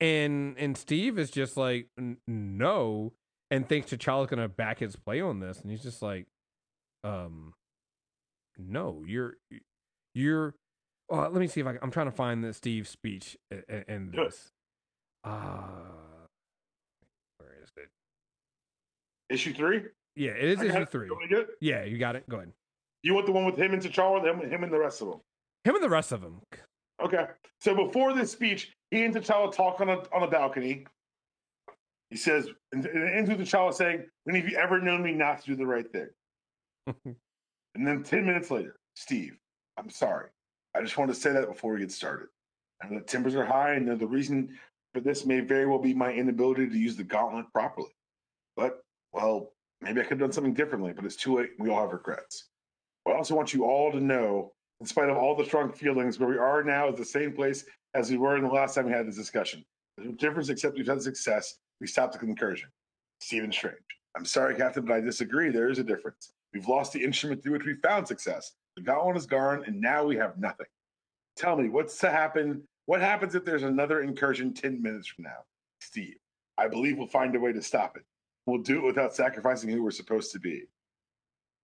and 0.00 0.56
and 0.58 0.76
Steve 0.76 1.18
is 1.18 1.30
just 1.30 1.56
like, 1.56 1.88
"N- 1.98 2.18
no, 2.26 3.12
and 3.50 3.68
thinks 3.68 3.90
T'Challa's 3.90 4.28
gonna 4.30 4.48
back 4.48 4.78
his 4.78 4.96
play 4.96 5.20
on 5.20 5.40
this, 5.40 5.60
and 5.60 5.70
he's 5.70 5.82
just 5.82 6.00
like, 6.02 6.26
um, 7.04 7.54
no, 8.58 9.04
you're 9.06 9.34
you're. 10.14 10.54
Uh, 11.12 11.28
let 11.28 11.34
me 11.40 11.46
see 11.46 11.60
if 11.60 11.66
I, 11.66 11.76
I'm 11.82 11.90
trying 11.90 12.06
to 12.06 12.12
find 12.12 12.42
the 12.42 12.54
Steve 12.54 12.88
speech 12.88 13.36
in 13.88 14.12
this. 14.12 14.52
Uh, 15.24 16.28
where 17.38 17.50
is 17.62 17.70
it? 17.76 17.90
Issue 19.32 19.54
three. 19.54 19.82
Yeah, 20.14 20.32
it 20.32 20.44
is 20.44 20.60
I 20.60 20.66
issue 20.66 20.84
three. 20.84 21.06
You 21.06 21.12
want 21.12 21.22
me 21.22 21.28
to 21.28 21.34
get 21.34 21.50
it? 21.50 21.56
Yeah, 21.60 21.84
you 21.84 21.96
got 21.96 22.16
it. 22.16 22.28
Go 22.28 22.36
ahead. 22.36 22.52
You 23.02 23.14
want 23.14 23.26
the 23.26 23.32
one 23.32 23.46
with 23.46 23.56
him 23.56 23.72
and 23.72 23.82
T'Challa, 23.82 24.22
then 24.22 24.48
him 24.48 24.62
and 24.62 24.72
the 24.72 24.78
rest 24.78 25.00
of 25.00 25.08
them. 25.08 25.20
Him 25.64 25.74
and 25.74 25.82
the 25.82 25.88
rest 25.88 26.12
of 26.12 26.20
them. 26.20 26.40
Okay. 27.02 27.26
So 27.60 27.74
before 27.74 28.12
this 28.12 28.30
speech, 28.30 28.74
he 28.90 29.02
and 29.04 29.14
T'Challa 29.14 29.52
talk 29.52 29.80
on 29.80 29.88
a 29.88 30.02
on 30.14 30.22
a 30.22 30.28
balcony. 30.28 30.86
He 32.10 32.18
says, 32.18 32.46
and 32.72 32.84
it 32.84 32.94
ends 32.94 33.30
with 33.30 33.40
T'Challa 33.40 33.72
saying, 33.72 34.04
"When 34.24 34.36
have 34.36 34.46
you 34.46 34.58
ever 34.58 34.80
known 34.80 35.02
me 35.02 35.12
not 35.12 35.40
to 35.40 35.46
do 35.46 35.56
the 35.56 35.66
right 35.66 35.90
thing?" 35.90 36.08
and 36.86 37.86
then 37.86 38.02
ten 38.02 38.26
minutes 38.26 38.50
later, 38.50 38.76
Steve, 38.96 39.38
I'm 39.78 39.88
sorry. 39.88 40.28
I 40.74 40.82
just 40.82 40.98
wanted 40.98 41.14
to 41.14 41.20
say 41.20 41.32
that 41.32 41.48
before 41.48 41.72
we 41.72 41.80
get 41.80 41.90
started. 41.90 42.28
I 42.82 42.88
know 42.88 42.98
the 42.98 43.04
timbers 43.04 43.34
are 43.34 43.46
high, 43.46 43.74
and 43.74 43.98
the 43.98 44.06
reason 44.06 44.58
for 44.92 45.00
this 45.00 45.24
may 45.24 45.40
very 45.40 45.66
well 45.66 45.78
be 45.78 45.94
my 45.94 46.12
inability 46.12 46.68
to 46.68 46.78
use 46.78 46.96
the 46.96 47.04
gauntlet 47.04 47.46
properly. 47.54 47.94
But 48.56 48.82
well, 49.12 49.52
maybe 49.80 50.00
I 50.00 50.04
could 50.04 50.12
have 50.12 50.20
done 50.20 50.32
something 50.32 50.54
differently. 50.54 50.92
But 50.92 51.04
it's 51.04 51.16
too 51.16 51.36
late. 51.36 51.50
We 51.58 51.70
all 51.70 51.82
have 51.82 51.92
regrets. 51.92 52.48
But 53.04 53.12
I 53.12 53.16
also 53.16 53.34
want 53.34 53.52
you 53.52 53.64
all 53.64 53.92
to 53.92 54.00
know 54.00 54.52
in 54.80 54.86
spite 54.86 55.08
of 55.08 55.16
all 55.16 55.36
the 55.36 55.44
strong 55.44 55.72
feelings, 55.72 56.18
where 56.18 56.28
we 56.28 56.38
are 56.38 56.64
now 56.64 56.88
is 56.88 56.96
the 56.96 57.04
same 57.04 57.32
place 57.32 57.64
as 57.94 58.10
we 58.10 58.16
were 58.16 58.36
in 58.36 58.42
the 58.42 58.50
last 58.50 58.74
time 58.74 58.86
we 58.86 58.92
had 58.92 59.06
this 59.06 59.16
discussion. 59.16 59.64
There's 59.96 60.08
no 60.08 60.16
difference 60.16 60.48
except 60.48 60.76
we've 60.76 60.86
had 60.86 61.00
success. 61.00 61.58
We 61.80 61.86
stopped 61.86 62.18
the 62.18 62.26
incursion. 62.26 62.68
Stephen 63.20 63.52
Strange. 63.52 63.76
I'm 64.16 64.24
sorry, 64.24 64.56
Captain, 64.56 64.84
but 64.84 64.94
I 64.94 65.00
disagree. 65.00 65.50
There 65.50 65.70
is 65.70 65.78
a 65.78 65.84
difference. 65.84 66.32
We've 66.52 66.66
lost 66.66 66.92
the 66.92 67.02
instrument 67.02 67.42
through 67.42 67.52
which 67.52 67.64
we 67.64 67.74
found 67.76 68.08
success. 68.08 68.52
The 68.76 68.82
gauntlet 68.82 69.16
is 69.16 69.26
gone, 69.26 69.62
and 69.66 69.80
now 69.80 70.04
we 70.04 70.16
have 70.16 70.38
nothing. 70.38 70.66
Tell 71.36 71.56
me, 71.56 71.68
what's 71.68 71.98
to 71.98 72.10
happen? 72.10 72.62
What 72.86 73.00
happens 73.00 73.34
if 73.34 73.44
there's 73.44 73.62
another 73.62 74.00
incursion 74.00 74.52
10 74.52 74.82
minutes 74.82 75.06
from 75.06 75.24
now? 75.24 75.44
Steve, 75.80 76.16
I 76.58 76.66
believe 76.68 76.98
we'll 76.98 77.06
find 77.06 77.34
a 77.36 77.40
way 77.40 77.52
to 77.52 77.62
stop 77.62 77.96
it. 77.96 78.02
We'll 78.46 78.62
do 78.62 78.78
it 78.78 78.84
without 78.84 79.14
sacrificing 79.14 79.70
who 79.70 79.82
we're 79.82 79.90
supposed 79.90 80.32
to 80.32 80.40
be. 80.40 80.64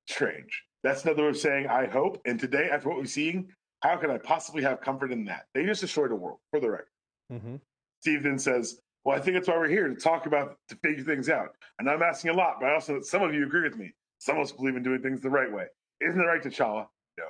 Strange. 0.09 0.65
That's 0.83 1.05
another 1.05 1.25
way 1.25 1.29
of 1.31 1.37
saying 1.37 1.67
I 1.67 1.87
hope. 1.87 2.21
And 2.25 2.39
today, 2.39 2.69
after 2.71 2.89
what 2.89 2.99
we've 2.99 3.09
seen, 3.09 3.49
how 3.81 3.97
can 3.97 4.11
I 4.11 4.19
possibly 4.19 4.63
have 4.63 4.81
comfort 4.81 5.13
in 5.13 5.25
that? 5.27 5.47
They 5.55 5.65
just 5.65 5.81
destroyed 5.81 6.11
the 6.11 6.17
world, 6.17 6.39
for 6.51 6.61
the 6.61 6.71
record. 6.71 6.89
Mm-hmm. 7.33 7.57
Steve 8.01 8.23
then 8.23 8.39
says, 8.39 8.81
Well, 9.05 9.17
I 9.17 9.21
think 9.21 9.37
that's 9.37 9.49
why 9.49 9.57
we're 9.57 9.69
here 9.69 9.89
to 9.89 9.95
talk 9.95 10.27
about, 10.27 10.57
to 10.69 10.77
figure 10.77 11.05
things 11.05 11.29
out. 11.29 11.51
And 11.79 11.91
I'm 11.91 12.03
asking 12.03 12.31
a 12.31 12.35
lot, 12.35 12.57
but 12.61 12.71
I 12.71 12.75
also, 12.75 13.01
some 13.01 13.23
of 13.23 13.35
you 13.35 13.45
agree 13.45 13.63
with 13.63 13.77
me. 13.77 13.93
Some 14.19 14.37
of 14.37 14.43
us 14.43 14.53
believe 14.53 14.77
in 14.77 14.83
doing 14.83 15.03
things 15.03 15.21
the 15.21 15.31
right 15.31 15.53
way. 15.53 15.67
Isn't 16.01 16.21
it 16.21 16.25
right, 16.25 16.43
T'Challa? 16.43 16.87
No. 17.19 17.25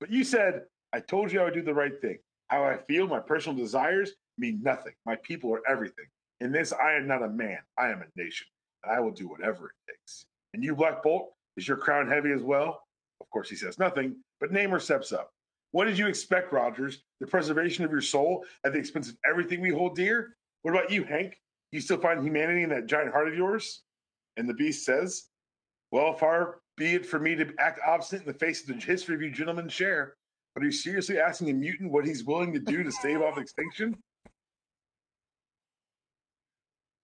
But 0.00 0.10
you 0.10 0.24
said, 0.24 0.62
I 0.92 1.00
told 1.00 1.32
you 1.32 1.40
I 1.40 1.44
would 1.44 1.54
do 1.54 1.62
the 1.62 1.74
right 1.74 2.00
thing. 2.00 2.18
How 2.48 2.64
I 2.64 2.76
feel, 2.76 3.06
my 3.06 3.20
personal 3.20 3.56
desires 3.56 4.12
mean 4.38 4.60
nothing. 4.62 4.92
My 5.04 5.16
people 5.16 5.52
are 5.54 5.62
everything. 5.68 6.06
In 6.40 6.52
this, 6.52 6.72
I 6.72 6.92
am 6.92 7.06
not 7.06 7.22
a 7.22 7.28
man, 7.28 7.58
I 7.76 7.88
am 7.88 8.02
a 8.02 8.20
nation. 8.20 8.46
I 8.84 9.00
will 9.00 9.10
do 9.10 9.28
whatever 9.28 9.66
it 9.66 9.92
takes. 9.92 10.26
And 10.54 10.62
you, 10.62 10.74
Black 10.74 11.02
Bolt, 11.02 11.30
is 11.56 11.66
your 11.66 11.76
crown 11.76 12.08
heavy 12.08 12.32
as 12.32 12.42
well? 12.42 12.82
Of 13.20 13.30
course, 13.30 13.50
he 13.50 13.56
says 13.56 13.78
nothing, 13.78 14.16
but 14.40 14.52
Namor 14.52 14.80
steps 14.80 15.12
up. 15.12 15.30
What 15.72 15.84
did 15.84 15.98
you 15.98 16.06
expect, 16.06 16.52
Rogers? 16.52 17.02
The 17.20 17.26
preservation 17.26 17.84
of 17.84 17.90
your 17.90 18.00
soul 18.00 18.44
at 18.64 18.72
the 18.72 18.78
expense 18.78 19.08
of 19.08 19.16
everything 19.28 19.60
we 19.60 19.70
hold 19.70 19.96
dear? 19.96 20.36
What 20.62 20.72
about 20.72 20.90
you, 20.90 21.04
Hank? 21.04 21.36
You 21.72 21.80
still 21.80 21.98
find 21.98 22.22
humanity 22.22 22.62
in 22.62 22.70
that 22.70 22.86
giant 22.86 23.12
heart 23.12 23.28
of 23.28 23.34
yours? 23.34 23.82
And 24.36 24.48
the 24.48 24.54
beast 24.54 24.86
says, 24.86 25.24
Well, 25.90 26.14
far 26.14 26.60
be 26.76 26.94
it 26.94 27.04
for 27.04 27.18
me 27.18 27.34
to 27.34 27.52
act 27.58 27.80
obstinate 27.86 28.26
in 28.26 28.32
the 28.32 28.38
face 28.38 28.62
of 28.62 28.68
the 28.68 28.84
history 28.84 29.14
of 29.14 29.20
you 29.20 29.30
gentlemen 29.30 29.68
share. 29.68 30.14
But 30.54 30.62
are 30.62 30.66
you 30.66 30.72
seriously 30.72 31.18
asking 31.18 31.50
a 31.50 31.54
mutant 31.54 31.90
what 31.92 32.06
he's 32.06 32.24
willing 32.24 32.52
to 32.54 32.60
do 32.60 32.82
to 32.82 32.90
stave 32.90 33.20
off 33.20 33.36
extinction? 33.36 33.96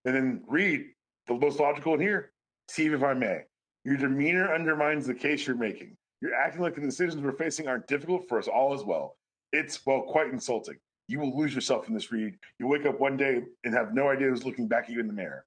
And 0.04 0.14
then 0.14 0.44
Reed 0.46 0.86
the 1.26 1.34
most 1.34 1.58
logical 1.58 1.94
in 1.94 2.00
here. 2.00 2.32
Steve, 2.68 2.94
if 2.94 3.02
I 3.02 3.14
may, 3.14 3.42
your 3.84 3.96
demeanor 3.96 4.52
undermines 4.54 5.06
the 5.06 5.14
case 5.14 5.46
you're 5.46 5.56
making. 5.56 5.96
You're 6.20 6.34
acting 6.34 6.62
like 6.62 6.74
the 6.74 6.80
decisions 6.80 7.20
we're 7.20 7.32
facing 7.32 7.68
aren't 7.68 7.86
difficult 7.86 8.28
for 8.28 8.38
us 8.38 8.48
all 8.48 8.72
as 8.72 8.82
well. 8.82 9.16
It's, 9.52 9.84
well, 9.84 10.02
quite 10.02 10.28
insulting. 10.30 10.76
You 11.06 11.20
will 11.20 11.36
lose 11.36 11.54
yourself 11.54 11.86
in 11.88 11.94
this 11.94 12.10
Reed. 12.10 12.38
You 12.58 12.66
wake 12.66 12.86
up 12.86 12.98
one 12.98 13.16
day 13.16 13.42
and 13.64 13.74
have 13.74 13.92
no 13.92 14.08
idea 14.08 14.28
who's 14.28 14.44
looking 14.44 14.66
back 14.66 14.84
at 14.84 14.90
you 14.90 15.00
in 15.00 15.06
the 15.06 15.12
mirror. 15.12 15.44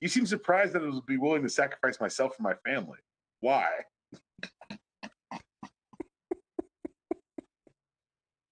You 0.00 0.08
seem 0.08 0.24
surprised 0.26 0.72
that 0.74 0.82
I 0.82 0.88
would 0.88 1.06
be 1.06 1.16
willing 1.16 1.42
to 1.42 1.48
sacrifice 1.48 2.00
myself 2.00 2.36
for 2.36 2.42
my 2.42 2.54
family. 2.64 2.98
Why? 3.40 3.66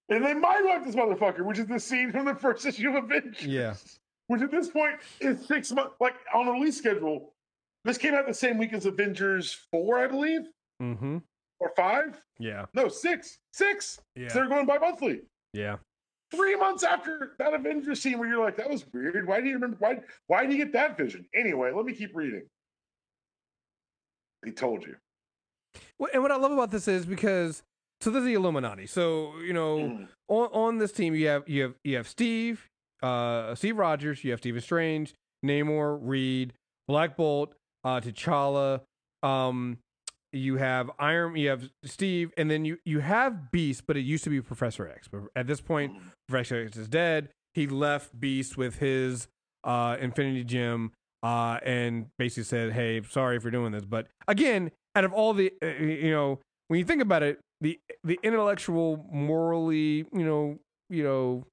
and 0.09 0.25
they 0.25 0.33
mind 0.33 0.65
wipe 0.65 0.83
this 0.83 0.95
motherfucker, 0.95 1.45
which 1.45 1.59
is 1.59 1.67
the 1.67 1.79
scene 1.79 2.11
from 2.11 2.25
the 2.25 2.35
first 2.35 2.65
issue 2.65 2.89
of 2.89 3.05
Avengers. 3.05 3.45
Yeah. 3.45 3.75
Which 4.27 4.41
at 4.41 4.51
this 4.51 4.69
point 4.69 4.95
is 5.19 5.45
six 5.45 5.71
months, 5.71 5.95
like 5.99 6.15
on 6.33 6.47
a 6.47 6.51
release 6.51 6.77
schedule. 6.77 7.33
This 7.85 7.97
came 7.97 8.13
out 8.13 8.25
the 8.25 8.33
same 8.33 8.57
week 8.57 8.71
as 8.73 8.85
Avengers 8.85 9.53
4, 9.71 9.99
I 9.99 10.07
believe, 10.07 10.41
Mm-hmm. 10.81 11.17
or 11.59 11.71
5. 11.75 12.21
Yeah. 12.39 12.65
No, 12.73 12.87
6. 12.87 13.39
6. 13.51 13.99
Yeah. 14.15 14.27
So 14.29 14.35
they're 14.39 14.47
going 14.49 14.65
bi 14.65 14.77
monthly. 14.77 15.21
Yeah. 15.53 15.75
Three 16.31 16.55
months 16.55 16.83
after 16.83 17.33
that 17.39 17.53
Avengers 17.53 18.01
scene 18.01 18.17
where 18.17 18.27
you're 18.29 18.43
like, 18.43 18.55
that 18.57 18.69
was 18.69 18.85
weird. 18.93 19.27
Why 19.27 19.41
do 19.41 19.47
you 19.47 19.53
remember? 19.55 19.75
Why, 19.79 19.99
why 20.27 20.45
do 20.45 20.53
you 20.53 20.57
get 20.63 20.73
that 20.73 20.97
vision? 20.97 21.25
Anyway, 21.35 21.71
let 21.75 21.85
me 21.85 21.93
keep 21.93 22.15
reading. 22.15 22.43
He 24.45 24.51
told 24.51 24.85
you. 24.85 24.95
Well, 25.99 26.09
and 26.13 26.21
what 26.21 26.31
I 26.31 26.37
love 26.37 26.51
about 26.51 26.71
this 26.71 26.87
is 26.87 27.05
because 27.05 27.63
so 28.01 28.09
this 28.09 28.21
is 28.21 28.25
the 28.25 28.33
Illuminati. 28.33 28.87
So 28.87 29.37
you 29.39 29.53
know, 29.53 29.77
Mhm. 29.77 30.07
on 30.27 30.47
on 30.51 30.77
this 30.79 30.91
team 30.91 31.13
you 31.15 31.27
have 31.27 31.47
you 31.47 31.63
have 31.63 31.75
you 31.83 31.95
have 31.97 32.07
Steve, 32.07 32.69
uh, 33.03 33.53
Steve 33.55 33.77
Rogers, 33.77 34.23
you 34.23 34.31
have 34.31 34.39
Stephen 34.39 34.61
Strange, 34.61 35.13
Namor, 35.45 35.99
Reed, 36.01 36.53
Black 36.87 37.15
Bolt, 37.17 37.53
uh, 37.83 37.99
T'Challa. 37.99 38.81
Um, 39.21 39.77
you 40.31 40.57
have 40.57 40.89
Iron, 40.97 41.35
you 41.35 41.49
have 41.49 41.69
Steve, 41.83 42.31
and 42.37 42.49
then 42.49 42.65
you 42.65 42.77
you 42.85 42.99
have 42.99 43.51
Beast, 43.51 43.83
but 43.85 43.97
it 43.97 44.01
used 44.01 44.23
to 44.23 44.29
be 44.29 44.41
Professor 44.41 44.87
X. 44.87 45.07
But 45.07 45.23
at 45.35 45.45
this 45.45 45.61
point, 45.61 45.93
Professor 46.27 46.65
X 46.65 46.75
is 46.75 46.87
dead. 46.87 47.29
He 47.53 47.67
left 47.67 48.19
Beast 48.19 48.57
with 48.57 48.79
his 48.79 49.27
uh, 49.63 49.97
Infinity 49.99 50.43
Gem 50.43 50.91
uh, 51.21 51.59
and 51.63 52.07
basically 52.17 52.43
said, 52.45 52.73
"Hey, 52.73 53.01
sorry 53.03 53.39
for 53.39 53.51
doing 53.51 53.73
this." 53.73 53.85
But 53.85 54.07
again, 54.27 54.71
out 54.95 55.03
of 55.03 55.13
all 55.13 55.33
the, 55.33 55.53
uh, 55.61 55.67
you 55.67 56.11
know, 56.11 56.39
when 56.67 56.79
you 56.79 56.85
think 56.85 57.01
about 57.01 57.21
it, 57.21 57.39
the 57.61 57.79
the 58.03 58.19
intellectual, 58.23 59.05
morally, 59.11 60.05
you 60.11 60.25
know, 60.25 60.57
you 60.89 61.03
know, 61.03 61.43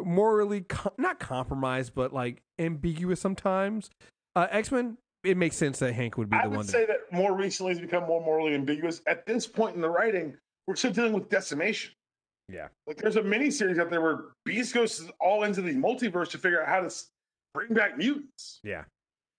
morally 0.00 0.62
co- 0.62 0.92
not 0.98 1.18
compromised, 1.18 1.94
but 1.94 2.12
like 2.12 2.42
ambiguous 2.58 3.20
sometimes. 3.20 3.90
Uh, 4.36 4.46
X 4.50 4.70
Men, 4.70 4.98
it 5.24 5.36
makes 5.36 5.56
sense 5.56 5.78
that 5.80 5.92
Hank 5.94 6.16
would 6.16 6.30
be 6.30 6.36
I 6.36 6.44
the 6.44 6.50
would 6.50 6.56
one. 6.58 6.66
say 6.66 6.86
to, 6.86 6.92
that 6.92 7.16
more 7.16 7.34
recently 7.34 7.72
has 7.72 7.80
become 7.80 8.04
more 8.04 8.20
morally 8.24 8.54
ambiguous. 8.54 9.00
At 9.06 9.26
this 9.26 9.46
point 9.46 9.74
in 9.74 9.80
the 9.80 9.88
writing, 9.90 10.36
we're 10.66 10.76
still 10.76 10.92
dealing 10.92 11.12
with 11.12 11.28
decimation. 11.28 11.92
yeah, 12.48 12.68
Like 12.86 12.98
there's 12.98 13.16
a 13.16 13.22
mini 13.22 13.50
series 13.50 13.78
out 13.78 13.90
there 13.90 14.00
where 14.00 14.26
Beast 14.44 14.74
goes 14.74 15.10
all 15.20 15.42
into 15.44 15.60
the 15.62 15.72
multiverse 15.74 16.30
to 16.30 16.38
figure 16.38 16.62
out 16.62 16.68
how 16.68 16.80
to 16.80 16.94
bring 17.54 17.74
back 17.74 17.96
mutants. 17.98 18.60
yeah, 18.62 18.84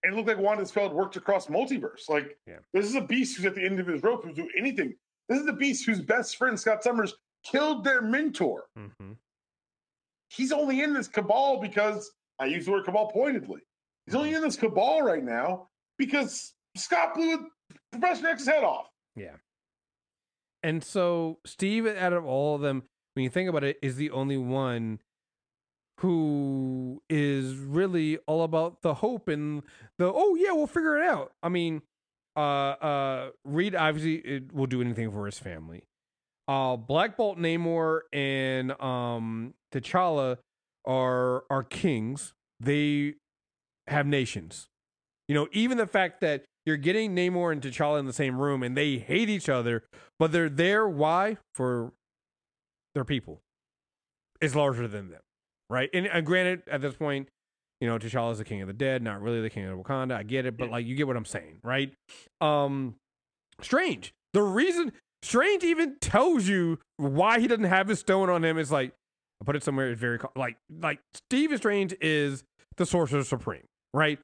And 0.03 0.13
it 0.13 0.15
looked 0.17 0.27
like 0.27 0.37
Wanda 0.39 0.65
Spell 0.65 0.89
worked 0.93 1.15
across 1.15 1.47
multiverse. 1.47 2.09
Like 2.09 2.37
Yeah. 2.47 2.57
this 2.73 2.85
is 2.85 2.95
a 2.95 3.01
beast 3.01 3.37
who's 3.37 3.45
at 3.45 3.55
the 3.55 3.63
end 3.63 3.79
of 3.79 3.87
his 3.87 4.03
rope 4.03 4.23
who'll 4.25 4.33
do 4.33 4.49
anything. 4.57 4.95
This 5.29 5.39
is 5.39 5.45
the 5.45 5.53
beast 5.53 5.85
whose 5.85 6.01
best 6.01 6.35
friend 6.37 6.59
Scott 6.59 6.83
Summers 6.83 7.13
killed 7.43 7.83
their 7.83 8.01
mentor. 8.01 8.65
hmm 8.75 9.13
He's 10.29 10.51
only 10.51 10.81
in 10.81 10.93
this 10.93 11.07
cabal 11.07 11.59
because 11.59 12.09
I 12.39 12.45
use 12.45 12.65
the 12.65 12.71
word 12.71 12.85
cabal 12.85 13.11
pointedly. 13.11 13.61
He's 14.05 14.15
only 14.15 14.33
in 14.33 14.41
this 14.41 14.55
cabal 14.55 15.01
right 15.01 15.23
now 15.23 15.67
because 15.97 16.53
Scott 16.75 17.13
blew 17.15 17.47
Professor 17.91 18.27
X's 18.27 18.47
head 18.47 18.63
off. 18.63 18.87
yeah. 19.15 19.35
And 20.61 20.83
so 20.83 21.39
Steve, 21.45 21.87
out 21.87 22.11
of 22.11 22.25
all 22.25 22.55
of 22.55 22.61
them, 22.61 22.83
when 23.13 23.23
you 23.23 23.29
think 23.29 23.49
about 23.49 23.63
it, 23.63 23.77
is 23.81 23.95
the 23.95 24.11
only 24.11 24.37
one 24.37 24.99
who 25.99 27.01
is 27.09 27.55
really 27.55 28.17
all 28.27 28.43
about 28.43 28.81
the 28.81 28.95
hope 28.95 29.27
and 29.27 29.63
the 29.97 30.05
oh 30.13 30.35
yeah 30.35 30.51
we'll 30.51 30.67
figure 30.67 30.97
it 30.97 31.05
out. 31.09 31.33
I 31.43 31.49
mean, 31.49 31.81
uh, 32.35 32.39
uh, 32.39 33.29
Reed 33.43 33.75
obviously 33.75 34.15
it 34.15 34.53
will 34.53 34.67
do 34.67 34.81
anything 34.81 35.11
for 35.11 35.25
his 35.25 35.39
family. 35.39 35.83
Uh, 36.49 36.75
Black 36.75 37.15
Bolt, 37.15 37.37
Namor, 37.37 38.01
and 38.11 38.71
um, 38.81 39.53
T'Challa 39.71 40.37
are 40.83 41.43
are 41.51 41.61
kings. 41.63 42.33
They 42.59 43.13
have 43.87 44.07
nations. 44.07 44.67
You 45.27 45.35
know, 45.35 45.47
even 45.51 45.77
the 45.77 45.85
fact 45.85 46.21
that 46.21 46.45
you're 46.65 46.75
getting 46.75 47.15
Namor 47.15 47.51
and 47.51 47.61
T'Challa 47.61 47.99
in 47.99 48.07
the 48.07 48.13
same 48.13 48.39
room 48.39 48.63
and 48.63 48.75
they 48.75 48.97
hate 48.97 49.29
each 49.29 49.47
other, 49.47 49.83
but 50.17 50.31
they're 50.31 50.49
there. 50.49 50.89
Why? 50.89 51.37
For 51.53 51.93
their 52.95 53.05
people 53.05 53.41
is 54.41 54.55
larger 54.55 54.87
than 54.87 55.11
them, 55.11 55.21
right? 55.69 55.91
And, 55.93 56.07
and 56.07 56.25
granted, 56.25 56.63
at 56.67 56.81
this 56.81 56.95
point, 56.95 57.27
you 57.79 57.87
know, 57.87 57.99
T'Challa 57.99 58.31
is 58.31 58.39
the 58.39 58.43
king 58.43 58.61
of 58.61 58.67
the 58.67 58.73
dead, 58.73 59.03
not 59.03 59.21
really 59.21 59.41
the 59.41 59.51
king 59.51 59.65
of 59.65 59.77
Wakanda. 59.77 60.15
I 60.15 60.23
get 60.23 60.47
it, 60.47 60.57
but 60.57 60.71
like, 60.71 60.87
you 60.87 60.95
get 60.95 61.05
what 61.05 61.15
I'm 61.15 61.25
saying, 61.25 61.59
right? 61.63 61.93
Um, 62.41 62.95
Strange. 63.61 64.13
The 64.33 64.41
reason 64.41 64.93
Strange 65.21 65.63
even 65.63 65.97
tells 65.99 66.47
you 66.47 66.79
why 66.97 67.39
he 67.39 67.47
doesn't 67.47 67.65
have 67.65 67.87
his 67.87 67.99
stone 67.99 68.29
on 68.29 68.43
him 68.43 68.57
is 68.57 68.71
like, 68.71 68.93
I 69.41 69.45
put 69.45 69.55
it 69.55 69.63
somewhere. 69.63 69.91
It's 69.91 69.99
very 69.99 70.19
like 70.35 70.57
like 70.69 70.99
Steve 71.13 71.55
Strange 71.57 71.95
is 72.01 72.43
the 72.77 72.85
sorcerer 72.85 73.23
supreme, 73.23 73.63
right? 73.93 74.19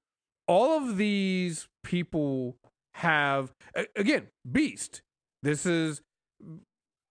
All 0.48 0.78
of 0.78 0.98
these 0.98 1.68
people 1.84 2.58
have 2.96 3.52
again 3.96 4.28
Beast. 4.50 5.02
This 5.42 5.66
is 5.66 6.02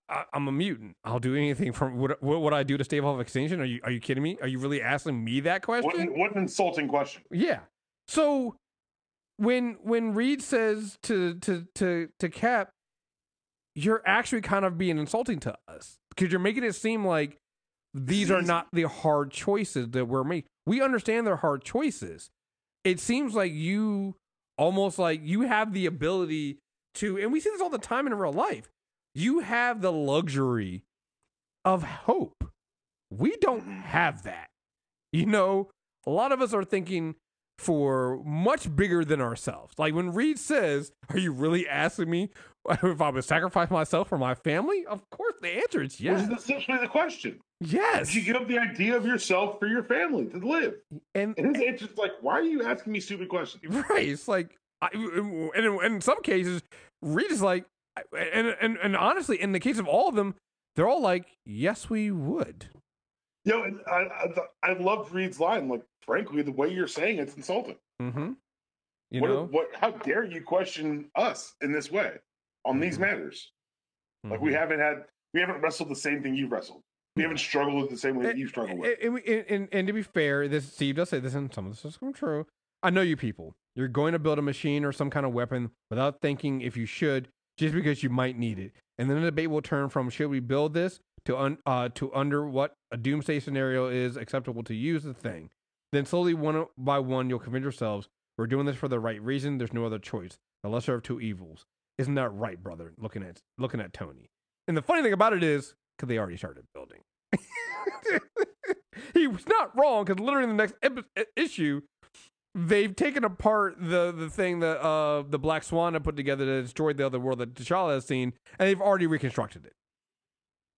I, 0.08 0.24
am 0.34 0.48
a 0.48 0.52
mutant. 0.52 0.96
I'll 1.04 1.18
do 1.18 1.34
anything 1.34 1.72
from 1.72 1.96
what 1.96 2.22
what 2.22 2.42
would 2.42 2.52
I 2.52 2.62
do 2.62 2.76
to 2.76 2.84
stave 2.84 3.04
off 3.04 3.20
extinction? 3.20 3.60
Are 3.60 3.64
you 3.64 3.80
are 3.84 3.90
you 3.90 4.00
kidding 4.00 4.22
me? 4.22 4.38
Are 4.42 4.48
you 4.48 4.58
really 4.58 4.82
asking 4.82 5.22
me 5.24 5.40
that 5.40 5.62
question? 5.62 5.90
What 5.90 5.98
an, 5.98 6.18
what 6.18 6.32
an 6.32 6.42
insulting 6.42 6.88
question. 6.88 7.22
Yeah. 7.30 7.60
So 8.08 8.56
when 9.38 9.78
when 9.82 10.14
Reed 10.14 10.42
says 10.42 10.98
to 11.04 11.34
to 11.40 11.66
to 11.76 12.08
to 12.18 12.28
Cap, 12.28 12.70
you're 13.74 14.02
actually 14.06 14.40
kind 14.40 14.64
of 14.64 14.78
being 14.78 14.98
insulting 14.98 15.40
to 15.40 15.54
us 15.68 15.98
because 16.10 16.30
you're 16.30 16.40
making 16.40 16.64
it 16.64 16.74
seem 16.74 17.04
like 17.04 17.38
these 17.92 18.30
are 18.30 18.42
not 18.42 18.68
the 18.72 18.84
hard 18.84 19.30
choices 19.30 19.90
that 19.90 20.06
we're 20.06 20.24
making. 20.24 20.48
We 20.66 20.80
understand 20.82 21.26
they're 21.26 21.36
hard 21.36 21.64
choices. 21.64 22.30
It 22.82 23.00
seems 23.00 23.34
like 23.34 23.52
you 23.52 24.16
almost 24.58 24.98
like 24.98 25.20
you 25.22 25.42
have 25.42 25.72
the 25.72 25.86
ability 25.86 26.58
to, 26.96 27.18
and 27.18 27.32
we 27.32 27.40
see 27.40 27.50
this 27.50 27.60
all 27.60 27.70
the 27.70 27.78
time 27.78 28.06
in 28.06 28.14
real 28.14 28.32
life. 28.32 28.70
You 29.14 29.40
have 29.40 29.80
the 29.80 29.92
luxury 29.92 30.84
of 31.64 31.82
hope. 31.82 32.50
We 33.10 33.36
don't 33.36 33.66
have 33.66 34.24
that. 34.24 34.48
You 35.12 35.26
know, 35.26 35.70
a 36.06 36.10
lot 36.10 36.32
of 36.32 36.40
us 36.40 36.52
are 36.52 36.64
thinking 36.64 37.14
for 37.58 38.22
much 38.24 38.74
bigger 38.74 39.04
than 39.04 39.20
ourselves. 39.20 39.74
Like 39.78 39.94
when 39.94 40.12
Reed 40.12 40.38
says, 40.38 40.92
Are 41.10 41.18
you 41.18 41.32
really 41.32 41.68
asking 41.68 42.10
me 42.10 42.30
if 42.82 43.00
I 43.00 43.10
would 43.10 43.24
sacrifice 43.24 43.70
myself 43.70 44.08
for 44.08 44.18
my 44.18 44.34
family? 44.34 44.84
Of 44.86 45.08
course, 45.10 45.34
the 45.40 45.50
answer 45.50 45.82
is 45.82 46.00
yes. 46.00 46.28
This 46.28 46.38
is 46.38 46.44
essentially 46.44 46.78
the 46.78 46.88
question. 46.88 47.40
Yes. 47.60 48.08
Did 48.08 48.16
You 48.16 48.22
give 48.32 48.42
up 48.42 48.48
the 48.48 48.58
idea 48.58 48.96
of 48.96 49.06
yourself 49.06 49.58
for 49.58 49.66
your 49.66 49.84
family 49.84 50.26
to 50.26 50.38
live. 50.38 50.74
And, 51.14 51.34
and 51.38 51.56
it's 51.56 51.82
just 51.82 51.96
like, 51.96 52.12
why 52.20 52.34
are 52.34 52.42
you 52.42 52.64
asking 52.64 52.92
me 52.92 53.00
stupid 53.00 53.28
questions? 53.28 53.62
Right. 53.88 54.08
It's 54.08 54.28
like, 54.28 54.56
I, 54.82 54.88
and, 54.92 55.82
in 55.82 56.00
some 56.00 56.22
cases, 56.22 56.62
Reed 57.00 57.30
is 57.30 57.42
like, 57.42 57.64
and, 58.12 58.48
and, 58.60 58.76
and 58.82 58.96
honestly, 58.96 59.40
in 59.40 59.52
the 59.52 59.60
case 59.60 59.78
of 59.78 59.86
all 59.86 60.08
of 60.08 60.14
them, 60.14 60.34
they're 60.74 60.88
all 60.88 61.00
like, 61.00 61.26
yes, 61.46 61.88
we 61.88 62.10
would. 62.10 62.68
You 63.44 63.52
know, 63.52 63.80
I, 63.86 63.92
I, 63.92 64.70
I 64.70 64.72
loved 64.78 65.12
Reed's 65.12 65.38
line. 65.38 65.68
Like, 65.68 65.82
frankly, 66.04 66.42
the 66.42 66.52
way 66.52 66.68
you're 66.68 66.86
saying 66.86 67.18
it's 67.18 67.36
insulting. 67.36 67.76
Mm-hmm. 68.00 68.32
You 69.10 69.20
what, 69.20 69.30
know, 69.30 69.48
what? 69.50 69.68
How 69.74 69.90
dare 69.90 70.24
you 70.24 70.42
question 70.42 71.10
us 71.14 71.54
in 71.60 71.72
this 71.72 71.90
way 71.90 72.16
on 72.64 72.80
these 72.80 72.94
mm-hmm. 72.94 73.02
matters? 73.02 73.52
Like 74.24 74.34
mm-hmm. 74.34 74.46
we 74.46 74.52
haven't 74.52 74.80
had, 74.80 75.04
we 75.32 75.40
haven't 75.40 75.60
wrestled 75.60 75.90
the 75.90 75.96
same 75.96 76.22
thing 76.22 76.34
you've 76.34 76.52
wrestled. 76.52 76.82
We 77.16 77.22
haven't 77.22 77.38
struggled 77.38 77.80
with 77.80 77.90
the 77.90 77.96
same 77.96 78.16
way 78.16 78.26
that 78.26 78.38
you 78.38 78.48
struggle 78.48 78.76
with. 78.76 78.98
And, 79.02 79.18
and, 79.18 79.44
and, 79.48 79.68
and, 79.70 79.86
to 79.86 79.92
be 79.92 80.02
fair, 80.02 80.48
this 80.48 80.72
Steve 80.72 80.96
does 80.96 81.10
say 81.10 81.20
this, 81.20 81.34
and 81.34 81.52
some 81.52 81.66
of 81.66 81.80
this 81.80 81.84
is 81.84 81.98
true. 82.14 82.46
I 82.82 82.90
know 82.90 83.02
you 83.02 83.16
people. 83.16 83.54
You're 83.76 83.88
going 83.88 84.12
to 84.12 84.18
build 84.18 84.38
a 84.38 84.42
machine 84.42 84.84
or 84.84 84.92
some 84.92 85.10
kind 85.10 85.24
of 85.24 85.32
weapon 85.32 85.70
without 85.90 86.20
thinking 86.20 86.60
if 86.60 86.76
you 86.76 86.86
should, 86.86 87.28
just 87.56 87.74
because 87.74 88.02
you 88.02 88.10
might 88.10 88.36
need 88.36 88.58
it. 88.58 88.72
And 88.98 89.08
then 89.08 89.20
the 89.20 89.26
debate 89.26 89.50
will 89.50 89.62
turn 89.62 89.88
from 89.88 90.10
should 90.10 90.28
we 90.28 90.40
build 90.40 90.74
this 90.74 90.98
to 91.24 91.36
un, 91.36 91.58
uh, 91.66 91.88
to 91.94 92.12
under 92.14 92.46
what 92.46 92.74
a 92.90 92.96
doomsday 92.96 93.40
scenario 93.40 93.88
is 93.88 94.16
acceptable 94.16 94.62
to 94.64 94.74
use 94.74 95.02
the 95.02 95.14
thing. 95.14 95.50
Then 95.94 96.06
slowly, 96.06 96.34
one 96.34 96.66
by 96.76 96.98
one, 96.98 97.30
you'll 97.30 97.38
convince 97.38 97.62
yourselves 97.62 98.08
we're 98.36 98.48
doing 98.48 98.66
this 98.66 98.74
for 98.74 98.88
the 98.88 98.98
right 98.98 99.22
reason. 99.22 99.58
There's 99.58 99.72
no 99.72 99.86
other 99.86 100.00
choice. 100.00 100.38
The 100.64 100.68
lesser 100.68 100.94
of 100.94 101.04
two 101.04 101.20
evils. 101.20 101.66
Isn't 101.98 102.16
that 102.16 102.30
right, 102.30 102.60
brother? 102.60 102.94
Looking 102.98 103.22
at 103.22 103.42
looking 103.58 103.80
at 103.80 103.92
Tony. 103.92 104.28
And 104.66 104.76
the 104.76 104.82
funny 104.82 105.02
thing 105.02 105.12
about 105.12 105.34
it 105.34 105.44
is, 105.44 105.76
because 105.96 106.08
they 106.08 106.18
already 106.18 106.36
started 106.36 106.64
building. 106.74 107.02
he 109.14 109.28
was 109.28 109.46
not 109.46 109.70
wrong 109.78 110.04
because 110.04 110.18
literally 110.18 110.50
in 110.50 110.56
the 110.56 110.62
next 110.62 110.74
epi- 110.82 111.04
issue, 111.36 111.82
they've 112.56 112.96
taken 112.96 113.22
apart 113.22 113.76
the 113.78 114.10
the 114.10 114.28
thing 114.28 114.58
that 114.60 114.80
uh 114.80 115.22
the 115.28 115.38
Black 115.38 115.62
Swan 115.62 115.92
had 115.92 116.02
put 116.02 116.16
together 116.16 116.44
to 116.44 116.62
destroy 116.62 116.92
the 116.92 117.06
other 117.06 117.20
world 117.20 117.38
that 117.38 117.54
T'Challa 117.54 117.94
has 117.94 118.04
seen, 118.04 118.32
and 118.58 118.68
they've 118.68 118.80
already 118.80 119.06
reconstructed 119.06 119.64
it. 119.64 119.74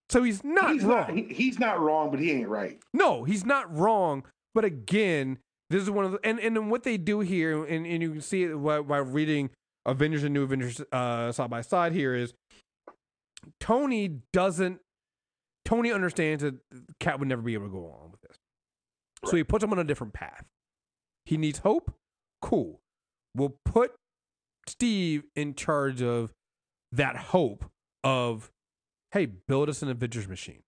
So 0.09 0.21
he's 0.21 0.43
not 0.43 0.73
he's 0.73 0.83
wrong. 0.83 1.07
Not, 1.07 1.09
he, 1.09 1.23
he's 1.33 1.57
not 1.57 1.79
wrong, 1.79 2.11
but 2.11 2.19
he 2.19 2.31
ain't 2.31 2.47
right. 2.47 2.79
No, 2.93 3.23
he's 3.23 3.45
not 3.47 3.75
wrong. 3.75 4.23
But 4.57 4.65
again, 4.65 5.37
this 5.69 5.83
is 5.83 5.91
one 5.91 6.03
of 6.03 6.13
the 6.13 6.19
and 6.23 6.39
and 6.39 6.71
what 6.71 6.81
they 6.81 6.97
do 6.97 7.19
here, 7.19 7.63
and, 7.63 7.85
and 7.85 8.01
you 8.01 8.13
can 8.13 8.21
see 8.21 8.41
it 8.41 8.55
while, 8.55 8.81
while 8.81 9.03
reading 9.03 9.51
Avengers 9.85 10.23
and 10.23 10.33
New 10.33 10.41
Avengers 10.41 10.81
uh, 10.91 11.31
side 11.31 11.51
by 11.51 11.61
side 11.61 11.91
here 11.91 12.15
is 12.15 12.33
Tony 13.59 14.21
doesn't 14.33 14.79
Tony 15.63 15.91
understands 15.91 16.41
that 16.41 16.55
Cap 16.99 17.19
would 17.19 17.27
never 17.27 17.43
be 17.43 17.53
able 17.53 17.67
to 17.67 17.71
go 17.71 17.99
on 18.01 18.09
with 18.09 18.21
this. 18.21 18.35
Right. 19.21 19.29
So 19.29 19.37
he 19.37 19.43
puts 19.43 19.63
him 19.63 19.71
on 19.73 19.77
a 19.77 19.83
different 19.83 20.13
path. 20.13 20.43
He 21.27 21.37
needs 21.37 21.59
hope. 21.59 21.93
Cool. 22.41 22.79
We'll 23.35 23.57
put 23.63 23.93
Steve 24.65 25.25
in 25.35 25.53
charge 25.53 26.01
of 26.01 26.33
that 26.91 27.15
hope 27.15 27.65
of, 28.03 28.49
hey, 29.11 29.27
build 29.27 29.69
us 29.69 29.83
an 29.83 29.89
Avengers 29.89 30.27
machine. 30.27 30.63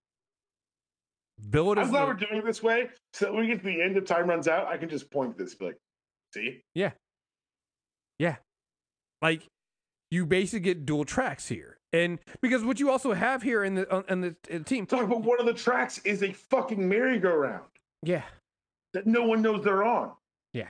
Build. 1.50 1.78
I'm 1.78 1.90
glad 1.90 2.08
we're 2.08 2.14
doing 2.14 2.38
it 2.38 2.46
this 2.46 2.62
way. 2.62 2.90
So 3.14 3.32
when 3.32 3.42
we 3.42 3.48
get 3.48 3.60
to 3.60 3.66
the 3.66 3.82
end 3.82 3.98
of 3.98 4.06
time 4.06 4.28
runs 4.28 4.48
out, 4.48 4.68
I 4.68 4.78
can 4.78 4.90
just 4.90 5.10
point 5.10 5.38
this, 5.38 5.56
like, 5.60 5.78
see? 6.34 6.62
Yeah. 6.76 6.92
Yeah. 8.20 8.36
Like 9.22 9.44
you 10.12 10.26
basically 10.26 10.62
get 10.62 10.86
dual 10.86 11.06
tracks 11.06 11.48
here. 11.48 11.78
And 11.92 12.20
because 12.42 12.64
what 12.64 12.80
you 12.80 12.92
also 12.92 13.14
have 13.14 13.42
here 13.42 13.64
in 13.64 13.76
the 13.76 13.92
uh, 13.92 14.04
in 14.10 14.22
the, 14.22 14.36
in 14.48 14.60
the 14.60 14.64
team, 14.64 14.86
talk 14.86 15.04
about 15.04 15.24
one 15.24 15.40
of 15.40 15.48
the 15.48 15.54
tracks 15.54 15.98
is 16.00 16.22
a 16.22 16.32
fucking 16.34 16.88
merry-go-round. 16.88 17.66
Yeah, 18.04 18.22
that 18.94 19.08
no 19.08 19.24
one 19.24 19.42
knows 19.42 19.64
they're 19.64 19.84
on. 19.84 20.12
Yeah, 20.54 20.68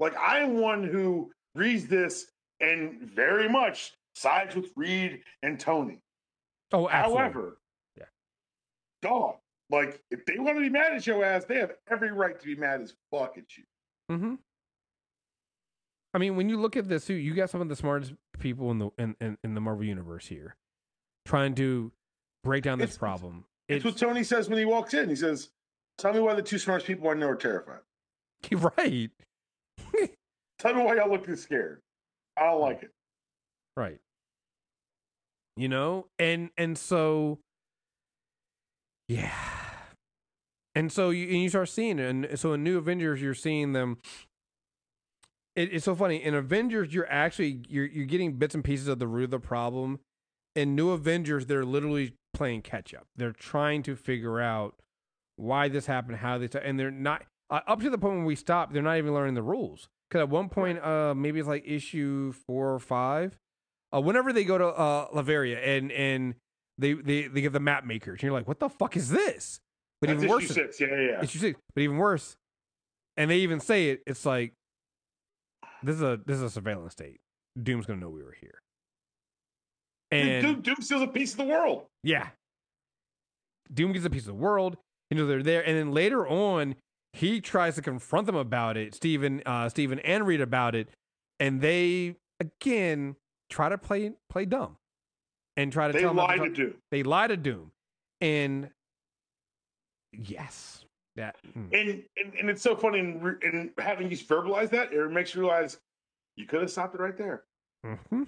like 0.00 0.16
I 0.16 0.40
am 0.40 0.58
one 0.58 0.82
who 0.82 1.30
reads 1.54 1.86
this 1.86 2.26
and 2.60 3.00
very 3.00 3.48
much 3.48 3.92
sides 4.16 4.56
with 4.56 4.72
Reed 4.74 5.20
and 5.44 5.60
Tony. 5.60 6.00
Oh, 6.72 6.88
absolutely. 6.88 7.22
however, 7.22 7.58
yeah, 7.96 8.06
dog. 9.02 9.36
Like 9.70 10.00
if 10.10 10.24
they 10.26 10.38
want 10.38 10.56
to 10.56 10.60
be 10.60 10.70
mad 10.70 10.92
at 10.94 11.06
your 11.06 11.24
ass, 11.24 11.44
they 11.44 11.58
have 11.58 11.72
every 11.90 12.12
right 12.12 12.38
to 12.38 12.46
be 12.46 12.54
mad 12.54 12.80
as 12.80 12.94
fuck 13.10 13.38
at 13.38 13.56
you. 13.56 13.64
Mm-hmm. 14.10 14.34
I 16.12 16.18
mean, 16.18 16.36
when 16.36 16.48
you 16.48 16.60
look 16.60 16.76
at 16.76 16.88
this, 16.88 17.08
you 17.08 17.34
got 17.34 17.50
some 17.50 17.60
of 17.60 17.68
the 17.68 17.76
smartest 17.76 18.14
people 18.38 18.70
in 18.70 18.78
the 18.78 18.90
in, 18.98 19.16
in, 19.20 19.38
in 19.42 19.54
the 19.54 19.60
Marvel 19.60 19.84
universe 19.84 20.26
here, 20.26 20.56
trying 21.26 21.54
to 21.56 21.92
break 22.44 22.62
down 22.62 22.78
this 22.78 22.90
it's, 22.90 22.98
problem. 22.98 23.44
It's, 23.68 23.76
it's, 23.76 23.84
what 23.84 23.96
Tony 23.96 24.22
says 24.22 24.48
when 24.48 24.58
he 24.58 24.64
walks 24.64 24.94
in. 24.94 25.08
He 25.08 25.16
says, 25.16 25.50
"Tell 25.98 26.12
me 26.12 26.20
why 26.20 26.34
the 26.34 26.42
two 26.42 26.58
smartest 26.58 26.86
people 26.86 27.08
I 27.08 27.14
know 27.14 27.28
are 27.28 27.36
terrified." 27.36 27.80
Right. 28.52 29.10
Tell 30.58 30.74
me 30.74 30.82
why 30.82 30.96
y'all 30.96 31.10
look 31.10 31.26
this 31.26 31.42
scared. 31.42 31.80
I 32.36 32.44
don't 32.44 32.60
like 32.60 32.82
it. 32.82 32.90
Right. 33.76 33.98
You 35.56 35.68
know, 35.68 36.06
and 36.18 36.50
and 36.56 36.76
so, 36.76 37.38
yeah. 39.08 39.32
And 40.74 40.90
so 40.90 41.10
you 41.10 41.28
and 41.28 41.42
you 41.42 41.48
start 41.48 41.68
seeing 41.68 41.98
it, 41.98 42.10
and 42.10 42.38
so 42.38 42.52
in 42.52 42.64
New 42.64 42.78
Avengers, 42.78 43.22
you're 43.22 43.34
seeing 43.34 43.72
them 43.72 43.98
it, 45.56 45.72
it's 45.72 45.84
so 45.84 45.94
funny 45.94 46.22
in 46.22 46.34
Avengers. 46.34 46.92
You're 46.92 47.10
actually 47.10 47.62
you're 47.68 47.86
you're 47.86 48.06
getting 48.06 48.34
bits 48.34 48.54
and 48.54 48.64
pieces 48.64 48.88
of 48.88 48.98
the 48.98 49.06
root 49.06 49.24
of 49.24 49.30
the 49.30 49.40
problem. 49.40 50.00
In 50.56 50.74
New 50.74 50.90
Avengers, 50.90 51.46
they're 51.46 51.64
literally 51.64 52.14
playing 52.32 52.62
catch 52.62 52.94
up. 52.94 53.06
They're 53.16 53.32
trying 53.32 53.82
to 53.84 53.96
figure 53.96 54.40
out 54.40 54.76
why 55.36 55.68
this 55.68 55.86
happened, 55.86 56.18
how 56.18 56.38
this, 56.38 56.54
and 56.54 56.78
they're 56.78 56.90
not 56.90 57.24
uh, 57.50 57.60
up 57.66 57.80
to 57.80 57.90
the 57.90 57.98
point 57.98 58.16
when 58.16 58.24
we 58.24 58.36
stop. 58.36 58.72
They're 58.72 58.82
not 58.82 58.98
even 58.98 59.14
learning 59.14 59.34
the 59.34 59.42
rules. 59.42 59.88
Because 60.08 60.22
at 60.22 60.28
one 60.28 60.48
point, 60.48 60.84
uh, 60.84 61.14
maybe 61.16 61.40
it's 61.40 61.48
like 61.48 61.64
issue 61.66 62.32
four 62.46 62.72
or 62.72 62.78
five. 62.78 63.38
Uh, 63.92 64.00
whenever 64.00 64.32
they 64.32 64.44
go 64.44 64.58
to 64.58 64.66
uh, 64.66 65.08
Latveria 65.10 65.58
and 65.64 65.90
and 65.92 66.34
they, 66.78 66.94
they 66.94 67.28
they 67.28 67.40
get 67.40 67.52
the 67.52 67.60
map 67.60 67.84
makers, 67.84 68.14
and 68.14 68.22
you're 68.22 68.32
like, 68.32 68.48
what 68.48 68.60
the 68.60 68.68
fuck 68.68 68.96
is 68.96 69.08
this? 69.10 69.60
But 70.00 70.08
That's 70.08 70.24
even 70.24 70.30
worse, 70.30 70.48
six. 70.48 70.80
yeah, 70.80 70.88
yeah, 70.88 71.22
issue 71.22 71.38
six. 71.38 71.58
But 71.74 71.82
even 71.82 71.96
worse, 71.96 72.36
and 73.16 73.30
they 73.30 73.38
even 73.38 73.60
say 73.60 73.90
it. 73.90 74.02
It's 74.06 74.26
like 74.26 74.52
this 75.82 75.96
is 75.96 76.02
a 76.02 76.20
this 76.26 76.36
is 76.36 76.42
a 76.42 76.50
surveillance 76.50 76.92
state. 76.92 77.20
Doom's 77.60 77.86
gonna 77.86 78.00
know 78.00 78.10
we 78.10 78.22
were 78.22 78.36
here. 78.40 78.58
And 80.10 80.42
Doom, 80.42 80.60
Doom 80.60 80.76
steals 80.80 81.02
a 81.02 81.06
piece 81.06 81.32
of 81.32 81.38
the 81.38 81.44
world. 81.44 81.86
Yeah. 82.02 82.28
Doom 83.72 83.92
gets 83.92 84.04
a 84.04 84.10
piece 84.10 84.22
of 84.22 84.28
the 84.28 84.34
world. 84.34 84.76
You 85.10 85.16
know, 85.16 85.26
they're 85.26 85.42
there, 85.42 85.66
and 85.66 85.76
then 85.76 85.92
later 85.92 86.26
on, 86.26 86.74
he 87.12 87.40
tries 87.40 87.76
to 87.76 87.82
confront 87.82 88.26
them 88.26 88.36
about 88.36 88.76
it. 88.76 88.94
Stephen, 88.94 89.42
uh, 89.46 89.68
Stephen, 89.68 90.00
and 90.00 90.26
Reed 90.26 90.40
about 90.40 90.74
it, 90.74 90.88
and 91.38 91.60
they 91.60 92.16
again 92.40 93.16
try 93.48 93.68
to 93.68 93.78
play 93.78 94.12
play 94.28 94.44
dumb 94.44 94.76
and 95.56 95.72
try 95.72 95.86
to 95.88 95.92
They 95.92 96.00
tell 96.00 96.14
lie 96.14 96.36
not 96.36 96.44
to 96.44 96.48
talk- 96.50 96.56
do. 96.56 96.74
They 96.90 97.02
lie 97.02 97.26
to 97.28 97.36
Doom, 97.36 97.72
and 98.20 98.70
yes, 100.12 100.84
that 101.16 101.36
hmm. 101.52 101.66
And, 101.72 102.02
and 102.16 102.34
and 102.38 102.50
it's 102.50 102.62
so 102.62 102.76
funny 102.76 103.00
and, 103.00 103.22
re- 103.22 103.34
and 103.42 103.70
having 103.78 104.10
you 104.10 104.16
verbalize 104.16 104.70
that, 104.70 104.92
it 104.92 105.10
makes 105.10 105.34
you 105.34 105.40
realize 105.42 105.78
you 106.36 106.46
could 106.46 106.60
have 106.60 106.70
stopped 106.70 106.94
it 106.94 107.00
right 107.00 107.16
there. 107.16 107.44
mm-hmm 107.86 108.24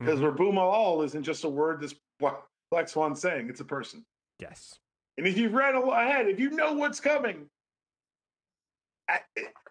Because 0.00 0.18
Mhm. 0.18 0.22
where 0.22 0.32
Rabum 0.32 0.54
Alal 0.56 1.04
isn't 1.04 1.22
just 1.22 1.44
a 1.44 1.48
word 1.48 1.80
this 1.80 1.94
Bla- 2.18 2.42
Black 2.70 2.88
Swan's 2.88 3.20
saying, 3.20 3.48
it's 3.48 3.60
a 3.60 3.64
person. 3.64 4.04
yes, 4.40 4.74
And 5.16 5.26
if 5.26 5.36
you've 5.38 5.54
read 5.54 5.74
ahead, 5.74 6.28
if 6.28 6.40
you 6.40 6.50
know 6.50 6.72
what's 6.74 6.98
coming, 7.00 7.48
I, 9.08 9.20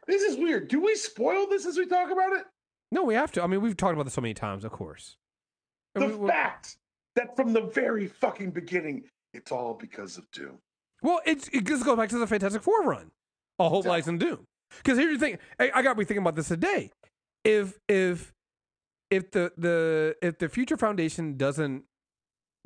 this 0.07 0.21
is 0.21 0.37
weird. 0.37 0.69
Do 0.69 0.79
we 0.79 0.95
spoil 0.95 1.47
this 1.47 1.65
as 1.65 1.77
we 1.77 1.85
talk 1.85 2.09
about 2.11 2.33
it? 2.33 2.45
no, 2.91 3.03
we 3.03 3.15
have 3.15 3.31
to. 3.33 3.43
I 3.43 3.47
mean, 3.47 3.61
we've 3.61 3.75
talked 3.75 3.93
about 3.93 4.03
this 4.05 4.13
so 4.13 4.21
many 4.21 4.33
times, 4.33 4.63
of 4.63 4.71
course. 4.71 5.17
The 5.95 6.17
we- 6.17 6.27
fact 6.27 6.77
that 7.15 7.35
from 7.35 7.53
the 7.53 7.61
very 7.61 8.07
fucking 8.07 8.51
beginning, 8.51 9.03
it's 9.33 9.51
all 9.51 9.73
because 9.73 10.17
of 10.17 10.29
Doom. 10.31 10.59
Well, 11.01 11.21
it's 11.25 11.47
it 11.49 11.65
just 11.65 11.85
goes 11.85 11.97
back 11.97 12.09
to 12.09 12.17
the 12.17 12.27
Fantastic 12.27 12.61
Four 12.63 12.83
run. 12.83 13.11
All 13.59 13.69
hope 13.69 13.85
lies 13.85 14.07
in 14.07 14.17
doom. 14.17 14.45
Because 14.77 14.97
here's 14.97 15.17
the 15.19 15.25
thing, 15.25 15.37
I, 15.59 15.71
I 15.75 15.81
got 15.81 15.97
be 15.97 16.03
thinking 16.03 16.21
about 16.23 16.35
this 16.35 16.47
today. 16.49 16.91
If 17.43 17.79
if 17.87 18.33
if 19.11 19.31
the 19.31 19.51
the 19.57 20.15
if 20.21 20.39
the 20.39 20.49
Future 20.49 20.77
Foundation 20.77 21.37
doesn't 21.37 21.83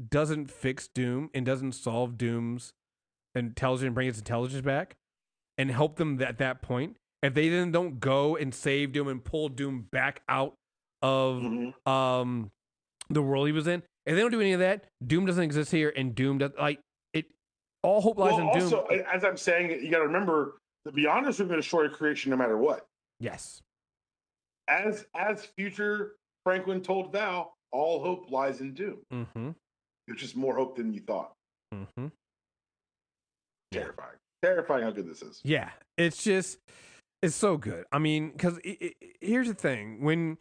doesn't 0.10 0.50
fix 0.50 0.88
Doom 0.88 1.30
and 1.34 1.46
doesn't 1.46 1.74
solve 1.74 2.18
Doom's 2.18 2.74
intelligence, 3.36 3.86
and 3.88 3.94
bring 3.96 4.08
its 4.08 4.18
intelligence 4.20 4.62
back, 4.62 4.96
and 5.58 5.70
help 5.70 5.98
them 5.98 6.22
at 6.22 6.38
that 6.38 6.62
point, 6.62 6.96
if 7.22 7.34
they 7.34 7.50
then 7.50 7.72
don't 7.72 8.00
go 8.00 8.36
and 8.38 8.56
save 8.56 8.94
Doom 8.94 9.10
and 9.10 9.24
pull 9.24 9.50
Doom 9.50 9.88
back 9.92 10.22
out 10.30 10.56
of 11.02 11.42
Mhm. 11.44 11.74
um 11.88 12.52
the 13.10 13.22
world 13.22 13.48
he 13.48 13.54
was 13.54 13.68
in. 13.68 13.84
If 14.06 14.16
they 14.16 14.22
don't 14.22 14.32
do 14.32 14.42
any 14.42 14.54
of 14.54 14.60
that, 14.60 14.86
Doom 15.06 15.26
doesn't 15.26 15.44
exist 15.44 15.72
here, 15.72 15.94
and 15.96 16.16
Doom 16.16 16.38
does 16.40 16.52
like 16.60 16.80
it. 17.14 17.26
All 17.84 18.02
hope 18.02 18.18
lies 18.18 18.34
Well, 18.34 18.40
in 18.54 18.54
Doom. 18.60 18.64
also, 18.64 18.86
as 19.12 19.24
I'm 19.24 19.38
saying, 19.38 19.72
you 19.84 19.92
got 19.92 20.00
to 20.00 20.06
remember 20.08 20.58
the 20.86 20.92
Beyonders 20.92 21.40
are 21.40 21.44
going 21.44 21.50
to 21.52 21.56
destroy 21.58 21.88
creation 21.90 22.32
no 22.32 22.38
matter 22.38 22.58
what. 22.58 22.86
yes, 23.20 23.62
As 24.68 25.06
as 25.16 25.46
future 25.58 26.16
Franklin 26.46 26.82
told 26.82 27.12
Val, 27.12 27.54
all 27.72 28.02
hope 28.04 28.32
lies 28.32 28.62
in 28.62 28.74
Doom. 28.74 28.98
mm-hmm, 29.14 29.50
It's 30.08 30.20
just 30.22 30.36
more 30.36 30.56
hope 30.56 30.76
than 30.78 30.94
you 30.94 31.02
thought. 31.02 31.34
mm-hmm. 31.74 32.08
Yeah. 33.72 33.82
Terrifying. 33.82 34.16
Terrifying 34.44 34.84
how 34.84 34.92
good 34.92 35.08
this 35.08 35.22
is. 35.22 35.42
Yeah, 35.44 35.70
it's 35.98 36.24
just 36.24 36.58
it's 37.22 37.36
so 37.36 37.58
good. 37.58 37.86
I 37.92 38.00
mean, 38.00 38.32
because 38.32 38.58
here's 39.22 39.48
the 39.48 39.54
thing: 39.54 40.02
when 40.02 40.38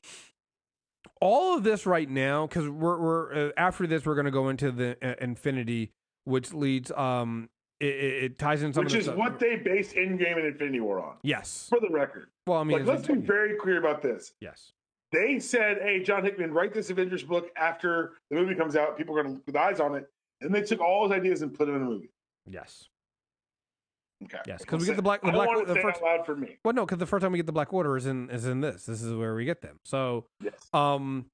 all 1.20 1.56
of 1.56 1.64
this 1.64 1.86
right 1.86 2.08
now, 2.08 2.46
because 2.46 2.68
we're 2.68 2.98
we're 3.00 3.48
uh, 3.48 3.50
after 3.56 3.86
this, 3.86 4.04
we're 4.06 4.14
going 4.14 4.24
to 4.26 4.30
go 4.30 4.48
into 4.48 4.70
the 4.70 4.96
uh, 5.02 5.14
Infinity, 5.20 5.92
which 6.24 6.52
leads 6.52 6.90
um 6.92 7.48
it, 7.80 7.86
it, 7.86 8.22
it 8.24 8.38
ties 8.38 8.62
in 8.62 8.72
some 8.72 8.84
Which 8.84 8.94
is 8.94 9.04
stuff- 9.04 9.16
what 9.16 9.38
they 9.38 9.56
based 9.56 9.94
Endgame 9.94 10.36
and 10.36 10.46
Infinity 10.46 10.80
War 10.80 11.00
on. 11.00 11.16
Yes. 11.22 11.66
For 11.70 11.78
the 11.80 11.88
record. 11.90 12.28
Well, 12.46 12.58
I 12.58 12.64
mean, 12.64 12.78
like, 12.78 12.86
let's 12.86 13.06
be 13.06 13.14
very 13.14 13.56
clear 13.56 13.78
about 13.78 14.02
this. 14.02 14.32
yes. 14.40 14.72
They 15.10 15.38
said, 15.38 15.78
hey, 15.80 16.02
John 16.02 16.22
Hickman, 16.22 16.52
write 16.52 16.74
this 16.74 16.90
Avengers 16.90 17.22
book 17.22 17.48
after 17.56 18.12
the 18.28 18.36
movie 18.36 18.54
comes 18.54 18.76
out. 18.76 18.98
People 18.98 19.16
are 19.18 19.22
going 19.22 19.36
to 19.36 19.40
put 19.42 19.56
eyes 19.56 19.80
on 19.80 19.94
it. 19.94 20.04
And 20.42 20.54
they 20.54 20.60
took 20.60 20.80
all 20.80 21.08
his 21.08 21.16
ideas 21.18 21.40
and 21.40 21.54
put 21.54 21.64
them 21.66 21.76
in 21.76 21.80
the 21.82 21.88
movie. 21.88 22.10
Yes. 22.46 22.88
Okay. 24.24 24.38
Yes, 24.46 24.64
'cause 24.64 24.80
we 24.80 24.86
get 24.86 24.96
the 24.96 25.02
black- 25.02 25.22
the 25.22 25.28
I 25.28 25.30
black- 25.32 25.66
the 25.66 25.76
first- 25.76 26.02
loud 26.02 26.26
for 26.26 26.34
me. 26.34 26.58
Well, 26.64 26.74
no, 26.74 26.84
because 26.84 26.98
the 26.98 27.06
first 27.06 27.22
time 27.22 27.32
we 27.32 27.38
get 27.38 27.46
the 27.46 27.52
Black 27.52 27.72
Order 27.72 27.96
is 27.96 28.06
in 28.06 28.28
is 28.30 28.46
in 28.46 28.60
this. 28.60 28.86
This 28.86 29.02
is 29.02 29.14
where 29.14 29.34
we 29.34 29.44
get 29.44 29.60
them. 29.62 29.78
So 29.84 30.26
Yes. 30.42 30.54
Um, 30.72 31.26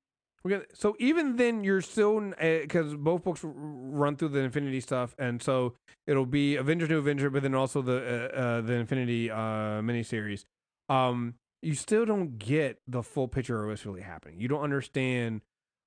we 0.45 0.51
got 0.51 0.65
so 0.75 0.95
even 0.99 1.37
then 1.37 1.65
you're 1.65 1.81
still 1.81 2.21
because 2.39 2.95
both 2.97 3.25
books 3.25 3.41
run 3.43 4.17
through 4.17 4.29
the 4.29 4.41
Infinity 4.41 4.81
stuff, 4.81 5.15
and 5.19 5.43
so 5.43 5.75
it'll 6.07 6.27
be 6.27 6.57
Avengers 6.57 6.91
New 6.91 6.99
Avenger, 6.99 7.31
but 7.31 7.43
then 7.43 7.55
also 7.55 7.81
the 7.81 8.31
uh, 8.35 8.37
uh, 8.39 8.61
the 8.61 8.75
Infinity 8.75 9.31
uh 9.31 9.81
miniseries. 9.81 10.45
Um, 10.91 11.35
you 11.63 11.73
still 11.75 12.05
don't 12.05 12.39
get 12.39 12.81
the 12.87 13.03
full 13.03 13.27
picture 13.29 13.63
of 13.63 13.71
what's 13.71 13.87
really 13.87 14.03
happening. 14.03 14.39
You 14.39 14.49
don't 14.49 14.61
understand 14.63 15.41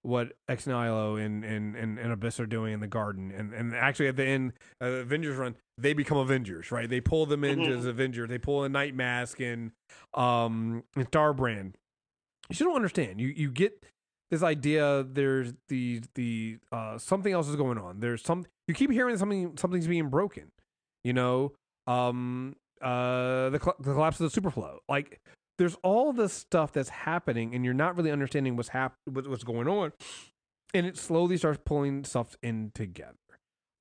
what 0.08 0.32
Ex 0.47 0.66
Nihilo 0.66 1.18
and, 1.18 1.43
and, 1.43 1.76
and, 1.76 1.99
and 1.99 2.12
Abyss 2.14 2.39
are 2.39 2.45
doing 2.45 2.74
in 2.74 2.80
the 2.80 2.88
garden. 2.88 3.30
And, 3.30 3.53
and 3.53 3.76
actually, 3.76 4.08
at 4.08 4.16
the 4.16 4.24
end, 4.26 4.53
uh, 4.82 4.86
Avengers 4.86 5.36
run, 5.36 5.55
they 5.78 5.91
become 5.91 6.18
Avengers, 6.18 6.72
right? 6.72 6.89
They 6.89 7.01
pull 7.01 7.26
them 7.26 7.43
in 7.43 7.60
Mhm. 7.60 7.78
as 7.78 7.86
Avengers. 7.86 8.30
They 8.30 8.38
pull 8.38 8.64
in 8.64 8.72
Night 8.72 8.95
Mask 8.95 9.41
and, 9.41 9.72
um, 10.14 10.84
and 10.95 11.12
Starbrand. 11.12 11.74
You 12.49 12.66
don't 12.66 12.76
understand. 12.78 13.20
You, 13.20 13.28
you 13.28 13.51
get 13.51 13.84
this 14.32 14.43
idea 14.43 15.03
there's 15.03 15.53
the, 15.68 16.01
the, 16.16 16.60
uh, 16.72 16.97
something 16.97 17.34
else 17.34 17.49
is 17.49 17.58
going 17.58 17.78
on. 17.78 17.99
There's 17.99 18.24
some, 18.24 18.45
you 18.70 18.74
keep 18.74 18.89
hearing 18.91 19.18
something, 19.18 19.58
something's 19.58 19.88
being 19.88 20.10
broken, 20.10 20.51
you 21.03 21.12
know? 21.12 21.51
Um, 21.86 22.55
uh, 22.82 23.49
the, 23.49 23.60
cl- 23.62 23.76
the 23.80 23.93
collapse 23.93 24.22
of 24.22 24.32
the 24.32 24.41
superflow. 24.41 24.78
Like, 24.88 25.20
there's 25.58 25.76
all 25.84 26.14
this 26.14 26.34
stuff 26.34 26.72
that's 26.72 26.89
happening 26.89 27.53
and 27.55 27.66
you're 27.66 27.74
not 27.74 27.95
really 27.97 28.12
understanding 28.12 28.55
what's 28.55 28.70
hap- 28.70 28.95
what's 29.05 29.43
going 29.43 29.68
on 29.68 29.91
and 30.74 30.86
it 30.86 30.97
slowly 30.97 31.38
starts 31.38 31.60
pulling 31.66 32.03
stuff 32.03 32.36
in 32.43 32.72
together. 32.76 33.16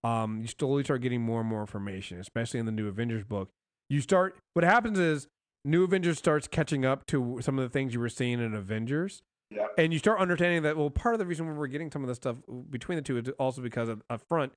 Um 0.05 0.41
you 0.41 0.49
slowly 0.49 0.85
start 0.85 1.01
getting 1.03 1.21
more 1.23 1.41
and 1.41 1.49
more 1.49 1.61
information 1.61 2.19
especially 2.21 2.61
in 2.61 2.67
the 2.67 2.73
new 2.73 2.89
avengers 2.89 3.25
book. 3.25 3.51
You 3.89 4.01
start 4.01 4.37
what 4.55 4.65
happens 4.65 4.99
is 4.99 5.29
new 5.65 5.85
avengers 5.85 6.19
starts 6.19 6.47
catching 6.49 6.85
up 6.85 7.07
to 7.07 7.39
some 7.43 7.59
of 7.59 7.65
the 7.65 7.69
things 7.69 7.93
you 7.93 8.01
were 8.01 8.09
seeing 8.09 8.41
in 8.41 8.55
avengers. 8.55 9.23
Yeah. 9.49 9.67
and 9.79 9.93
you 9.93 10.01
start 10.01 10.19
understanding 10.19 10.63
that 10.65 10.77
well 10.77 10.91
part 10.91 11.15
of 11.15 11.21
the 11.21 11.27
reason 11.27 11.55
we're 11.55 11.69
getting 11.69 11.89
some 11.93 12.03
of 12.03 12.09
the 12.09 12.17
stuff 12.17 12.37
between 12.69 12.97
the 12.97 13.03
two 13.03 13.17
is 13.17 13.29
also 13.39 13.63
because 13.63 13.89
of, 13.89 14.03
up 14.11 14.21
front 14.29 14.53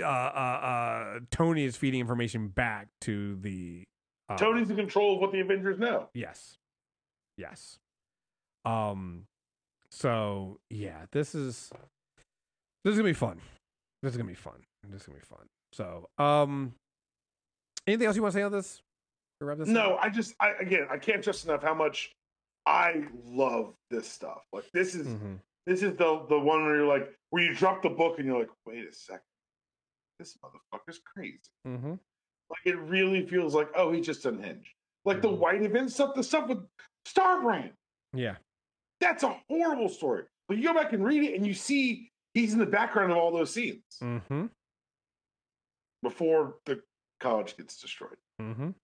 uh, 0.00 0.04
uh, 0.04 0.06
uh, 0.06 1.18
tony 1.30 1.64
is 1.64 1.76
feeding 1.76 2.00
information 2.00 2.48
back 2.48 2.88
to 3.00 3.36
the 3.36 3.84
uh, 4.32 4.36
Tony's 4.38 4.70
in 4.70 4.76
control 4.76 5.14
of 5.14 5.20
what 5.20 5.32
the 5.32 5.40
Avengers 5.40 5.78
know. 5.78 6.08
Yes. 6.14 6.56
Yes. 7.36 7.78
Um 8.64 9.24
so 9.90 10.58
yeah, 10.70 11.06
this 11.12 11.34
is 11.34 11.70
this 12.84 12.92
is 12.92 12.96
gonna 12.98 13.08
be 13.08 13.12
fun. 13.14 13.40
This 14.02 14.12
is 14.12 14.16
gonna 14.16 14.28
be 14.28 14.34
fun. 14.34 14.62
This 14.88 15.02
is 15.02 15.06
gonna 15.06 15.18
be 15.18 15.24
fun. 15.24 15.46
So 15.72 16.08
um 16.18 16.74
anything 17.86 18.06
else 18.06 18.16
you 18.16 18.22
want 18.22 18.32
to 18.32 18.38
say 18.38 18.42
on 18.42 18.52
this? 18.52 18.80
Wrap 19.40 19.58
this 19.58 19.66
No, 19.68 19.94
up? 19.94 20.04
I 20.04 20.08
just, 20.08 20.34
I 20.38 20.50
again, 20.60 20.86
I 20.88 20.98
can't 20.98 21.20
stress 21.22 21.44
enough 21.44 21.62
how 21.64 21.74
much 21.74 22.12
I 22.64 23.04
love 23.24 23.74
this 23.90 24.06
stuff. 24.08 24.42
Like 24.52 24.70
this 24.72 24.94
is 24.94 25.08
Mhm. 25.08 25.40
this 25.66 25.82
is 25.82 25.96
the 25.96 26.24
the 26.28 26.38
one 26.38 26.64
where 26.64 26.76
you're 26.76 26.86
like, 26.86 27.12
where 27.30 27.42
you 27.42 27.52
drop 27.54 27.82
the 27.82 27.90
book 27.90 28.18
and 28.18 28.26
you're 28.28 28.38
like, 28.38 28.50
wait 28.66 28.88
a 28.88 28.92
second, 28.92 29.22
this 30.20 30.36
motherfucker's 30.44 31.00
crazy. 31.04 31.40
Mhm. 31.66 31.98
Like 32.52 32.66
it 32.74 32.78
really 32.78 33.26
feels 33.26 33.54
like, 33.54 33.68
oh, 33.74 33.90
he's 33.92 34.04
just 34.06 34.26
unhinged. 34.26 34.68
Like 35.04 35.22
the 35.22 35.28
Mhm. 35.28 35.38
white 35.38 35.62
event 35.62 35.90
stuff, 35.90 36.14
the 36.14 36.22
stuff 36.22 36.48
with 36.48 36.68
Starbrand. 37.08 37.72
Yeah. 38.12 38.36
That's 39.00 39.22
a 39.24 39.40
horrible 39.48 39.88
story. 39.88 40.26
But 40.48 40.58
you 40.58 40.64
go 40.64 40.74
back 40.74 40.92
and 40.92 41.04
read 41.04 41.24
it 41.24 41.34
and 41.34 41.46
you 41.46 41.54
see 41.54 42.12
he's 42.34 42.52
in 42.52 42.58
the 42.58 42.66
background 42.66 43.10
of 43.10 43.18
all 43.18 43.32
those 43.32 43.52
scenes 43.54 43.82
Mhm. 44.00 44.50
before 46.02 46.58
the 46.66 46.82
college 47.20 47.56
gets 47.56 47.80
destroyed. 47.80 48.18
Mhm. 48.40 48.74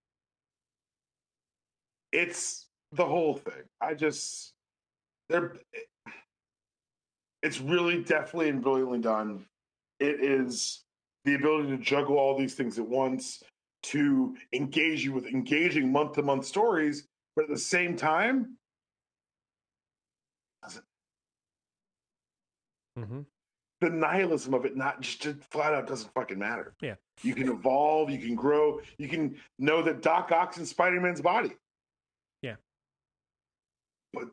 It's 2.11 2.67
the 2.91 3.05
whole 3.05 3.35
thing. 3.37 3.63
I 3.79 3.93
just 3.93 4.53
they're 5.29 5.55
it's 7.43 7.59
really 7.61 8.03
definitely 8.03 8.49
and 8.49 8.61
brilliantly 8.61 8.99
done. 8.99 9.47
It 9.99 10.21
is 10.21 10.83
the 11.25 11.35
ability 11.35 11.69
to 11.69 11.77
juggle 11.77 12.17
all 12.17 12.37
these 12.37 12.55
things 12.55 12.79
at 12.79 12.87
once, 12.87 13.43
to 13.83 14.35
engage 14.53 15.03
you 15.03 15.13
with 15.13 15.25
engaging 15.25 15.91
month 15.91 16.13
to 16.13 16.21
month 16.21 16.45
stories, 16.45 17.07
but 17.35 17.43
at 17.43 17.49
the 17.49 17.57
same 17.57 17.95
time, 17.95 18.57
Mhm. 22.97 23.25
the 23.79 23.89
nihilism 23.89 24.53
of 24.53 24.65
it 24.65 24.75
not 24.75 24.99
just, 24.99 25.21
just 25.21 25.41
flat 25.51 25.73
out 25.73 25.87
doesn't 25.87 26.13
fucking 26.13 26.37
matter. 26.37 26.75
Yeah. 26.81 26.95
You 27.21 27.33
can 27.33 27.47
evolve, 27.49 28.09
you 28.09 28.17
can 28.19 28.35
grow, 28.35 28.81
you 28.97 29.07
can 29.07 29.39
know 29.57 29.81
that 29.83 30.01
Doc 30.01 30.31
Ock's 30.33 30.57
in 30.57 30.65
Spider 30.65 30.99
Man's 30.99 31.21
body. 31.21 31.55
Yeah. 32.41 32.57
But 34.11 34.31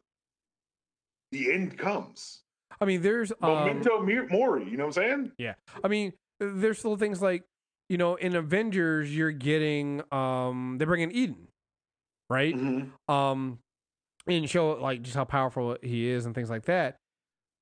the 1.31 1.53
end 1.53 1.79
comes. 1.79 2.43
I 2.81 2.85
mean 2.87 3.03
there's 3.03 3.31
um, 3.41 3.67
Memento 3.67 4.03
Mori, 4.29 4.65
you 4.69 4.77
know 4.77 4.87
what 4.87 4.99
I'm 4.99 5.03
saying? 5.05 5.33
Yeah, 5.39 5.55
I 5.85 5.89
mean, 5.89 6.13
there's 6.41 6.85
little 6.85 6.99
things 6.99 7.23
like, 7.23 7.45
you 7.89 7.97
know, 7.99 8.15
in 8.17 8.35
Avengers, 8.35 9.15
you're 9.15 9.31
getting, 9.33 10.03
um, 10.13 10.77
they 10.79 10.85
bring 10.85 11.03
in 11.03 11.13
Eden, 11.13 11.49
right? 12.29 12.55
Mhm. 12.55 12.91
Um, 13.09 13.59
and 14.27 14.51
show 14.51 14.73
like 14.73 15.03
just 15.03 15.17
how 15.17 15.25
powerful 15.25 15.77
he 15.83 16.09
is 16.09 16.27
and 16.27 16.35
things 16.35 16.51
like 16.51 16.65
that. 16.65 16.97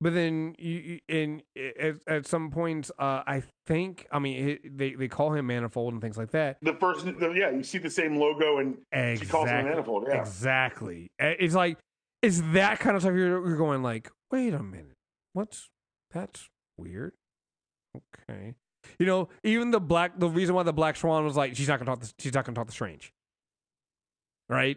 But 0.01 0.13
then 0.13 0.55
you, 0.59 0.99
in 1.09 1.43
at, 1.79 1.97
at 2.07 2.27
some 2.27 2.51
points, 2.51 2.91
uh, 2.99 3.23
I 3.27 3.43
think. 3.67 4.07
I 4.11 4.19
mean, 4.19 4.49
it, 4.49 4.77
they 4.79 4.95
they 4.95 5.09
call 5.09 5.33
him 5.33 5.47
Manifold 5.47 5.93
and 5.93 6.03
things 6.03 6.19
like 6.19 6.31
that. 6.33 6.59
The 6.63 6.75
first, 6.75 7.05
the, 7.07 7.31
yeah, 7.35 7.51
you 7.51 7.63
see 7.63 7.79
the 7.79 7.89
same 7.91 8.17
logo, 8.17 8.59
and 8.59 8.79
Exactly. 8.93 9.27
she 9.27 9.31
calls 9.31 9.49
him 9.51 9.65
Manifold. 9.67 10.07
Yeah, 10.09 10.21
Exactly. 10.21 11.11
It's 11.19 11.55
like 11.55 11.79
it's 12.23 12.43
that 12.53 12.81
kind 12.81 12.97
of 12.97 13.03
stuff. 13.03 13.15
You're, 13.15 13.47
you're 13.47 13.57
going 13.57 13.83
like, 13.83 14.11
wait 14.31 14.53
a 14.53 14.63
minute, 14.63 14.97
what's 15.33 15.69
that's 16.11 16.49
weird. 16.77 17.13
Okay, 17.97 18.55
you 18.99 19.07
know, 19.07 19.29
even 19.43 19.71
the 19.71 19.81
black. 19.81 20.19
The 20.19 20.29
reason 20.29 20.55
why 20.55 20.63
the 20.63 20.73
Black 20.73 20.97
Swan 20.97 21.25
was 21.25 21.37
like, 21.37 21.57
she's 21.57 21.69
not 21.69 21.79
gonna 21.79 21.91
talk. 21.91 22.01
To, 22.01 22.15
she's 22.19 22.35
not 22.35 22.45
gonna 22.45 22.57
talk 22.57 22.67
to 22.67 22.73
strange. 22.73 23.13
Right. 24.49 24.77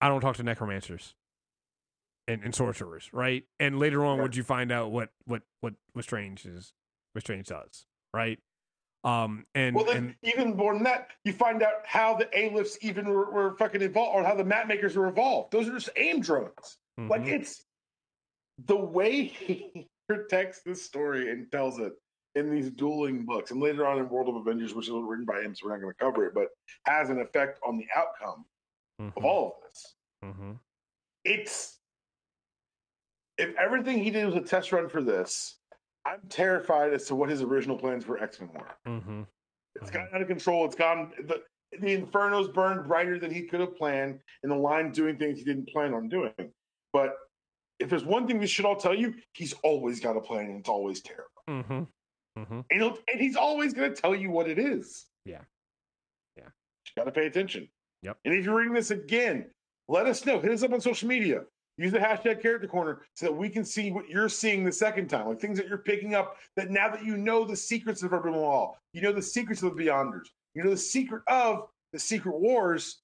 I 0.00 0.08
don't 0.08 0.20
talk 0.20 0.36
to 0.36 0.42
necromancers. 0.42 1.14
And, 2.28 2.42
and 2.42 2.52
sorcerers, 2.54 3.08
right? 3.12 3.44
And 3.60 3.78
later 3.78 4.04
on, 4.04 4.20
would 4.20 4.34
you 4.34 4.42
find 4.42 4.72
out 4.72 4.90
what 4.90 5.10
what 5.26 5.42
what 5.60 5.74
what 5.92 6.04
strange 6.04 6.44
is, 6.44 6.72
what 7.12 7.22
strange 7.22 7.46
does, 7.46 7.86
right? 8.12 8.40
Um, 9.04 9.46
and 9.54 9.76
Well, 9.76 9.84
then 9.84 9.96
and 9.96 10.14
even 10.24 10.56
more 10.56 10.74
than 10.74 10.82
that, 10.82 11.10
you 11.24 11.32
find 11.32 11.62
out 11.62 11.84
how 11.84 12.16
the 12.16 12.24
Alephs 12.36 12.78
even 12.80 13.08
were, 13.08 13.30
were 13.30 13.56
fucking 13.56 13.80
involved, 13.80 14.16
or 14.16 14.24
how 14.24 14.34
the 14.34 14.42
map 14.42 14.66
makers 14.66 14.96
were 14.96 15.06
involved. 15.06 15.52
Those 15.52 15.68
are 15.68 15.72
just 15.74 15.90
aim 15.94 16.20
drones. 16.20 16.78
Like 16.98 17.22
Mhm. 17.22 17.28
it's 17.40 17.64
the 18.64 18.74
way 18.74 19.22
he 19.24 19.86
protects 20.08 20.62
this 20.62 20.84
story 20.84 21.30
and 21.30 21.48
tells 21.52 21.78
it 21.78 21.92
in 22.36 22.50
these 22.50 22.70
dueling 22.70 23.24
books, 23.24 23.50
and 23.50 23.60
later 23.60 23.86
on 23.86 23.98
in 23.98 24.08
World 24.10 24.28
of 24.28 24.36
Avengers, 24.36 24.74
which 24.74 24.86
is 24.88 24.92
written 24.94 25.24
by 25.24 25.40
him, 25.40 25.54
so 25.54 25.66
we're 25.66 25.72
not 25.72 25.80
going 25.80 25.92
to 25.92 25.98
cover 25.98 26.26
it, 26.26 26.34
but 26.34 26.48
has 26.84 27.08
an 27.08 27.18
effect 27.18 27.58
on 27.66 27.78
the 27.78 27.86
outcome 27.96 28.44
of 28.98 29.14
Mhm. 29.14 29.24
all 29.24 29.56
of 29.56 29.62
this. 29.68 29.96
Mhm. 30.22 30.60
It's 31.24 31.80
if 33.38 33.54
everything 33.56 33.98
he 33.98 34.10
did 34.10 34.24
was 34.26 34.34
a 34.34 34.40
test 34.40 34.72
run 34.72 34.88
for 34.88 35.02
this, 35.02 35.60
I'm 36.06 36.26
terrified 36.28 36.92
as 36.94 37.06
to 37.08 37.14
what 37.14 37.28
his 37.28 37.42
original 37.42 37.76
plans 37.78 38.04
for 38.04 38.18
X 38.22 38.40
Men 38.40 38.50
were. 38.52 38.76
Mhm. 38.86 39.26
It's 39.74 39.90
gotten 39.90 40.14
out 40.14 40.22
of 40.22 40.28
control. 40.28 40.64
It's 40.64 40.74
gone. 40.76 41.12
The, 41.26 41.44
the 41.80 41.92
inferno's 41.92 42.48
burned 42.48 42.86
brighter 42.86 43.18
than 43.18 43.30
he 43.30 43.46
could 43.46 43.60
have 43.60 43.76
planned, 43.76 44.22
and 44.42 44.50
the 44.52 44.56
line 44.56 44.92
doing 44.92 45.18
things 45.18 45.38
he 45.38 45.44
didn't 45.44 45.68
plan 45.68 45.92
on 45.92 46.08
doing. 46.08 46.54
But 46.92 47.18
if 47.78 47.90
there's 47.90 48.04
one 48.04 48.26
thing 48.26 48.38
we 48.38 48.46
should 48.46 48.64
all 48.64 48.76
tell 48.76 48.94
you, 48.94 49.14
he's 49.34 49.52
always 49.62 50.00
got 50.00 50.16
a 50.16 50.20
plan, 50.20 50.46
and 50.46 50.60
it's 50.60 50.68
always 50.68 51.02
terrible. 51.02 51.88
Mhm. 52.36 52.46
Mhm. 52.48 52.64
And, 52.70 52.82
and 52.82 53.20
he's 53.20 53.36
always 53.36 53.72
going 53.72 53.94
to 53.94 54.00
tell 54.00 54.14
you 54.14 54.30
what 54.30 54.48
it 54.48 54.58
is. 54.58 55.06
Yeah. 55.24 55.40
Yeah. 56.36 56.44
You 56.44 56.92
got 56.96 57.04
to 57.04 57.12
pay 57.12 57.26
attention. 57.26 57.68
Yep. 58.02 58.18
And 58.24 58.34
if 58.34 58.44
you're 58.44 58.56
reading 58.56 58.74
this 58.74 58.90
again, 58.90 59.50
let 59.88 60.06
us 60.06 60.24
know. 60.26 60.40
Hit 60.40 60.50
us 60.52 60.62
up 60.62 60.72
on 60.72 60.80
social 60.80 61.08
media. 61.08 61.44
Use 61.78 61.92
the 61.92 61.98
hashtag 61.98 62.40
character 62.40 62.66
corner 62.66 63.02
so 63.14 63.26
that 63.26 63.32
we 63.32 63.50
can 63.50 63.64
see 63.64 63.90
what 63.92 64.08
you're 64.08 64.28
seeing 64.30 64.64
the 64.64 64.72
second 64.72 65.08
time, 65.08 65.28
like 65.28 65.40
things 65.40 65.58
that 65.58 65.68
you're 65.68 65.76
picking 65.78 66.14
up 66.14 66.36
that 66.56 66.70
now 66.70 66.88
that 66.88 67.04
you 67.04 67.16
know 67.18 67.44
the 67.44 67.56
secrets 67.56 68.02
of 68.02 68.12
Rabum 68.12 68.32
Alal, 68.34 68.74
you 68.94 69.02
know 69.02 69.12
the 69.12 69.20
secrets 69.20 69.62
of 69.62 69.76
the 69.76 69.84
Beyonders, 69.84 70.26
you 70.54 70.62
know 70.64 70.70
the 70.70 70.76
secret 70.76 71.22
of 71.28 71.68
the 71.92 71.98
Secret 71.98 72.34
Wars. 72.38 73.02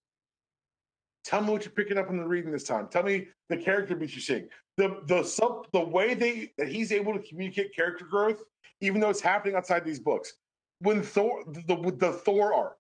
Tell 1.24 1.40
me 1.40 1.50
what 1.50 1.64
you're 1.64 1.72
picking 1.72 1.98
up 1.98 2.10
in 2.10 2.16
the 2.16 2.24
reading 2.26 2.50
this 2.50 2.64
time. 2.64 2.88
Tell 2.88 3.02
me 3.02 3.28
the 3.48 3.56
character 3.56 3.94
beats 3.94 4.14
you're 4.14 4.20
seeing. 4.22 4.48
The 4.76 5.02
the 5.06 5.22
sub 5.22 5.70
the 5.72 5.80
way 5.80 6.14
they 6.14 6.52
that 6.58 6.68
he's 6.68 6.92
able 6.92 7.12
to 7.12 7.20
communicate 7.20 7.74
character 7.74 8.04
growth, 8.04 8.42
even 8.80 9.00
though 9.00 9.10
it's 9.10 9.20
happening 9.20 9.54
outside 9.54 9.84
these 9.84 10.00
books. 10.00 10.34
When 10.80 11.02
Thor 11.02 11.44
the 11.46 11.62
the, 11.62 11.92
the 11.92 12.12
Thor 12.12 12.52
arc 12.54 12.78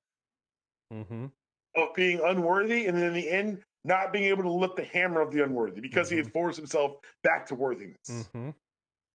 Mhm. 0.92 1.30
of 1.76 1.94
being 1.94 2.20
unworthy, 2.20 2.86
and 2.86 2.96
then 2.96 3.04
in 3.04 3.14
the 3.14 3.30
end, 3.30 3.64
not 3.84 4.12
being 4.12 4.24
able 4.24 4.42
to 4.42 4.50
lift 4.50 4.76
the 4.76 4.84
hammer 4.84 5.20
of 5.20 5.32
the 5.32 5.42
unworthy 5.42 5.80
because 5.80 6.10
he 6.10 6.16
had 6.16 6.30
forced 6.32 6.58
himself 6.58 6.96
back 7.22 7.46
to 7.46 7.54
worthiness. 7.54 8.08
Mhm. 8.08 8.54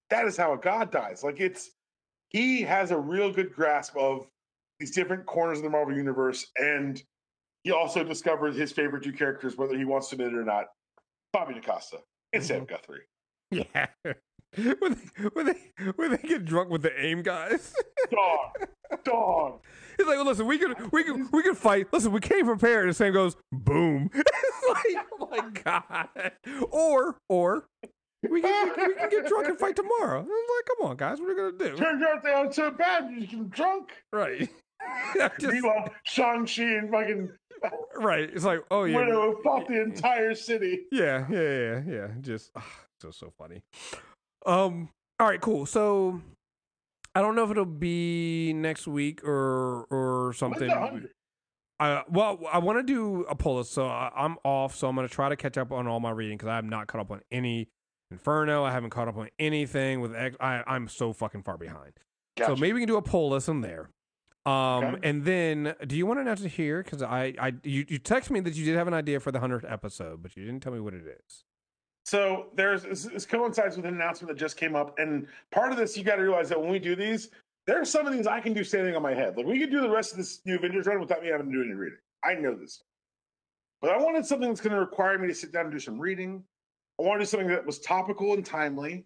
That 0.10 0.26
is 0.26 0.38
how 0.38 0.54
a 0.54 0.58
god 0.58 0.92
dies. 0.92 1.24
Like 1.24 1.40
it's 1.40 1.72
he 2.30 2.62
has 2.62 2.92
a 2.92 2.98
real 2.98 3.32
good 3.32 3.54
grasp 3.54 3.96
of 3.98 4.28
these 4.80 4.92
different 4.92 5.26
corners 5.26 5.60
of 5.60 5.64
the 5.66 5.70
Marvel 5.70 5.96
universe, 5.96 6.52
and 6.58 7.02
he 7.68 7.74
also 7.74 8.02
discovered 8.02 8.56
his 8.56 8.72
favorite 8.72 9.04
two 9.04 9.12
characters, 9.12 9.58
whether 9.58 9.78
he 9.78 9.84
wants 9.84 10.08
to 10.08 10.16
admit 10.16 10.30
it 10.30 10.38
or 10.38 10.46
not, 10.46 10.68
Bobby 11.34 11.54
DaCosta 11.54 11.98
and 12.32 12.42
Sam 12.42 12.62
mm-hmm. 12.62 12.74
Guthrie. 12.74 13.02
Yeah. 13.52 13.88
when, 14.80 14.94
they, 14.94 15.24
when 15.34 15.46
they 15.48 15.92
when 15.98 16.12
they 16.12 16.30
get 16.30 16.46
drunk 16.46 16.70
with 16.70 16.82
the 16.82 16.98
aim 16.98 17.24
guys, 17.24 17.76
Dog, 18.10 18.70
dog. 19.04 19.60
he's 19.98 20.08
like, 20.08 20.16
well, 20.16 20.26
"Listen, 20.26 20.48
we 20.48 20.58
could 20.58 20.94
we 20.94 21.04
could 21.04 21.30
we 21.34 21.44
could 21.44 21.58
fight. 21.58 21.88
Listen, 21.92 22.14
we 22.14 22.22
came 22.22 22.46
prepared." 22.46 22.86
And 22.86 22.96
Sam 22.96 23.12
goes, 23.12 23.36
"Boom!" 23.52 24.10
it's 24.14 24.70
like, 24.70 25.06
oh 25.20 25.28
my 25.30 25.50
god. 25.50 26.32
Or 26.72 27.18
or 27.28 27.66
we 28.30 28.42
can 28.42 28.70
we 28.78 28.96
can 28.96 29.10
get 29.10 29.28
drunk 29.28 29.50
and 29.50 29.60
fight 29.60 29.76
tomorrow. 29.76 30.22
I'm 30.22 30.26
like, 30.26 30.66
come 30.78 30.90
on, 30.90 30.96
guys, 30.96 31.20
what 31.20 31.30
are 31.30 31.34
we 31.34 31.52
gonna 31.52 31.72
do? 31.72 31.78
Turns 31.78 32.02
out 32.02 32.24
they 32.24 32.32
aren't 32.32 32.56
so 32.56 32.72
bad. 32.72 33.12
You 33.12 33.28
get 33.28 33.50
drunk. 33.50 33.92
Right. 34.14 34.50
Just- 35.40 35.54
Meanwhile, 35.54 35.94
Shang-Chi 36.04 36.64
and 36.64 36.90
fucking 36.92 37.32
right. 37.96 38.30
It's 38.32 38.46
like, 38.46 38.60
oh 38.72 38.84
yeah, 38.84 38.98
Widow 38.98 39.38
fought 39.44 39.68
the 39.68 39.82
entire 39.82 40.36
city. 40.36 40.82
Yeah, 40.92 41.26
yeah, 41.30 41.42
yeah, 41.42 41.82
yeah. 41.88 42.08
Just 42.22 42.52
ah, 42.56 42.66
so 43.02 43.12
so 43.12 43.34
funny. 43.38 43.64
Um. 44.46 44.90
All 45.20 45.28
right. 45.28 45.42
Cool. 45.42 45.66
So 45.66 46.22
I 47.16 47.22
don't 47.22 47.36
know 47.36 47.44
if 47.44 47.52
it'll 47.52 47.66
be 47.66 48.54
next 48.54 48.88
week 48.88 49.24
or 49.24 49.86
or 49.90 50.34
something. 50.34 50.70
I 51.80 52.04
well, 52.10 52.40
I 52.52 52.60
want 52.60 52.80
to 52.80 52.84
do 52.84 53.26
a 53.30 53.36
pull 53.36 53.58
list, 53.58 53.72
so 53.72 53.88
I, 53.88 54.12
I'm 54.16 54.38
off. 54.44 54.76
So 54.76 54.88
I'm 54.88 54.96
going 54.96 55.08
to 55.08 55.14
try 55.14 55.30
to 55.30 55.36
catch 55.36 55.58
up 55.58 55.72
on 55.72 55.88
all 55.88 56.00
my 56.00 56.12
reading 56.12 56.38
because 56.38 56.50
I 56.50 56.56
have 56.56 56.66
not 56.66 56.88
caught 56.88 57.02
up 57.02 57.12
on 57.12 57.22
any 57.32 57.70
Inferno. 58.12 58.64
I 58.64 58.72
haven't 58.72 58.90
caught 58.90 59.08
up 59.08 59.18
on 59.18 59.30
anything 59.40 60.02
with 60.02 60.16
X. 60.16 60.36
I, 60.40 60.64
I'm 60.66 60.88
so 60.88 61.14
fucking 61.14 61.44
far 61.44 61.58
behind. 61.58 61.94
So 62.46 62.56
maybe 62.56 62.74
we 62.74 62.82
can 62.82 62.88
do 62.88 62.98
a 62.98 63.02
poll 63.02 63.32
list 63.32 63.50
in 63.50 63.62
there. 63.62 63.90
Um, 64.48 64.84
Okay. 64.86 65.10
and 65.10 65.26
then 65.26 65.76
do 65.86 65.98
you 65.98 66.06
want 66.06 66.18
to 66.18 66.22
announce 66.22 66.42
it 66.42 66.50
here? 66.50 66.82
Because 66.82 67.02
I, 67.02 67.34
I, 67.40 67.54
you, 67.64 67.86
you 67.90 67.98
text 68.00 68.32
me 68.32 68.40
that 68.42 68.56
you 68.56 68.64
did 68.66 68.76
have 68.76 68.88
an 68.88 68.94
idea 68.94 69.20
for 69.20 69.32
the 69.32 69.40
hundredth 69.40 69.66
episode, 69.68 70.24
but 70.24 70.38
you 70.38 70.46
didn't 70.46 70.62
tell 70.62 70.72
me 70.72 70.80
what 70.80 70.94
it 70.94 71.04
is. 71.06 71.44
So 72.06 72.48
there's 72.56 72.84
this, 72.84 73.04
this 73.04 73.26
coincides 73.26 73.76
with 73.76 73.86
an 73.86 73.94
announcement 73.96 74.30
that 74.34 74.40
just 74.40 74.56
came 74.56 74.76
up, 74.76 74.98
and 74.98 75.28
part 75.52 75.72
of 75.74 75.78
this 75.78 75.98
you 75.98 76.06
got 76.06 76.16
to 76.16 76.22
realize 76.22 76.48
that 76.50 76.60
when 76.62 76.70
we 76.72 76.80
do 76.80 76.96
these, 76.96 77.30
there 77.66 77.82
are 77.82 77.84
some 77.86 78.08
of 78.08 78.14
these 78.14 78.26
I 78.28 78.40
can 78.40 78.54
do 78.54 78.64
standing 78.64 78.96
on 78.96 79.02
my 79.02 79.14
head. 79.14 79.36
Like 79.36 79.46
we 79.46 79.60
could 79.60 79.72
do 79.72 79.82
the 79.82 79.90
rest 79.90 80.12
of 80.14 80.18
this 80.18 80.40
new 80.46 80.56
Avengers 80.56 80.86
run 80.88 81.02
without 81.02 81.22
me 81.22 81.28
having 81.28 81.48
to 81.48 81.52
do 81.52 81.62
any 81.62 81.74
reading. 81.74 81.98
I 82.24 82.36
know 82.36 82.56
this, 82.56 82.82
but 83.82 83.92
I 83.92 83.98
wanted 83.98 84.26
something 84.26 84.48
that's 84.48 84.62
going 84.62 84.74
to 84.74 84.80
require 84.80 85.20
me 85.20 85.28
to 85.28 85.36
sit 85.36 85.52
down 85.52 85.66
and 85.66 85.74
do 85.74 85.80
some 85.80 86.00
reading. 86.00 86.44
I 86.98 87.04
wanted 87.04 87.28
something 87.28 87.50
that 87.50 87.66
was 87.66 87.80
topical 87.80 88.34
and 88.34 88.46
timely. 88.46 89.06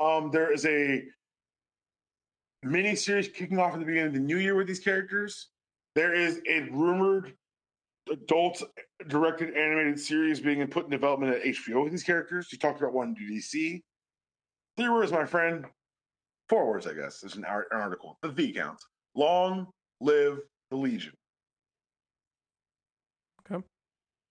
Um, 0.00 0.30
there 0.32 0.52
is 0.52 0.66
a 0.66 1.04
mini 2.62 2.94
series 2.94 3.28
kicking 3.28 3.58
off 3.58 3.74
at 3.74 3.80
the 3.80 3.86
beginning 3.86 4.08
of 4.08 4.14
the 4.14 4.20
new 4.20 4.38
year 4.38 4.54
with 4.54 4.66
these 4.66 4.80
characters. 4.80 5.48
There 5.94 6.14
is 6.14 6.40
a 6.48 6.60
rumored 6.70 7.34
adult 8.10 8.62
directed 9.08 9.56
animated 9.56 9.98
series 9.98 10.40
being 10.40 10.66
put 10.68 10.84
in 10.84 10.90
development 10.90 11.34
at 11.34 11.42
HBO 11.44 11.84
with 11.84 11.92
these 11.92 12.02
characters. 12.02 12.48
You 12.50 12.58
talked 12.58 12.80
about 12.80 12.92
one 12.92 13.14
DC. 13.14 13.80
Three 14.76 14.88
words, 14.88 15.12
my 15.12 15.26
friend. 15.26 15.66
Four 16.48 16.66
words, 16.68 16.86
I 16.86 16.94
guess. 16.94 17.20
There's 17.20 17.36
an 17.36 17.44
article. 17.44 18.18
The 18.22 18.28
V 18.28 18.52
counts. 18.52 18.86
Long 19.14 19.68
live 20.00 20.40
the 20.70 20.76
Legion. 20.76 21.12
Okay. 23.50 23.62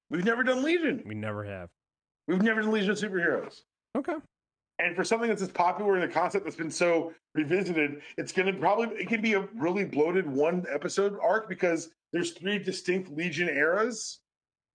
We've 0.09 0.25
never 0.25 0.43
done 0.43 0.63
Legion. 0.63 1.03
We 1.05 1.15
never 1.15 1.43
have. 1.43 1.69
We've 2.27 2.41
never 2.41 2.61
done 2.61 2.71
Legion 2.71 2.91
of 2.91 2.97
Superheroes. 2.97 3.61
Okay. 3.97 4.15
And 4.81 4.95
for 4.95 5.03
something 5.03 5.29
that's 5.29 5.41
as 5.41 5.49
popular 5.49 5.95
in 5.95 6.01
the 6.01 6.07
concept 6.07 6.43
that's 6.43 6.55
been 6.55 6.71
so 6.71 7.13
revisited, 7.35 8.01
it's 8.17 8.31
going 8.31 8.51
to 8.51 8.59
probably 8.59 8.87
it 8.97 9.07
can 9.07 9.21
be 9.21 9.33
a 9.33 9.47
really 9.55 9.85
bloated 9.85 10.27
one 10.27 10.65
episode 10.73 11.17
arc 11.21 11.47
because 11.47 11.89
there's 12.11 12.31
three 12.31 12.57
distinct 12.57 13.11
Legion 13.11 13.47
eras 13.47 14.19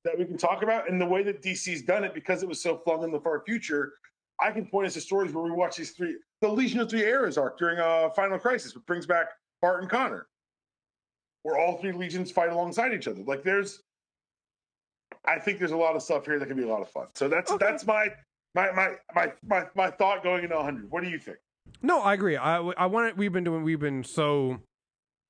that 0.04 0.16
we 0.16 0.24
can 0.24 0.38
talk 0.38 0.62
about. 0.62 0.88
And 0.88 1.00
the 1.00 1.07
way 1.07 1.22
that 1.24 1.42
DC's 1.42 1.82
done 1.82 2.04
it, 2.04 2.14
because 2.14 2.42
it 2.42 2.48
was 2.48 2.62
so 2.62 2.78
flung 2.78 3.02
in 3.02 3.11
the 3.11 3.20
far 3.20 3.42
future, 3.44 3.94
I 4.40 4.52
can 4.52 4.66
point 4.66 4.86
us 4.86 4.94
to 4.94 5.00
stories 5.00 5.32
where 5.32 5.42
we 5.42 5.50
watch 5.50 5.76
these 5.76 5.90
three, 5.90 6.16
the 6.40 6.48
Legion 6.48 6.80
of 6.80 6.88
Three 6.88 7.02
Eras 7.02 7.36
arc 7.36 7.59
during 7.59 7.78
uh, 7.80 8.11
Final 8.11 8.38
Crisis, 8.38 8.74
which 8.74 8.86
brings 8.86 9.07
back 9.07 9.30
Bart 9.61 9.80
and 9.82 9.90
Connor, 9.90 10.28
where 11.42 11.59
all 11.59 11.78
three 11.78 11.92
legions 11.92 12.30
fight 12.30 12.50
alongside 12.50 12.92
each 12.94 13.09
other. 13.09 13.22
Like 13.24 13.42
there's, 13.42 13.82
I 15.24 15.38
think 15.38 15.59
there's 15.59 15.72
a 15.72 15.76
lot 15.76 15.96
of 15.96 16.02
stuff 16.02 16.26
here 16.26 16.38
that 16.38 16.46
can 16.46 16.57
be 16.57 16.62
a 16.62 16.68
lot 16.68 16.82
of 16.82 16.88
fun. 16.90 17.07
So 17.14 17.26
that's 17.28 17.50
Okay. 17.50 17.64
that's 17.64 17.84
my 17.86 18.09
my 18.57 18.72
my 18.72 18.88
my 19.14 19.32
my 19.46 19.64
my 19.76 19.90
thought 19.92 20.22
going 20.24 20.42
into 20.42 20.57
100. 20.57 20.90
What 20.90 21.04
do 21.04 21.09
you 21.11 21.18
think? 21.18 21.36
No, 21.82 22.00
I 22.00 22.14
agree. 22.14 22.36
I, 22.36 22.57
I 22.59 22.86
want 22.86 23.09
it. 23.09 23.16
We've 23.16 23.32
been 23.32 23.44
doing. 23.44 23.62
We've 23.62 23.78
been 23.78 24.02
so 24.02 24.59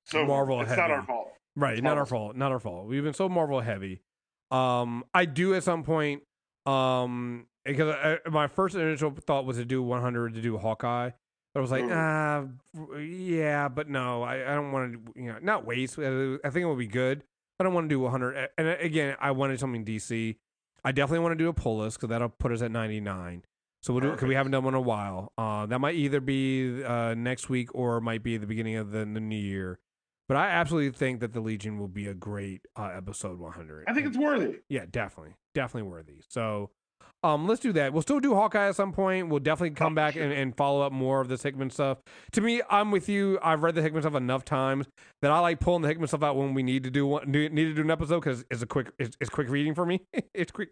So 0.05 0.25
Marvel 0.25 0.61
it's 0.61 0.69
heavy. 0.69 0.81
not 0.81 0.91
our 0.91 1.03
fault. 1.03 1.27
right. 1.55 1.83
Not 1.83 1.97
our 1.97 2.05
fault. 2.05 2.35
Not 2.35 2.51
our 2.51 2.59
fault. 2.59 2.87
We've 2.87 3.03
been 3.03 3.13
so 3.13 3.27
Marvel 3.29 3.59
heavy. 3.59 4.01
Um, 4.49 5.03
I 5.13 5.25
do 5.25 5.53
at 5.53 5.63
some 5.63 5.83
point. 5.83 6.23
Um, 6.65 7.45
because 7.65 7.93
I, 7.95 8.29
my 8.29 8.47
first 8.47 8.75
initial 8.75 9.11
thought 9.11 9.45
was 9.45 9.57
to 9.57 9.65
do 9.65 9.81
100 9.83 10.33
to 10.35 10.41
do 10.41 10.57
Hawkeye. 10.57 11.09
But 11.53 11.59
I 11.59 11.61
was 11.61 11.71
like, 11.71 11.83
Mm. 11.83 11.91
ah, 11.93 12.97
yeah, 12.99 13.67
but 13.67 13.89
no, 13.89 14.23
I, 14.23 14.51
I 14.51 14.55
don't 14.55 14.71
want 14.71 14.93
to, 14.93 15.21
you 15.21 15.31
know, 15.33 15.39
not 15.41 15.65
waste. 15.65 15.97
uh, 15.99 16.37
I 16.45 16.49
think 16.49 16.63
it 16.63 16.65
would 16.65 16.77
be 16.77 16.87
good. 16.87 17.23
I 17.59 17.63
don't 17.63 17.73
want 17.73 17.85
to 17.85 17.93
do 17.93 17.99
100. 17.99 18.49
And 18.57 18.67
uh, 18.67 18.75
again, 18.79 19.15
I 19.19 19.31
wanted 19.31 19.59
something 19.59 19.83
DC. 19.83 20.35
I 20.87 20.93
definitely 20.93 21.19
want 21.19 21.33
to 21.33 21.43
do 21.43 21.49
a 21.49 21.53
pull 21.53 21.79
list 21.79 21.97
because 21.97 22.11
that'll 22.11 22.29
put 22.29 22.53
us 22.53 22.61
at 22.61 22.71
99. 22.71 23.43
So 23.83 23.91
we'll 23.91 24.03
do 24.03 24.11
because 24.11 24.29
we 24.29 24.35
haven't 24.35 24.53
done 24.53 24.63
one 24.63 24.73
in 24.73 24.77
a 24.77 24.81
while. 24.81 25.33
Uh, 25.37 25.65
that 25.65 25.79
might 25.79 25.95
either 25.95 26.21
be 26.21 26.81
uh, 26.81 27.13
next 27.13 27.49
week 27.49 27.75
or 27.75 27.97
it 27.97 28.01
might 28.01 28.23
be 28.23 28.37
the 28.37 28.47
beginning 28.47 28.77
of 28.77 28.91
the, 28.91 28.99
the 28.99 29.19
new 29.19 29.35
year. 29.35 29.79
But 30.29 30.37
I 30.37 30.47
absolutely 30.47 30.97
think 30.97 31.19
that 31.19 31.33
the 31.33 31.41
Legion 31.41 31.77
will 31.77 31.89
be 31.89 32.07
a 32.07 32.13
great 32.13 32.61
uh, 32.77 32.89
episode 32.95 33.37
100. 33.37 33.83
I 33.89 33.93
think 33.93 34.07
it's 34.07 34.17
worthy. 34.17 34.59
yeah, 34.69 34.85
definitely, 34.89 35.35
definitely 35.53 35.89
worthy. 35.89 36.21
So, 36.29 36.69
um, 37.23 37.47
let's 37.47 37.59
do 37.61 37.71
that. 37.73 37.93
We'll 37.93 38.01
still 38.01 38.19
do 38.19 38.35
Hawkeye 38.35 38.69
at 38.69 38.75
some 38.75 38.91
point. 38.93 39.29
We'll 39.29 39.39
definitely 39.39 39.75
come 39.75 39.95
back 39.95 40.15
and, 40.15 40.31
and 40.31 40.55
follow 40.55 40.81
up 40.81 40.91
more 40.91 41.19
of 41.21 41.27
this 41.27 41.43
Hickman 41.43 41.69
stuff. 41.69 41.97
To 42.33 42.41
me, 42.41 42.61
I'm 42.69 42.91
with 42.91 43.09
you. 43.09 43.39
I've 43.41 43.63
read 43.63 43.75
the 43.75 43.81
Hickman 43.81 44.03
stuff 44.03 44.15
enough 44.15 44.45
times 44.45 44.87
that 45.21 45.31
I 45.31 45.39
like 45.39 45.59
pulling 45.59 45.81
the 45.81 45.87
Hickman 45.87 46.07
stuff 46.07 46.23
out 46.23 46.35
when 46.35 46.53
we 46.53 46.63
need 46.63 46.83
to 46.83 46.91
do 46.91 47.05
one, 47.07 47.31
need 47.31 47.53
to 47.55 47.73
do 47.73 47.81
an 47.81 47.91
episode 47.91 48.19
because 48.21 48.45
it's 48.51 48.61
a 48.61 48.67
quick, 48.67 48.91
it's, 48.99 49.17
it's 49.19 49.29
quick 49.29 49.49
reading 49.49 49.73
for 49.75 49.85
me. 49.85 50.01
it's 50.33 50.51
quick 50.51 50.69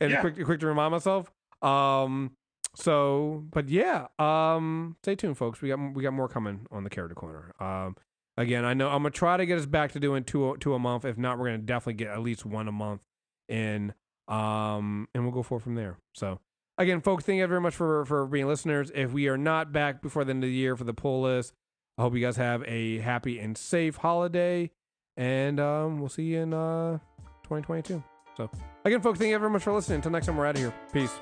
and 0.00 0.10
Yeah. 0.10 0.20
quick, 0.20 0.44
quick 0.44 0.60
to 0.60 0.66
remind 0.66 0.92
myself. 0.92 1.30
Um, 1.62 2.32
so, 2.76 3.44
but 3.50 3.68
yeah, 3.68 4.06
um, 4.18 4.96
stay 5.02 5.14
tuned, 5.16 5.36
folks. 5.38 5.60
We 5.60 5.68
got 5.70 5.78
we 5.94 6.02
got 6.02 6.12
more 6.12 6.28
coming 6.28 6.66
on 6.70 6.84
the 6.84 6.90
character 6.90 7.14
corner. 7.14 7.52
Um, 7.58 7.96
again, 8.36 8.64
I 8.64 8.74
know 8.74 8.88
I'm 8.88 8.98
gonna 9.02 9.10
try 9.10 9.36
to 9.36 9.46
get 9.46 9.58
us 9.58 9.66
back 9.66 9.92
to 9.92 10.00
doing 10.00 10.22
two 10.22 10.56
two 10.60 10.74
a 10.74 10.78
month. 10.78 11.04
If 11.04 11.18
not, 11.18 11.38
we're 11.38 11.46
gonna 11.46 11.58
definitely 11.58 11.94
get 11.94 12.08
at 12.08 12.20
least 12.20 12.44
one 12.46 12.68
a 12.68 12.72
month 12.72 13.00
in. 13.48 13.94
Um, 14.28 15.08
and 15.14 15.24
we'll 15.24 15.32
go 15.32 15.42
forward 15.42 15.62
from 15.62 15.74
there. 15.74 15.96
So, 16.14 16.38
again, 16.76 17.00
folks, 17.00 17.24
thank 17.24 17.38
you 17.38 17.46
very 17.46 17.60
much 17.60 17.74
for 17.74 18.04
for 18.04 18.26
being 18.26 18.46
listeners. 18.46 18.92
If 18.94 19.12
we 19.12 19.28
are 19.28 19.38
not 19.38 19.72
back 19.72 20.02
before 20.02 20.24
the 20.24 20.30
end 20.30 20.44
of 20.44 20.50
the 20.50 20.54
year 20.54 20.76
for 20.76 20.84
the 20.84 20.94
pull 20.94 21.22
list, 21.22 21.54
I 21.96 22.02
hope 22.02 22.14
you 22.14 22.20
guys 22.20 22.36
have 22.36 22.62
a 22.66 22.98
happy 22.98 23.38
and 23.38 23.56
safe 23.56 23.96
holiday, 23.96 24.70
and 25.16 25.58
um, 25.58 25.98
we'll 25.98 26.10
see 26.10 26.24
you 26.24 26.40
in 26.40 26.52
uh 26.54 26.98
2022. 27.44 28.02
So, 28.36 28.50
again, 28.84 29.00
folks, 29.00 29.18
thank 29.18 29.30
you 29.30 29.38
very 29.38 29.50
much 29.50 29.62
for 29.62 29.72
listening. 29.72 29.96
Until 29.96 30.12
next 30.12 30.26
time, 30.26 30.36
we're 30.36 30.46
out 30.46 30.54
of 30.54 30.60
here. 30.60 30.74
Peace. 30.92 31.18